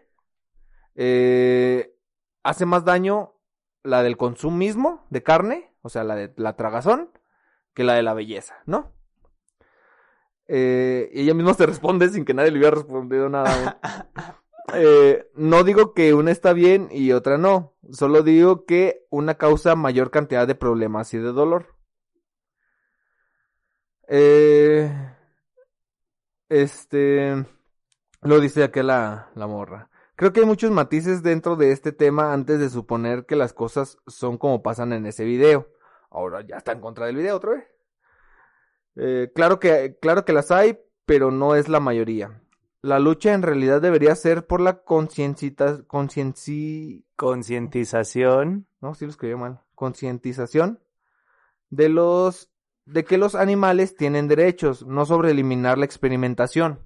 eh, 0.95 1.95
hace 2.43 2.65
más 2.65 2.84
daño 2.84 3.34
la 3.84 4.02
del 4.04 4.17
consumismo 4.17 5.06
de 5.12 5.21
carne, 5.24 5.71
o 5.86 5.89
sea, 5.89 6.04
la 6.04 6.15
de 6.15 6.34
la 6.36 6.56
tragazón, 6.56 7.12
que 7.76 7.84
la 7.84 7.93
de 7.93 8.02
la 8.02 8.15
belleza, 8.15 8.56
¿no? 8.65 8.91
Eh, 10.48 11.12
y 11.13 11.21
ella 11.21 11.36
misma 11.36 11.54
se 11.54 11.67
responde 11.67 12.10
sin 12.10 12.26
que 12.26 12.34
nadie 12.34 12.50
le 12.50 12.58
hubiera 12.58 12.76
respondido 12.76 13.30
nada. 13.30 13.80
Eh, 14.74 15.30
no 15.36 15.63
digo 15.63 15.93
que 15.93 16.15
una 16.15 16.32
está 16.32 16.52
bien 16.52 16.89
y 16.91 17.12
otra 17.12 17.38
no. 17.38 17.76
Solo 17.91 18.24
digo 18.24 18.65
que 18.65 19.06
una 19.12 19.36
causa 19.36 19.76
mayor 19.76 20.10
cantidad 20.10 20.48
de 20.48 20.56
problemas 20.56 21.13
y 21.13 21.19
de 21.19 21.32
dolor. 21.32 21.76
Eh, 24.08 24.91
este. 26.50 27.45
Lo 28.24 28.39
dice 28.39 28.63
aquí 28.63 28.82
la, 28.82 29.30
la 29.36 29.45
morra. 29.45 29.91
Creo 30.15 30.34
que 30.34 30.39
hay 30.39 30.48
muchos 30.48 30.71
matices 30.71 31.21
dentro 31.21 31.56
de 31.56 31.71
este 31.71 31.91
tema 31.91 32.34
antes 32.34 32.60
de 32.60 32.71
suponer 32.71 33.28
que 33.28 33.36
las 33.36 33.54
cosas 33.54 34.00
son 34.08 34.39
como 34.39 34.63
pasan 34.63 34.93
en 34.93 35.06
ese 35.06 35.26
video. 35.26 35.74
Ahora 36.15 36.41
ya 36.47 36.56
está 36.56 36.71
en 36.71 36.80
contra 36.80 37.08
del 37.08 37.17
video 37.17 37.36
otra 37.36 37.51
vez. 37.51 37.65
Eh, 38.95 39.32
claro 39.36 39.60
que, 39.60 39.97
claro 40.01 40.24
que 40.24 40.32
las 40.32 40.49
hay, 40.49 40.80
pero 41.05 41.30
no 41.30 41.55
es 41.55 41.68
la 41.68 41.82
mayoría. 41.82 42.41
La 42.82 42.99
lucha 42.99 43.34
en 43.34 43.41
realidad 43.41 43.82
debería 43.82 44.16
ser 44.16 44.47
por 44.47 44.61
la 44.61 44.82
conciencita, 44.84 45.84
concienci, 45.88 47.05
Concientización. 47.18 48.66
no, 48.80 48.95
sí 48.95 49.03
lo 49.05 49.11
escribió 49.11 49.38
mal, 49.38 49.61
concientización 49.74 50.80
de 51.70 51.89
los, 51.89 52.49
de 52.86 53.03
que 53.03 53.18
los 53.18 53.36
animales 53.36 53.97
tienen 53.97 54.30
derechos, 54.30 54.86
no 54.86 55.05
sobre 55.05 55.32
eliminar 55.32 55.78
la 55.78 55.86
experimentación. 55.86 56.80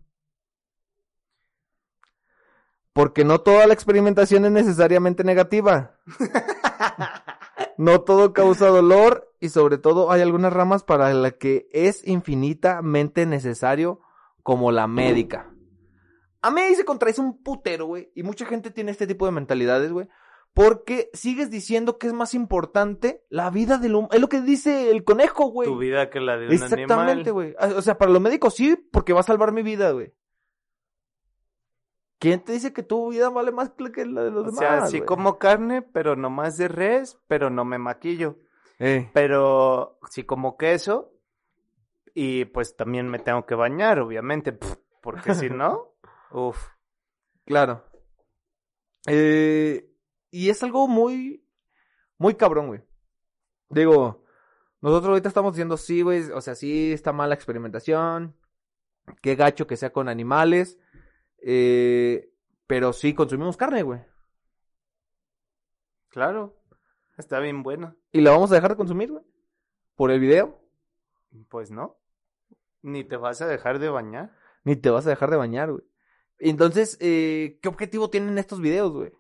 Porque 2.94 3.24
no 3.24 3.42
toda 3.42 3.68
la 3.68 3.76
experimentación 3.76 4.46
es 4.46 4.52
necesariamente 4.52 5.24
negativa. 5.24 6.00
No 7.80 8.02
todo 8.02 8.34
causa 8.34 8.68
dolor 8.68 9.34
y 9.40 9.48
sobre 9.48 9.78
todo 9.78 10.12
hay 10.12 10.20
algunas 10.20 10.52
ramas 10.52 10.84
para 10.84 11.14
las 11.14 11.34
que 11.36 11.70
es 11.72 12.06
infinitamente 12.06 13.26
necesario, 13.26 14.02
como 14.44 14.74
la 14.74 14.86
médica. 14.86 15.50
A 16.42 16.52
mí 16.52 16.60
ahí 16.60 16.76
se 16.76 16.84
contradice 16.84 17.22
un 17.22 17.42
putero, 17.42 17.86
güey. 17.86 18.12
Y 18.16 18.24
mucha 18.24 18.46
gente 18.46 18.70
tiene 18.70 18.92
este 18.92 19.08
tipo 19.08 19.26
de 19.26 19.32
mentalidades, 19.32 19.94
güey. 19.94 20.10
Porque 20.54 21.10
sigues 21.14 21.50
diciendo 21.50 21.98
que 21.98 22.08
es 22.08 22.14
más 22.14 22.34
importante 22.34 23.24
la 23.30 23.50
vida 23.50 23.78
del 23.78 23.96
humano. 23.96 24.10
Es 24.14 24.20
lo 24.20 24.28
que 24.28 24.42
dice 24.42 24.92
el 24.92 25.06
conejo, 25.06 25.46
güey. 25.50 25.70
Tu 25.70 25.78
vida 25.78 26.10
que 26.10 26.20
la 26.20 26.36
de 26.36 26.48
un 26.48 26.52
Exactamente, 26.52 27.30
animal. 27.30 27.32
güey. 27.32 27.56
Ah, 27.60 27.70
O 27.78 27.82
sea, 27.82 27.98
para 27.98 28.12
los 28.12 28.22
médicos 28.22 28.56
sí, 28.56 28.76
porque 28.92 29.14
va 29.14 29.22
a 29.22 29.24
salvar 29.24 29.54
mi 29.54 29.64
vida, 29.64 29.92
güey. 29.92 30.14
¿Quién 32.20 32.44
te 32.44 32.52
dice 32.52 32.74
que 32.74 32.84
tu 32.84 33.10
vida 33.12 33.30
vale 33.30 33.52
más 33.52 33.72
que 33.72 34.06
la 34.06 34.24
de 34.24 34.32
los 34.32 34.44
O 34.48 34.52
demás? 34.52 34.60
sea, 34.60 34.86
sí 34.88 34.98
güey? 34.98 35.08
como 35.08 35.40
carne, 35.40 35.82
pero 35.82 36.16
no 36.16 36.30
más 36.30 36.58
de 36.58 36.68
res, 36.68 37.18
pero 37.28 37.50
no 37.50 37.64
me 37.66 37.78
maquillo. 37.78 38.38
Eh, 38.78 39.10
Pero 39.14 40.00
sí 40.10 40.24
como 40.24 40.58
queso 40.58 41.14
y 42.14 42.46
pues 42.46 42.76
también 42.78 43.10
me 43.10 43.20
tengo 43.20 43.46
que 43.46 43.56
bañar, 43.56 44.00
obviamente, 44.00 44.58
porque 45.02 45.34
si 45.34 45.50
no, 45.50 45.94
uff. 46.32 46.58
claro. 47.46 47.84
Eh, 49.08 49.90
y 50.32 50.50
es 50.50 50.62
algo 50.64 50.88
muy, 50.88 51.46
muy 52.18 52.36
cabrón, 52.36 52.68
güey. 52.68 52.82
Digo, 53.70 54.24
nosotros 54.82 55.10
ahorita 55.10 55.30
estamos 55.30 55.54
diciendo 55.54 55.78
sí, 55.78 56.02
güey. 56.02 56.30
O 56.32 56.42
sea, 56.42 56.56
sí 56.56 56.92
está 56.92 57.12
mala 57.14 57.36
experimentación. 57.36 58.36
Qué 59.22 59.36
gacho 59.36 59.68
que 59.68 59.78
sea 59.78 59.92
con 59.92 60.08
animales. 60.10 60.78
Eh, 61.42 62.32
pero 62.68 62.94
sí 62.94 63.14
consumimos 63.14 63.58
carne, 63.58 63.84
güey. 63.84 64.02
Claro, 66.10 66.58
está 67.18 67.40
bien 67.40 67.64
bueno. 67.64 67.96
Y 68.12 68.22
la 68.22 68.32
vamos 68.32 68.52
a 68.52 68.56
dejar 68.56 68.72
de 68.72 68.78
consumir, 68.78 69.12
güey. 69.12 69.24
Por 69.96 70.12
el 70.12 70.20
video. 70.20 70.60
Pues 71.50 71.70
no, 71.72 72.00
ni 72.82 73.04
te 73.04 73.18
vas 73.18 73.42
a 73.42 73.48
dejar 73.48 73.80
de 73.80 73.90
bañar. 73.90 74.36
Ni 74.64 74.76
te 74.76 74.90
vas 74.90 75.06
a 75.06 75.12
dejar 75.12 75.30
de 75.30 75.38
bañar, 75.38 75.72
güey. 75.72 75.84
Entonces, 76.40 76.98
eh, 77.02 77.60
¿qué 77.62 77.70
objetivo 77.70 78.10
tienen 78.10 78.38
estos 78.38 78.62
videos, 78.62 78.92
güey? 78.92 79.12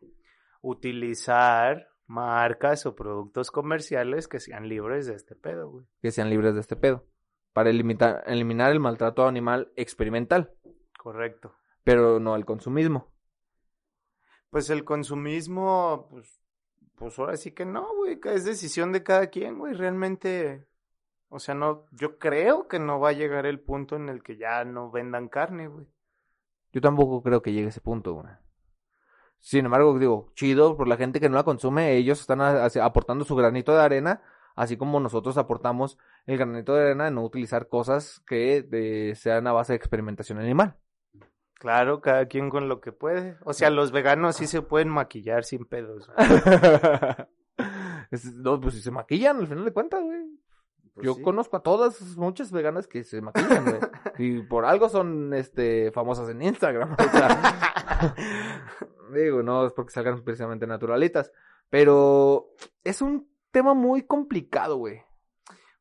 Utilizar 0.61 1.89
marcas 2.07 2.85
o 2.85 2.95
productos 2.95 3.51
comerciales 3.51 4.27
que 4.27 4.39
sean 4.39 4.67
libres 4.67 5.05
de 5.05 5.15
este 5.15 5.35
pedo, 5.35 5.69
güey. 5.69 5.85
Que 6.01 6.11
sean 6.11 6.29
libres 6.29 6.55
de 6.55 6.61
este 6.61 6.75
pedo. 6.75 7.05
Para 7.53 7.69
eliminar, 7.69 8.23
eliminar 8.25 8.71
el 8.71 8.79
maltrato 8.79 9.27
animal 9.27 9.71
experimental. 9.75 10.53
Correcto. 10.97 11.55
Pero 11.89 12.19
no 12.19 12.35
el 12.35 12.45
consumismo. 12.45 13.07
Pues 14.51 14.69
el 14.69 14.85
consumismo, 14.85 16.07
pues, 16.11 16.39
pues 16.93 17.17
ahora 17.17 17.35
sí 17.35 17.51
que 17.51 17.65
no, 17.65 17.95
güey, 17.95 18.19
es 18.25 18.45
decisión 18.45 18.91
de 18.91 19.01
cada 19.01 19.25
quien, 19.31 19.57
güey, 19.57 19.73
realmente, 19.73 20.67
o 21.29 21.39
sea, 21.39 21.55
no, 21.55 21.87
yo 21.91 22.19
creo 22.19 22.67
que 22.67 22.77
no 22.77 22.99
va 22.99 23.09
a 23.09 23.13
llegar 23.13 23.47
el 23.47 23.59
punto 23.59 23.95
en 23.95 24.07
el 24.07 24.21
que 24.21 24.37
ya 24.37 24.63
no 24.65 24.91
vendan 24.91 25.29
carne, 25.29 25.67
güey. 25.67 25.87
Yo 26.73 26.79
tampoco 26.79 27.23
creo 27.23 27.41
que 27.41 27.53
llegue 27.53 27.65
a 27.65 27.69
ese 27.69 27.81
punto, 27.81 28.13
güey. 28.13 28.27
Sin 29.39 29.65
embargo, 29.65 29.97
digo, 29.97 30.31
chido 30.35 30.77
por 30.77 30.87
la 30.87 30.95
gente 30.95 31.19
que 31.19 31.27
no 31.27 31.37
la 31.37 31.43
consume, 31.43 31.95
ellos 31.95 32.19
están 32.21 32.39
a- 32.39 32.67
aportando 32.83 33.25
su 33.25 33.35
granito 33.35 33.73
de 33.73 33.81
arena, 33.81 34.21
así 34.55 34.77
como 34.77 34.99
nosotros 34.99 35.39
aportamos 35.39 35.97
el 36.27 36.37
granito 36.37 36.75
de 36.75 36.83
arena 36.83 37.05
de 37.05 37.11
no 37.11 37.23
utilizar 37.23 37.67
cosas 37.67 38.19
que 38.27 38.67
eh, 38.71 39.15
sean 39.15 39.47
a 39.47 39.53
base 39.53 39.73
de 39.73 39.77
experimentación 39.77 40.37
animal. 40.37 40.77
Claro, 41.59 41.99
cada 41.99 42.25
quien 42.27 42.49
con 42.49 42.69
lo 42.69 42.79
que 42.79 42.93
puede. 42.93 43.37
O 43.43 43.51
sea, 43.51 43.69
los 43.69 43.91
veganos 43.91 44.37
sí 44.37 44.47
se 44.47 44.61
pueden 44.61 44.87
maquillar 44.87 45.43
sin 45.43 45.65
pedos. 45.65 46.09
no, 48.35 48.61
pues 48.61 48.75
si 48.75 48.81
se 48.81 48.91
maquillan 48.91 49.37
al 49.37 49.47
final 49.47 49.65
de 49.65 49.73
cuentas, 49.73 50.01
güey. 50.01 50.21
Pues 50.93 51.05
Yo 51.05 51.15
sí. 51.15 51.21
conozco 51.21 51.57
a 51.57 51.61
todas, 51.61 52.15
muchas 52.15 52.53
veganas 52.53 52.87
que 52.87 53.03
se 53.03 53.21
maquillan, 53.21 53.65
güey. 53.65 53.79
y 54.17 54.41
por 54.43 54.63
algo 54.63 54.87
son, 54.87 55.33
este, 55.33 55.91
famosas 55.91 56.29
en 56.29 56.41
Instagram. 56.41 56.93
O 56.93 57.03
sea, 57.03 58.15
digo, 59.13 59.43
no 59.43 59.67
es 59.67 59.73
porque 59.73 59.91
salgan 59.91 60.23
precisamente 60.23 60.65
naturalitas. 60.65 61.29
Pero 61.69 62.53
es 62.85 63.01
un 63.01 63.29
tema 63.51 63.73
muy 63.73 64.03
complicado, 64.03 64.77
güey. 64.77 65.01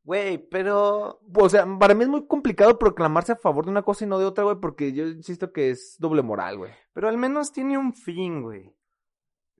Güey, 0.09 0.39
pero 0.39 1.21
O 1.35 1.49
sea, 1.51 1.67
para 1.79 1.93
mí 1.93 2.03
es 2.03 2.09
muy 2.09 2.27
complicado 2.27 2.79
proclamarse 2.79 3.33
a 3.33 3.37
favor 3.37 3.67
de 3.67 3.71
una 3.71 3.83
cosa 3.83 4.07
y 4.07 4.09
no 4.09 4.19
de 4.19 4.25
otra, 4.25 4.43
güey, 4.43 4.57
porque 4.59 4.95
yo 4.95 5.07
insisto 5.07 5.53
que 5.53 5.69
es 5.69 5.97
doble 5.99 6.23
moral, 6.23 6.57
güey. 6.57 6.73
Pero 6.95 7.11
al 7.11 7.19
menos 7.19 7.53
tiene 7.53 7.77
un 7.77 7.93
fin, 7.93 8.41
güey. 8.41 8.75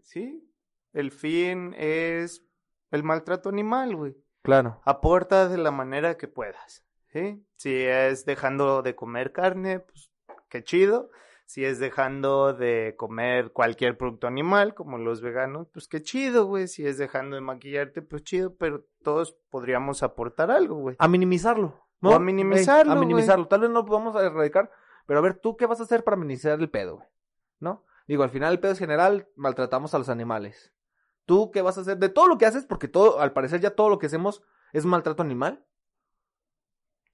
¿Sí? 0.01 0.51
El 0.95 1.11
fin 1.11 1.75
es 1.77 2.43
el 2.91 3.03
maltrato 3.03 3.51
animal, 3.51 3.95
güey. 3.95 4.17
Claro. 4.41 4.81
Aporta 4.87 5.51
de 5.51 5.59
la 5.59 5.71
manera 5.71 6.17
que 6.17 6.29
puedas. 6.29 6.83
¿Sí? 7.13 7.47
Si 7.57 7.75
es 7.75 8.25
dejando 8.25 8.81
de 8.81 8.97
comer 8.97 9.33
carne, 9.33 9.81
pues 9.81 10.11
qué 10.49 10.65
chido. 10.65 11.11
Si 11.49 11.65
es 11.65 11.79
dejando 11.79 12.53
de 12.53 12.95
comer 12.99 13.53
cualquier 13.53 13.97
producto 13.97 14.27
animal, 14.27 14.75
como 14.75 14.99
los 14.99 15.23
veganos, 15.23 15.67
pues 15.73 15.89
qué 15.89 16.03
chido, 16.03 16.45
güey. 16.45 16.69
Si 16.69 16.87
es 16.87 16.99
dejando 16.99 17.37
de 17.37 17.41
maquillarte, 17.41 18.03
pues 18.03 18.23
chido, 18.23 18.55
pero 18.57 18.85
todos 19.03 19.33
podríamos 19.49 20.03
aportar 20.03 20.51
algo, 20.51 20.75
güey. 20.75 20.97
A 20.99 21.09
minimizarlo. 21.09 21.87
O 22.03 22.13
a 22.13 22.19
minimizarlo, 22.19 22.93
a 22.93 22.97
minimizarlo. 22.97 23.49
Tal 23.49 23.63
vez 23.63 23.71
no 23.71 23.77
lo 23.77 23.87
podamos 23.87 24.15
erradicar, 24.23 24.71
pero 25.07 25.21
a 25.21 25.23
ver, 25.23 25.39
¿tú 25.39 25.57
qué 25.57 25.65
vas 25.65 25.81
a 25.81 25.85
hacer 25.85 26.05
para 26.05 26.19
minimizar 26.19 26.61
el 26.61 26.69
pedo, 26.69 26.97
güey? 26.97 27.09
¿No? 27.61 27.83
Digo, 28.07 28.25
al 28.25 28.31
final 28.31 28.53
el 28.53 28.61
pedo 28.61 28.73
es 28.73 28.79
general, 28.79 29.27
maltratamos 29.35 29.95
a 29.95 29.99
los 29.99 30.11
animales. 30.11 30.75
¿Tú 31.25 31.51
qué 31.51 31.63
vas 31.63 31.79
a 31.79 31.81
hacer? 31.81 31.97
De 31.97 32.11
todo 32.11 32.29
lo 32.29 32.37
que 32.37 32.45
haces, 32.45 32.67
porque 32.67 32.89
todo, 32.89 33.21
al 33.21 33.33
parecer 33.33 33.63
ya 33.63 33.71
todo 33.71 33.89
lo 33.89 33.99
que 33.99 34.09
hacemos 34.09 34.43
es 34.75 34.85
maltrato 34.85 35.23
animal. 35.23 35.65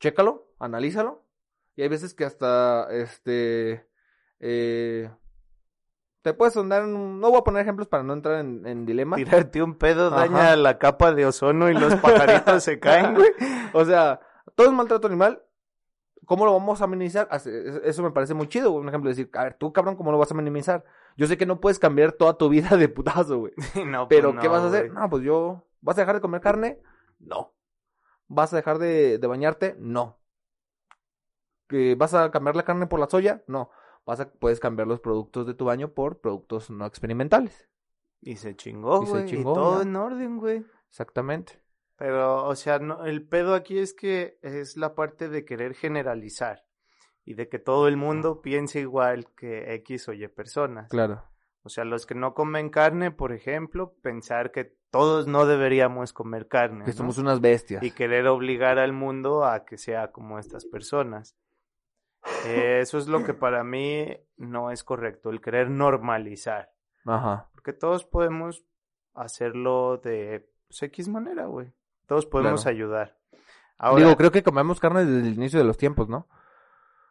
Chécalo, 0.01 0.49
analízalo. 0.59 1.24
Y 1.76 1.82
hay 1.82 1.89
veces 1.89 2.14
que 2.14 2.24
hasta, 2.24 2.93
este, 2.93 3.93
eh, 4.41 5.11
te 6.22 6.32
puedes 6.35 6.57
andar 6.57 6.82
en 6.82 6.95
un- 6.97 7.20
No 7.20 7.30
voy 7.30 7.39
a 7.39 7.45
poner 7.45 7.62
ejemplos 7.62 7.87
para 7.89 8.03
no 8.03 8.12
entrar 8.14 8.41
en, 8.41 8.66
en 8.66 8.87
dilema. 8.87 9.16
Tirarte 9.16 9.62
un 9.62 9.74
pedo 9.76 10.09
Ajá. 10.09 10.16
daña 10.26 10.57
la 10.57 10.78
capa 10.78 11.12
de 11.12 11.26
ozono 11.26 11.70
y 11.70 11.74
los 11.74 11.95
pajaritos 12.01 12.62
se 12.64 12.78
caen, 12.80 13.14
güey. 13.14 13.30
O 13.72 13.85
sea, 13.85 14.20
todo 14.55 14.66
es 14.68 14.72
maltrato 14.72 15.07
animal. 15.07 15.43
¿Cómo 16.26 16.47
lo 16.47 16.55
vamos 16.55 16.80
a 16.80 16.87
minimizar? 16.87 17.28
Eso 17.85 18.03
me 18.03 18.11
parece 18.11 18.32
muy 18.32 18.49
chido, 18.49 18.70
güey. 18.70 18.80
Un 18.82 18.89
ejemplo 18.89 19.11
de 19.11 19.14
decir, 19.16 19.30
a 19.35 19.45
ver, 19.45 19.55
tú, 19.59 19.74
cabrón, 19.74 19.95
¿cómo 19.97 20.11
lo 20.11 20.16
vas 20.16 20.30
a 20.30 20.35
minimizar? 20.35 20.82
Yo 21.18 21.26
sé 21.26 21.37
que 21.37 21.45
no 21.45 21.61
puedes 21.61 21.78
cambiar 21.78 22.12
toda 22.12 22.39
tu 22.39 22.49
vida 22.49 22.76
de 22.78 22.89
putazo, 22.89 23.39
güey. 23.41 23.53
No, 23.87 24.09
pues 24.09 24.18
Pero, 24.20 24.35
¿qué 24.41 24.49
vas 24.49 24.62
a 24.62 24.68
hacer? 24.68 24.89
güey. 24.91 24.99
No, 25.03 25.11
pues 25.11 25.22
yo... 25.22 25.66
¿Vas 25.82 25.99
a 25.99 26.01
dejar 26.01 26.14
de 26.14 26.20
comer 26.22 26.41
carne? 26.41 26.80
No. 27.18 27.53
¿Vas 28.26 28.55
a 28.55 28.57
dejar 28.57 28.78
de, 28.78 29.18
de 29.18 29.26
bañarte? 29.26 29.76
No. 29.78 30.18
¿Que 31.68 31.95
¿Vas 31.95 32.14
a 32.14 32.30
cambiar 32.30 32.57
la 32.57 32.64
carne 32.64 32.87
por 32.87 33.01
la 33.01 33.07
soya? 33.11 33.43
No. 33.47 33.70
Vas 34.07 34.20
a, 34.20 34.30
puedes 34.30 34.61
cambiar 34.61 34.86
los 34.88 35.00
productos 35.00 35.46
de 35.46 35.55
tu 35.55 35.64
baño 35.66 35.92
por 35.92 36.20
productos 36.20 36.70
no 36.70 36.86
experimentales. 36.86 37.68
Y 38.20 38.36
se 38.36 38.57
chingó, 38.57 39.02
Y 39.02 39.07
se 39.07 39.12
güey. 39.12 39.24
Y, 39.24 39.28
chingó, 39.28 39.55
todo 39.55 39.76
ya. 39.76 39.82
en 39.82 39.96
orden, 39.96 40.38
güey. 40.38 40.64
Exactamente. 40.88 41.61
Pero, 41.96 42.46
o 42.46 42.55
sea, 42.57 42.78
no, 42.78 43.05
el 43.05 43.26
pedo 43.26 43.55
aquí 43.55 43.78
es 43.78 43.94
que 43.94 44.38
es 44.42 44.76
la 44.76 44.94
parte 44.94 45.28
de 45.28 45.44
querer 45.44 45.74
generalizar. 45.74 46.64
Y 47.24 47.34
de 47.34 47.48
que 47.48 47.59
todo 47.59 47.88
el 47.88 47.96
mundo 47.96 48.42
piense 48.42 48.80
igual 48.80 49.28
que 49.34 49.74
X 49.74 50.09
o 50.09 50.12
Y 50.12 50.26
personas. 50.28 50.90
Claro. 50.90 51.24
O 51.62 51.70
sea, 51.70 51.84
los 51.84 52.05
que 52.05 52.14
no 52.14 52.34
comen 52.34 52.68
carne, 52.68 53.11
por 53.11 53.32
ejemplo, 53.32 53.94
pensar 54.02 54.52
que 54.52 54.76
todos 54.90 55.26
no 55.26 55.46
deberíamos 55.46 56.12
comer 56.12 56.46
carne. 56.46 56.84
Que 56.84 56.90
¿no? 56.90 56.96
somos 56.96 57.16
unas 57.18 57.40
bestias. 57.40 57.82
y 57.82 57.90
querer 57.90 58.26
obligar 58.26 58.78
al 58.78 58.92
mundo 58.92 59.44
a 59.44 59.64
que 59.64 59.78
sea 59.78 60.12
como 60.12 60.38
estas 60.38 60.66
personas. 60.66 61.36
Eh, 62.46 62.80
Eso 62.80 62.98
es 62.98 63.06
lo 63.06 63.24
que 63.24 63.34
para 63.34 63.64
mí 63.64 64.06
no 64.36 64.70
es 64.70 64.82
correcto, 64.84 65.30
el 65.30 65.40
querer 65.40 65.70
normalizar. 65.70 66.72
Ajá. 67.04 67.48
Porque 67.54 67.72
todos 67.72 68.04
podemos 68.04 68.64
hacerlo 69.14 69.98
de 69.98 70.48
pues, 70.68 70.82
X 70.84 71.08
manera, 71.08 71.46
güey. 71.46 71.72
Todos 72.06 72.26
podemos 72.26 72.62
Claro. 72.62 72.76
ayudar. 72.76 73.16
Ahora, 73.78 74.04
Digo, 74.04 74.16
creo 74.16 74.30
que 74.30 74.42
comemos 74.42 74.80
carne 74.80 75.04
desde 75.04 75.28
el 75.28 75.34
inicio 75.34 75.58
de 75.58 75.64
los 75.64 75.76
tiempos, 75.76 76.08
¿no? 76.08 76.28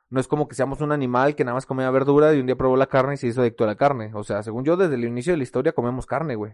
No 0.09 0.19
es 0.19 0.27
como 0.27 0.47
que 0.47 0.55
seamos 0.55 0.81
un 0.81 0.91
animal 0.91 1.35
que 1.35 1.43
nada 1.43 1.55
más 1.55 1.65
comía 1.65 1.89
verdura 1.89 2.33
y 2.33 2.39
un 2.39 2.45
día 2.45 2.55
probó 2.55 2.77
la 2.77 2.87
carne 2.87 3.15
y 3.15 3.17
se 3.17 3.27
hizo 3.27 3.41
adicto 3.41 3.63
a 3.63 3.67
la 3.67 3.75
carne. 3.75 4.11
O 4.13 4.23
sea, 4.23 4.43
según 4.43 4.63
yo, 4.63 4.77
desde 4.77 4.95
el 4.95 5.05
inicio 5.05 5.33
de 5.33 5.37
la 5.37 5.43
historia 5.43 5.73
comemos 5.73 6.05
carne, 6.05 6.35
güey. 6.35 6.53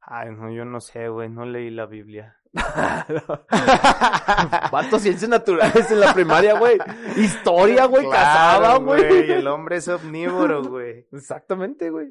Ay, 0.00 0.30
no, 0.32 0.50
yo 0.50 0.64
no 0.66 0.80
sé, 0.80 1.08
güey, 1.08 1.30
no 1.30 1.46
leí 1.46 1.70
la 1.70 1.86
Biblia. 1.86 2.36
Vato, 4.72 4.98
ciencias 4.98 5.28
naturales 5.28 5.90
en 5.90 6.00
la 6.00 6.14
primaria, 6.14 6.58
güey. 6.58 6.78
Historia, 7.16 7.84
güey, 7.86 8.04
Claro, 8.04 8.16
cazaba, 8.16 8.78
güey. 8.78 9.32
El 9.32 9.46
hombre 9.48 9.76
es 9.76 9.88
omnívoro, 9.88 10.62
güey. 10.62 11.06
Exactamente, 11.12 11.90
güey. 11.90 12.08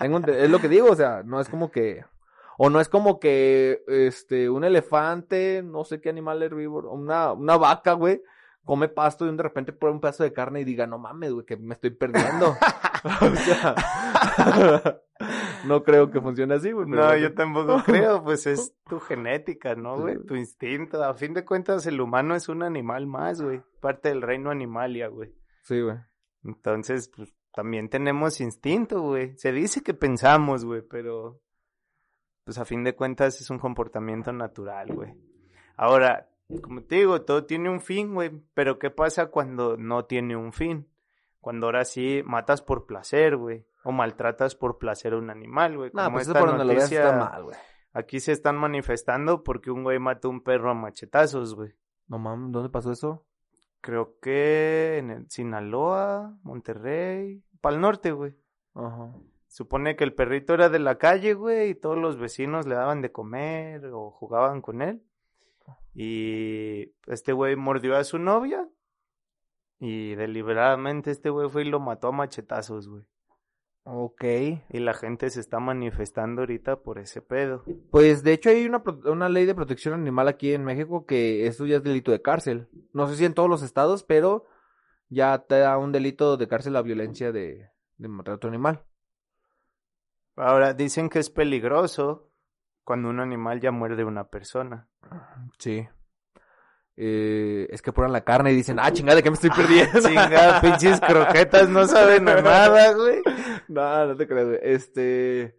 Es 0.00 0.50
lo 0.50 0.58
que 0.58 0.68
digo, 0.68 0.90
o 0.90 0.96
sea, 0.96 1.22
no 1.24 1.40
es 1.40 1.48
como 1.48 1.70
que... 1.70 2.04
O 2.56 2.70
no 2.70 2.80
es 2.80 2.88
como 2.88 3.18
que, 3.18 3.82
este, 3.88 4.48
un 4.48 4.62
elefante, 4.62 5.60
no 5.64 5.82
sé 5.82 6.00
qué 6.00 6.10
animal 6.10 6.40
herbívoro, 6.40 6.92
una, 6.92 7.32
una 7.32 7.56
vaca, 7.56 7.94
güey, 7.94 8.22
come 8.64 8.88
pasto 8.88 9.26
y 9.26 9.36
de 9.36 9.42
repente 9.42 9.72
prueba 9.72 9.94
un 9.94 10.00
pedazo 10.00 10.24
de 10.24 10.32
carne 10.32 10.60
y 10.60 10.64
diga, 10.64 10.86
no 10.86 10.98
mames, 10.98 11.32
güey, 11.32 11.46
que 11.46 11.56
me 11.56 11.74
estoy 11.74 11.90
perdiendo. 11.90 12.56
o 13.20 13.36
sea, 13.36 13.74
no 15.66 15.82
creo 15.84 16.10
que 16.10 16.20
funcione 16.20 16.54
así, 16.54 16.72
güey. 16.72 16.88
No, 16.88 17.16
yo 17.16 17.34
tampoco 17.34 17.82
creo, 17.84 18.22
pues 18.24 18.46
es 18.46 18.74
tu 18.88 18.98
genética, 18.98 19.74
¿no, 19.74 20.00
güey? 20.00 20.18
Tu 20.24 20.36
instinto. 20.36 21.04
A 21.04 21.14
fin 21.14 21.34
de 21.34 21.44
cuentas, 21.44 21.86
el 21.86 22.00
humano 22.00 22.34
es 22.34 22.48
un 22.48 22.62
animal 22.62 23.06
más, 23.06 23.42
güey. 23.42 23.60
Parte 23.80 24.08
del 24.08 24.22
reino 24.22 24.50
animalia, 24.50 25.08
güey. 25.08 25.34
Sí, 25.62 25.80
güey. 25.82 25.98
Entonces, 26.44 27.10
pues 27.14 27.34
también 27.52 27.90
tenemos 27.90 28.40
instinto, 28.40 29.02
güey. 29.02 29.36
Se 29.36 29.52
dice 29.52 29.82
que 29.82 29.92
pensamos, 29.92 30.64
güey, 30.64 30.80
pero 30.80 31.42
pues 32.44 32.58
a 32.58 32.64
fin 32.64 32.84
de 32.84 32.94
cuentas 32.94 33.40
es 33.40 33.50
un 33.50 33.58
comportamiento 33.58 34.32
natural, 34.32 34.94
güey. 34.94 35.14
Ahora, 35.76 36.30
como 36.62 36.82
te 36.82 36.96
digo, 36.96 37.22
todo 37.22 37.44
tiene 37.46 37.70
un 37.70 37.80
fin, 37.80 38.14
güey, 38.14 38.30
pero 38.54 38.78
¿qué 38.78 38.90
pasa 38.90 39.26
cuando 39.26 39.76
no 39.76 40.04
tiene 40.04 40.36
un 40.36 40.52
fin? 40.52 40.88
Cuando 41.40 41.66
ahora 41.66 41.84
sí 41.84 42.22
matas 42.24 42.62
por 42.62 42.86
placer, 42.86 43.36
güey, 43.36 43.66
o 43.82 43.92
maltratas 43.92 44.54
por 44.54 44.78
placer 44.78 45.12
a 45.12 45.18
un 45.18 45.30
animal, 45.30 45.76
güey. 45.76 45.90
No, 45.92 46.04
como 46.04 46.16
pues 46.16 46.28
eso 46.28 46.38
por 46.38 46.48
donde 46.48 46.64
lo 46.64 46.70
veas 46.70 46.84
noticia- 46.84 47.04
está 47.06 47.18
mal, 47.18 47.44
güey. 47.44 47.56
Aquí 47.92 48.18
se 48.20 48.32
están 48.32 48.56
manifestando 48.56 49.44
porque 49.44 49.70
un 49.70 49.84
güey 49.84 49.98
mató 49.98 50.28
a 50.28 50.30
un 50.32 50.42
perro 50.42 50.70
a 50.70 50.74
machetazos, 50.74 51.54
güey. 51.54 51.72
No 52.08 52.18
mames, 52.18 52.50
¿dónde 52.52 52.68
pasó 52.70 52.92
eso? 52.92 53.24
Creo 53.80 54.18
que 54.20 54.98
en 54.98 55.10
el 55.10 55.30
Sinaloa, 55.30 56.36
Monterrey, 56.42 57.42
para 57.60 57.76
el 57.76 57.80
norte, 57.82 58.12
güey. 58.12 58.34
Ajá. 58.74 59.12
Supone 59.46 59.94
que 59.94 60.04
el 60.04 60.14
perrito 60.14 60.54
era 60.54 60.68
de 60.68 60.78
la 60.80 60.96
calle, 60.98 61.34
güey, 61.34 61.70
y 61.70 61.74
todos 61.74 61.96
los 61.96 62.18
vecinos 62.18 62.66
le 62.66 62.74
daban 62.74 63.02
de 63.02 63.12
comer 63.12 63.86
o 63.92 64.10
jugaban 64.10 64.60
con 64.62 64.82
él. 64.82 65.02
Y 65.94 66.92
este 67.06 67.32
güey 67.32 67.56
mordió 67.56 67.96
a 67.96 68.04
su 68.04 68.18
novia 68.18 68.68
y 69.78 70.14
deliberadamente 70.14 71.10
este 71.10 71.30
güey 71.30 71.48
fue 71.48 71.62
y 71.62 71.68
lo 71.68 71.80
mató 71.80 72.08
a 72.08 72.12
machetazos, 72.12 72.88
güey. 72.88 73.04
Ok. 73.84 74.24
Y 74.70 74.78
la 74.78 74.94
gente 74.94 75.28
se 75.30 75.40
está 75.40 75.60
manifestando 75.60 76.42
ahorita 76.42 76.80
por 76.82 76.98
ese 76.98 77.20
pedo. 77.20 77.64
Pues 77.90 78.22
de 78.22 78.32
hecho 78.32 78.48
hay 78.48 78.66
una, 78.66 79.28
ley 79.28 79.44
de 79.44 79.54
protección 79.54 79.94
animal 79.94 80.26
aquí 80.26 80.54
en 80.54 80.64
México 80.64 81.04
que 81.04 81.46
eso 81.46 81.66
ya 81.66 81.76
es 81.76 81.82
delito 81.82 82.10
de 82.10 82.22
cárcel. 82.22 82.68
No 82.92 83.06
sé 83.08 83.16
si 83.16 83.24
en 83.24 83.34
todos 83.34 83.48
los 83.48 83.62
estados, 83.62 84.02
pero 84.02 84.46
ya 85.10 85.38
te 85.46 85.58
da 85.58 85.76
un 85.76 85.92
delito 85.92 86.36
de 86.36 86.48
cárcel 86.48 86.72
la 86.72 86.82
violencia 86.82 87.30
de, 87.30 87.68
de 87.98 88.08
maltrato 88.08 88.48
animal. 88.48 88.84
Ahora 90.34 90.72
dicen 90.72 91.10
que 91.10 91.18
es 91.18 91.30
peligroso 91.30 92.30
cuando 92.84 93.08
un 93.08 93.20
animal 93.20 93.60
ya 93.60 93.72
muerde 93.72 94.02
a 94.02 94.06
una 94.06 94.28
persona. 94.28 94.88
Sí. 95.58 95.86
Eh, 96.96 97.66
es 97.70 97.82
que 97.82 97.92
ponen 97.92 98.12
la 98.12 98.22
carne 98.22 98.52
y 98.52 98.56
dicen, 98.56 98.78
ah, 98.78 98.92
chingada, 98.92 99.16
¿de 99.16 99.22
qué 99.22 99.30
me 99.30 99.34
estoy 99.34 99.50
perdiendo? 99.50 100.00
Chinga, 100.00 100.60
pinches 100.60 101.00
croquetas 101.00 101.68
no 101.68 101.86
saben 101.86 102.28
a 102.28 102.40
nada, 102.40 102.92
güey. 102.92 103.22
No, 103.68 104.06
no 104.06 104.16
te 104.16 104.28
creas, 104.28 104.46
güey. 104.46 104.60
Este. 104.62 105.56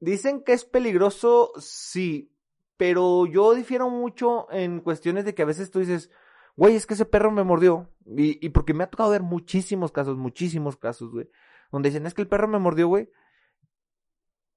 Dicen 0.00 0.42
que 0.42 0.52
es 0.52 0.64
peligroso, 0.64 1.52
sí. 1.58 2.32
Pero 2.76 3.26
yo 3.26 3.54
difiero 3.54 3.90
mucho 3.90 4.50
en 4.50 4.80
cuestiones 4.80 5.24
de 5.24 5.34
que 5.34 5.42
a 5.42 5.46
veces 5.46 5.70
tú 5.70 5.80
dices, 5.80 6.10
güey, 6.56 6.74
es 6.76 6.86
que 6.86 6.94
ese 6.94 7.04
perro 7.04 7.30
me 7.30 7.44
mordió. 7.44 7.90
Y, 8.06 8.44
y 8.44 8.48
porque 8.50 8.74
me 8.74 8.84
ha 8.84 8.90
tocado 8.90 9.10
ver 9.10 9.22
muchísimos 9.22 9.92
casos, 9.92 10.16
muchísimos 10.16 10.76
casos, 10.76 11.12
güey. 11.12 11.28
Donde 11.70 11.90
dicen, 11.90 12.06
es 12.06 12.14
que 12.14 12.22
el 12.22 12.28
perro 12.28 12.48
me 12.48 12.58
mordió, 12.58 12.88
güey. 12.88 13.10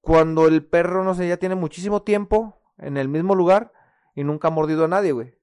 Cuando 0.06 0.46
el 0.46 0.64
perro, 0.64 1.02
no 1.02 1.16
sé, 1.16 1.26
ya 1.26 1.36
tiene 1.36 1.56
muchísimo 1.56 2.02
tiempo 2.02 2.62
en 2.78 2.96
el 2.96 3.08
mismo 3.08 3.34
lugar 3.34 3.72
y 4.14 4.22
nunca 4.22 4.46
ha 4.46 4.50
mordido 4.52 4.84
a 4.84 4.88
nadie, 4.88 5.10
güey. 5.10 5.34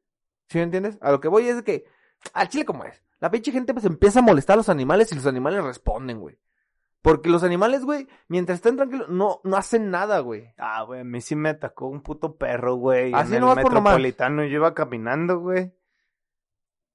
¿Sí 0.47 0.57
me 0.57 0.63
entiendes? 0.63 0.97
A 1.01 1.11
lo 1.11 1.19
que 1.19 1.27
voy 1.27 1.49
es 1.49 1.57
de 1.57 1.63
que, 1.65 1.85
al 2.33 2.47
chile 2.47 2.63
como 2.63 2.85
es. 2.85 3.03
La 3.19 3.29
pinche 3.29 3.51
gente 3.51 3.73
pues 3.73 3.83
empieza 3.83 4.19
a 4.19 4.21
molestar 4.21 4.53
a 4.53 4.57
los 4.57 4.69
animales 4.69 5.11
y 5.11 5.15
los 5.15 5.25
animales 5.25 5.65
responden, 5.65 6.21
güey. 6.21 6.39
Porque 7.01 7.27
los 7.27 7.43
animales, 7.43 7.83
güey, 7.83 8.07
mientras 8.29 8.59
estén 8.59 8.77
tranquilos, 8.77 9.09
no, 9.09 9.41
no 9.43 9.57
hacen 9.57 9.91
nada, 9.91 10.19
güey. 10.19 10.53
Ah, 10.57 10.83
güey, 10.83 11.01
a 11.01 11.03
mí 11.03 11.19
sí 11.19 11.35
me 11.35 11.49
atacó 11.49 11.87
un 11.87 12.01
puto 12.01 12.37
perro, 12.37 12.75
güey. 12.75 13.13
Así 13.13 13.35
en 13.35 13.41
nomás 13.41 13.57
el 13.57 13.63
por 13.63 13.73
nomás. 13.73 13.95
metropolitano 13.95 14.45
yo 14.45 14.55
iba 14.55 14.73
caminando, 14.73 15.41
güey. 15.41 15.73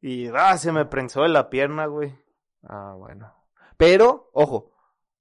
Y 0.00 0.28
ah, 0.28 0.56
se 0.56 0.72
me 0.72 0.86
prensó 0.86 1.20
de 1.20 1.28
la 1.28 1.50
pierna, 1.50 1.84
güey. 1.84 2.18
Ah, 2.62 2.94
bueno. 2.96 3.30
Pero, 3.76 4.30
ojo, 4.32 4.72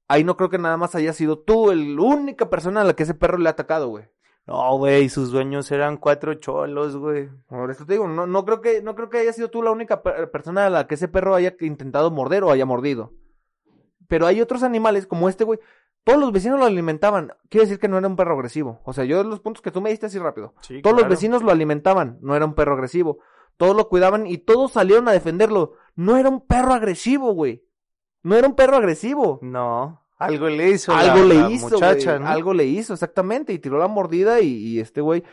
ahí 0.07 0.23
no 0.23 0.37
creo 0.37 0.49
que 0.49 0.57
nada 0.57 0.77
más 0.77 0.95
haya 0.95 1.13
sido 1.13 1.39
tú 1.39 1.71
el 1.71 1.99
única 1.99 2.49
persona 2.49 2.81
a 2.81 2.83
la 2.83 2.93
que 2.93 3.03
ese 3.03 3.13
perro 3.13 3.37
le 3.37 3.49
ha 3.49 3.51
atacado, 3.51 3.87
güey. 3.89 4.05
No, 4.45 4.77
güey, 4.77 5.09
sus 5.09 5.31
dueños 5.31 5.69
eran 5.71 5.97
cuatro 5.97 6.33
cholos, 6.35 6.95
güey. 6.95 7.29
Por 7.47 7.69
eso 7.69 7.85
te 7.85 7.93
digo, 7.93 8.07
no, 8.07 8.25
no 8.27 8.45
creo 8.45 8.61
que, 8.61 8.81
no 8.81 8.95
creo 8.95 9.09
que 9.09 9.17
haya 9.17 9.33
sido 9.33 9.49
tú 9.49 9.61
la 9.61 9.71
única 9.71 10.01
per- 10.01 10.31
persona 10.31 10.65
a 10.65 10.69
la 10.69 10.87
que 10.87 10.95
ese 10.95 11.09
perro 11.09 11.35
haya 11.35 11.53
intentado 11.59 12.11
morder 12.11 12.45
o 12.45 12.51
haya 12.51 12.65
mordido. 12.65 13.11
Pero 14.07 14.25
hay 14.25 14.39
otros 14.39 14.63
animales 14.63 15.05
como 15.05 15.27
este, 15.27 15.43
güey. 15.43 15.59
Todos 16.05 16.19
los 16.19 16.31
vecinos 16.31 16.57
lo 16.59 16.65
alimentaban. 16.65 17.33
Quiere 17.49 17.65
decir 17.65 17.79
que 17.79 17.89
no 17.89 17.97
era 17.97 18.07
un 18.07 18.15
perro 18.15 18.35
agresivo. 18.35 18.79
O 18.85 18.93
sea, 18.93 19.03
yo 19.03 19.21
los 19.25 19.41
puntos 19.41 19.61
que 19.61 19.71
tú 19.71 19.81
me 19.81 19.89
diste 19.89 20.05
así 20.05 20.17
rápido. 20.17 20.53
Sí, 20.61 20.81
Todos 20.81 20.95
los 20.95 21.09
vecinos 21.09 21.43
lo 21.43 21.51
alimentaban, 21.51 22.17
no 22.21 22.33
era 22.33 22.45
un 22.45 22.53
perro 22.53 22.75
agresivo. 22.75 23.19
Todos 23.57 23.75
lo 23.75 23.89
cuidaban 23.89 24.25
y 24.27 24.37
todos 24.37 24.71
salieron 24.71 25.09
a 25.09 25.11
defenderlo. 25.11 25.73
No 25.95 26.15
era 26.15 26.29
un 26.29 26.39
perro 26.47 26.71
agresivo, 26.73 27.33
güey. 27.33 27.65
No 28.23 28.35
era 28.35 28.47
un 28.47 28.55
perro 28.55 28.77
agresivo. 28.77 29.39
No, 29.41 30.03
algo 30.17 30.47
le 30.49 30.69
hizo 30.69 30.93
Algo 30.93 31.19
la, 31.19 31.25
le 31.25 31.41
la 31.41 31.49
hizo, 31.51 31.69
muchacha. 31.69 32.15
Algo 32.25 32.53
le 32.53 32.65
hizo, 32.65 32.93
exactamente. 32.93 33.53
Y 33.53 33.59
tiró 33.59 33.77
la 33.77 33.87
mordida 33.87 34.39
y, 34.41 34.47
y 34.49 34.79
este 34.79 35.01
güey. 35.01 35.23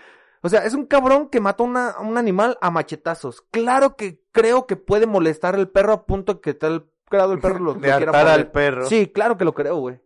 O 0.42 0.48
sea, 0.48 0.64
es 0.66 0.74
un 0.74 0.84
cabrón 0.84 1.30
que 1.30 1.40
mata 1.40 1.64
una, 1.64 1.90
a 1.90 2.00
un 2.02 2.18
animal 2.18 2.58
a 2.60 2.70
machetazos. 2.70 3.42
Claro 3.50 3.96
que 3.96 4.20
creo 4.30 4.66
que 4.66 4.76
puede 4.76 5.06
molestar 5.06 5.54
al 5.54 5.70
perro 5.70 5.92
a 5.94 6.04
punto 6.06 6.40
que 6.42 6.52
tal 6.52 6.90
grado 7.10 7.32
el 7.32 7.40
perro 7.40 7.60
lo, 7.60 7.64
lo 7.74 7.74
De 7.74 7.80
quiera 7.80 7.96
hartar 7.96 8.24
morder. 8.26 8.40
al 8.40 8.50
perro. 8.50 8.86
Sí, 8.86 9.06
claro 9.06 9.38
que 9.38 9.44
lo 9.46 9.54
creo, 9.54 9.76
güey. 9.76 10.00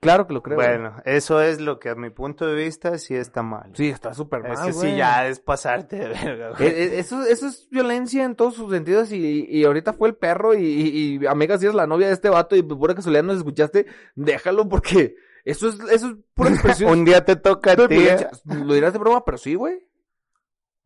Claro 0.00 0.26
que 0.26 0.32
lo 0.32 0.42
creo. 0.42 0.56
güey. 0.56 0.66
Bueno, 0.68 0.96
eso 1.04 1.42
es 1.42 1.60
lo 1.60 1.78
que 1.78 1.90
a 1.90 1.94
mi 1.94 2.08
punto 2.08 2.46
de 2.46 2.54
vista 2.54 2.96
sí 2.96 3.14
está 3.14 3.42
mal. 3.42 3.70
Sí, 3.74 3.88
está 3.90 4.14
súper 4.14 4.42
mal, 4.42 4.52
es 4.52 4.60
que 4.60 4.72
güey. 4.72 4.90
sí, 4.92 4.96
ya 4.96 5.26
es 5.28 5.40
pasarte 5.40 5.96
de 5.96 6.08
verga, 6.08 6.50
güey. 6.56 6.68
Eh, 6.68 6.84
eh, 6.84 6.98
Eso, 7.00 7.22
eso 7.24 7.46
es 7.46 7.68
violencia 7.70 8.24
en 8.24 8.34
todos 8.34 8.54
sus 8.54 8.70
sentidos 8.72 9.12
y, 9.12 9.44
y 9.46 9.64
ahorita 9.64 9.92
fue 9.92 10.08
el 10.08 10.14
perro 10.16 10.54
y, 10.54 10.64
y, 10.64 11.18
y 11.22 11.26
amiga, 11.26 11.58
si 11.58 11.66
eres 11.66 11.74
la 11.74 11.86
novia 11.86 12.06
de 12.06 12.14
este 12.14 12.30
vato 12.30 12.56
y 12.56 12.62
por 12.62 12.78
pura 12.78 12.94
casualidad 12.94 13.24
nos 13.24 13.36
escuchaste, 13.36 13.84
déjalo 14.14 14.66
porque 14.70 15.16
eso 15.44 15.68
es, 15.68 15.78
eso 15.90 16.08
es 16.08 16.16
pura 16.32 16.48
expresión. 16.54 16.90
Un 16.92 17.04
día 17.04 17.22
te 17.24 17.36
toca 17.36 17.72
a 17.72 17.76
ti. 17.76 17.86
violencia. 17.88 18.30
Lo 18.46 18.72
dirás 18.72 18.94
de 18.94 18.98
broma, 18.98 19.22
pero 19.24 19.36
sí, 19.36 19.54
güey. 19.54 19.86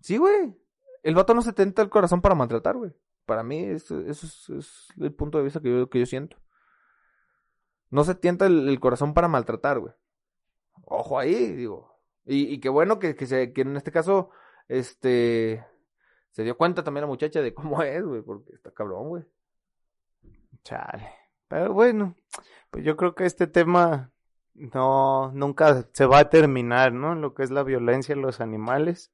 Sí, 0.00 0.16
güey. 0.16 0.56
El 1.04 1.14
vato 1.14 1.34
no 1.34 1.42
se 1.42 1.52
tenta 1.52 1.82
el 1.82 1.88
corazón 1.88 2.20
para 2.20 2.34
maltratar, 2.34 2.76
güey. 2.76 2.90
Para 3.26 3.42
mí 3.44 3.64
eso, 3.64 4.00
eso 4.00 4.26
es, 4.26 4.48
es 4.50 4.88
el 5.00 5.12
punto 5.12 5.38
de 5.38 5.44
vista 5.44 5.60
que 5.60 5.70
yo, 5.70 5.88
que 5.88 6.00
yo 6.00 6.06
siento. 6.06 6.36
No 7.94 8.02
se 8.02 8.16
tienta 8.16 8.46
el, 8.46 8.68
el 8.68 8.80
corazón 8.80 9.14
para 9.14 9.28
maltratar, 9.28 9.78
güey. 9.78 9.94
Ojo 10.84 11.16
ahí, 11.16 11.52
digo. 11.52 11.96
Y, 12.24 12.52
y 12.52 12.58
qué 12.58 12.68
bueno 12.68 12.98
que, 12.98 13.14
que, 13.14 13.24
se, 13.24 13.52
que 13.52 13.60
en 13.60 13.76
este 13.76 13.92
caso, 13.92 14.30
este, 14.66 15.64
se 16.32 16.42
dio 16.42 16.56
cuenta 16.56 16.82
también 16.82 17.02
la 17.02 17.06
muchacha 17.06 17.40
de 17.40 17.54
cómo 17.54 17.80
es, 17.84 18.04
güey, 18.04 18.20
porque 18.22 18.52
está 18.52 18.72
cabrón, 18.72 19.10
güey. 19.10 19.24
Chale. 20.64 21.08
Pero 21.46 21.72
bueno, 21.72 22.16
pues 22.72 22.84
yo 22.84 22.96
creo 22.96 23.14
que 23.14 23.26
este 23.26 23.46
tema 23.46 24.10
no, 24.54 25.30
nunca 25.30 25.88
se 25.92 26.06
va 26.06 26.18
a 26.18 26.30
terminar, 26.30 26.92
¿no? 26.92 27.14
Lo 27.14 27.32
que 27.32 27.44
es 27.44 27.52
la 27.52 27.62
violencia 27.62 28.12
en 28.12 28.22
los 28.22 28.40
animales. 28.40 29.12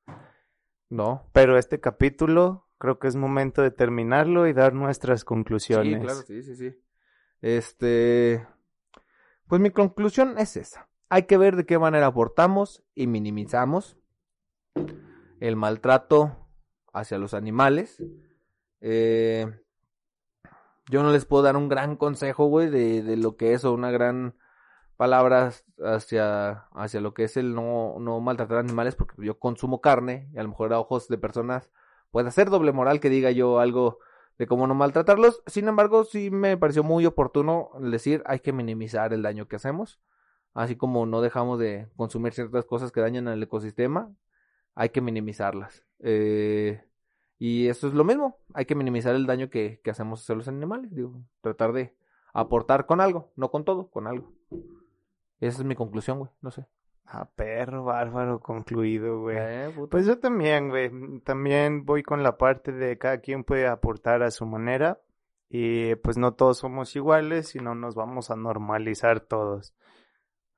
No. 0.88 1.28
Pero 1.34 1.58
este 1.58 1.80
capítulo 1.80 2.66
creo 2.78 2.98
que 2.98 3.08
es 3.08 3.14
momento 3.14 3.60
de 3.60 3.72
terminarlo 3.72 4.46
y 4.46 4.54
dar 4.54 4.72
nuestras 4.72 5.26
conclusiones. 5.26 6.00
Sí, 6.00 6.00
claro, 6.00 6.22
sí, 6.22 6.42
sí, 6.42 6.56
sí. 6.56 6.82
Este, 7.42 8.46
pues 9.50 9.60
mi 9.60 9.70
conclusión 9.70 10.38
es 10.38 10.56
esa. 10.56 10.88
Hay 11.08 11.24
que 11.24 11.36
ver 11.36 11.56
de 11.56 11.66
qué 11.66 11.76
manera 11.76 12.06
aportamos 12.06 12.84
y 12.94 13.08
minimizamos 13.08 13.96
el 15.40 15.56
maltrato 15.56 16.36
hacia 16.92 17.18
los 17.18 17.34
animales. 17.34 18.00
Eh, 18.80 19.52
yo 20.88 21.02
no 21.02 21.10
les 21.10 21.24
puedo 21.24 21.42
dar 21.42 21.56
un 21.56 21.68
gran 21.68 21.96
consejo, 21.96 22.46
güey, 22.46 22.70
de, 22.70 23.02
de 23.02 23.16
lo 23.16 23.36
que 23.36 23.52
es 23.52 23.64
o 23.64 23.72
una 23.72 23.90
gran 23.90 24.36
palabra 24.96 25.50
hacia, 25.82 26.68
hacia 26.72 27.00
lo 27.00 27.12
que 27.12 27.24
es 27.24 27.36
el 27.36 27.52
no, 27.52 27.96
no 27.98 28.20
maltratar 28.20 28.58
animales, 28.58 28.94
porque 28.94 29.16
yo 29.18 29.40
consumo 29.40 29.80
carne 29.80 30.30
y 30.32 30.38
a 30.38 30.44
lo 30.44 30.50
mejor 30.50 30.72
a 30.72 30.78
ojos 30.78 31.08
de 31.08 31.18
personas 31.18 31.70
puede 32.12 32.30
ser 32.30 32.50
doble 32.50 32.70
moral 32.70 33.00
que 33.00 33.10
diga 33.10 33.32
yo 33.32 33.58
algo 33.58 33.98
de 34.40 34.46
cómo 34.46 34.66
no 34.66 34.74
maltratarlos. 34.74 35.42
Sin 35.46 35.68
embargo, 35.68 36.04
sí 36.04 36.30
me 36.30 36.56
pareció 36.56 36.82
muy 36.82 37.04
oportuno 37.04 37.72
decir 37.78 38.22
hay 38.24 38.40
que 38.40 38.54
minimizar 38.54 39.12
el 39.12 39.20
daño 39.20 39.46
que 39.48 39.56
hacemos. 39.56 40.00
Así 40.54 40.76
como 40.76 41.04
no 41.04 41.20
dejamos 41.20 41.58
de 41.58 41.90
consumir 41.94 42.32
ciertas 42.32 42.64
cosas 42.64 42.90
que 42.90 43.02
dañan 43.02 43.28
al 43.28 43.42
ecosistema, 43.42 44.10
hay 44.74 44.88
que 44.88 45.02
minimizarlas. 45.02 45.84
Eh, 45.98 46.82
y 47.38 47.68
eso 47.68 47.86
es 47.86 47.92
lo 47.92 48.02
mismo, 48.02 48.38
hay 48.54 48.64
que 48.64 48.74
minimizar 48.74 49.14
el 49.14 49.26
daño 49.26 49.50
que, 49.50 49.82
que 49.84 49.90
hacemos 49.90 50.28
a 50.30 50.34
los 50.34 50.48
animales. 50.48 50.90
Digo, 50.94 51.22
tratar 51.42 51.74
de 51.74 51.94
aportar 52.32 52.86
con 52.86 53.02
algo, 53.02 53.32
no 53.36 53.50
con 53.50 53.66
todo, 53.66 53.90
con 53.90 54.06
algo. 54.06 54.32
Esa 55.38 55.58
es 55.58 55.64
mi 55.64 55.74
conclusión, 55.74 56.18
güey, 56.18 56.30
no 56.40 56.50
sé. 56.50 56.64
Ah, 57.12 57.28
perro 57.34 57.82
bárbaro 57.82 58.38
concluido, 58.38 59.22
güey. 59.22 59.36
Eh. 59.36 59.74
Pues 59.90 60.06
yo 60.06 60.20
también, 60.20 60.68
güey. 60.68 60.90
También 61.24 61.84
voy 61.84 62.04
con 62.04 62.22
la 62.22 62.38
parte 62.38 62.70
de 62.70 62.98
cada 62.98 63.18
quien 63.18 63.42
puede 63.42 63.66
aportar 63.66 64.22
a 64.22 64.30
su 64.30 64.46
manera. 64.46 65.00
Y 65.48 65.96
pues 65.96 66.16
no 66.16 66.34
todos 66.34 66.58
somos 66.58 66.94
iguales 66.94 67.56
y 67.56 67.58
no 67.58 67.74
nos 67.74 67.96
vamos 67.96 68.30
a 68.30 68.36
normalizar 68.36 69.18
todos. 69.18 69.74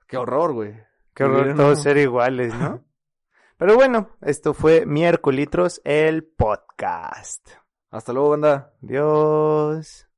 Qué 0.07 0.19
horror, 0.19 0.53
güey. 0.53 0.75
Qué 1.15 1.25
horror 1.25 1.57
todos 1.57 1.83
ser 1.83 1.97
iguales, 1.97 2.55
¿no? 2.55 2.85
Pero 3.57 3.75
bueno, 3.75 4.11
esto 4.21 4.53
fue 4.53 4.85
Miércolitros, 4.85 5.81
el 5.85 6.25
podcast. 6.25 7.49
Hasta 7.91 8.13
luego, 8.13 8.31
banda. 8.31 8.75
Adiós. 8.83 10.12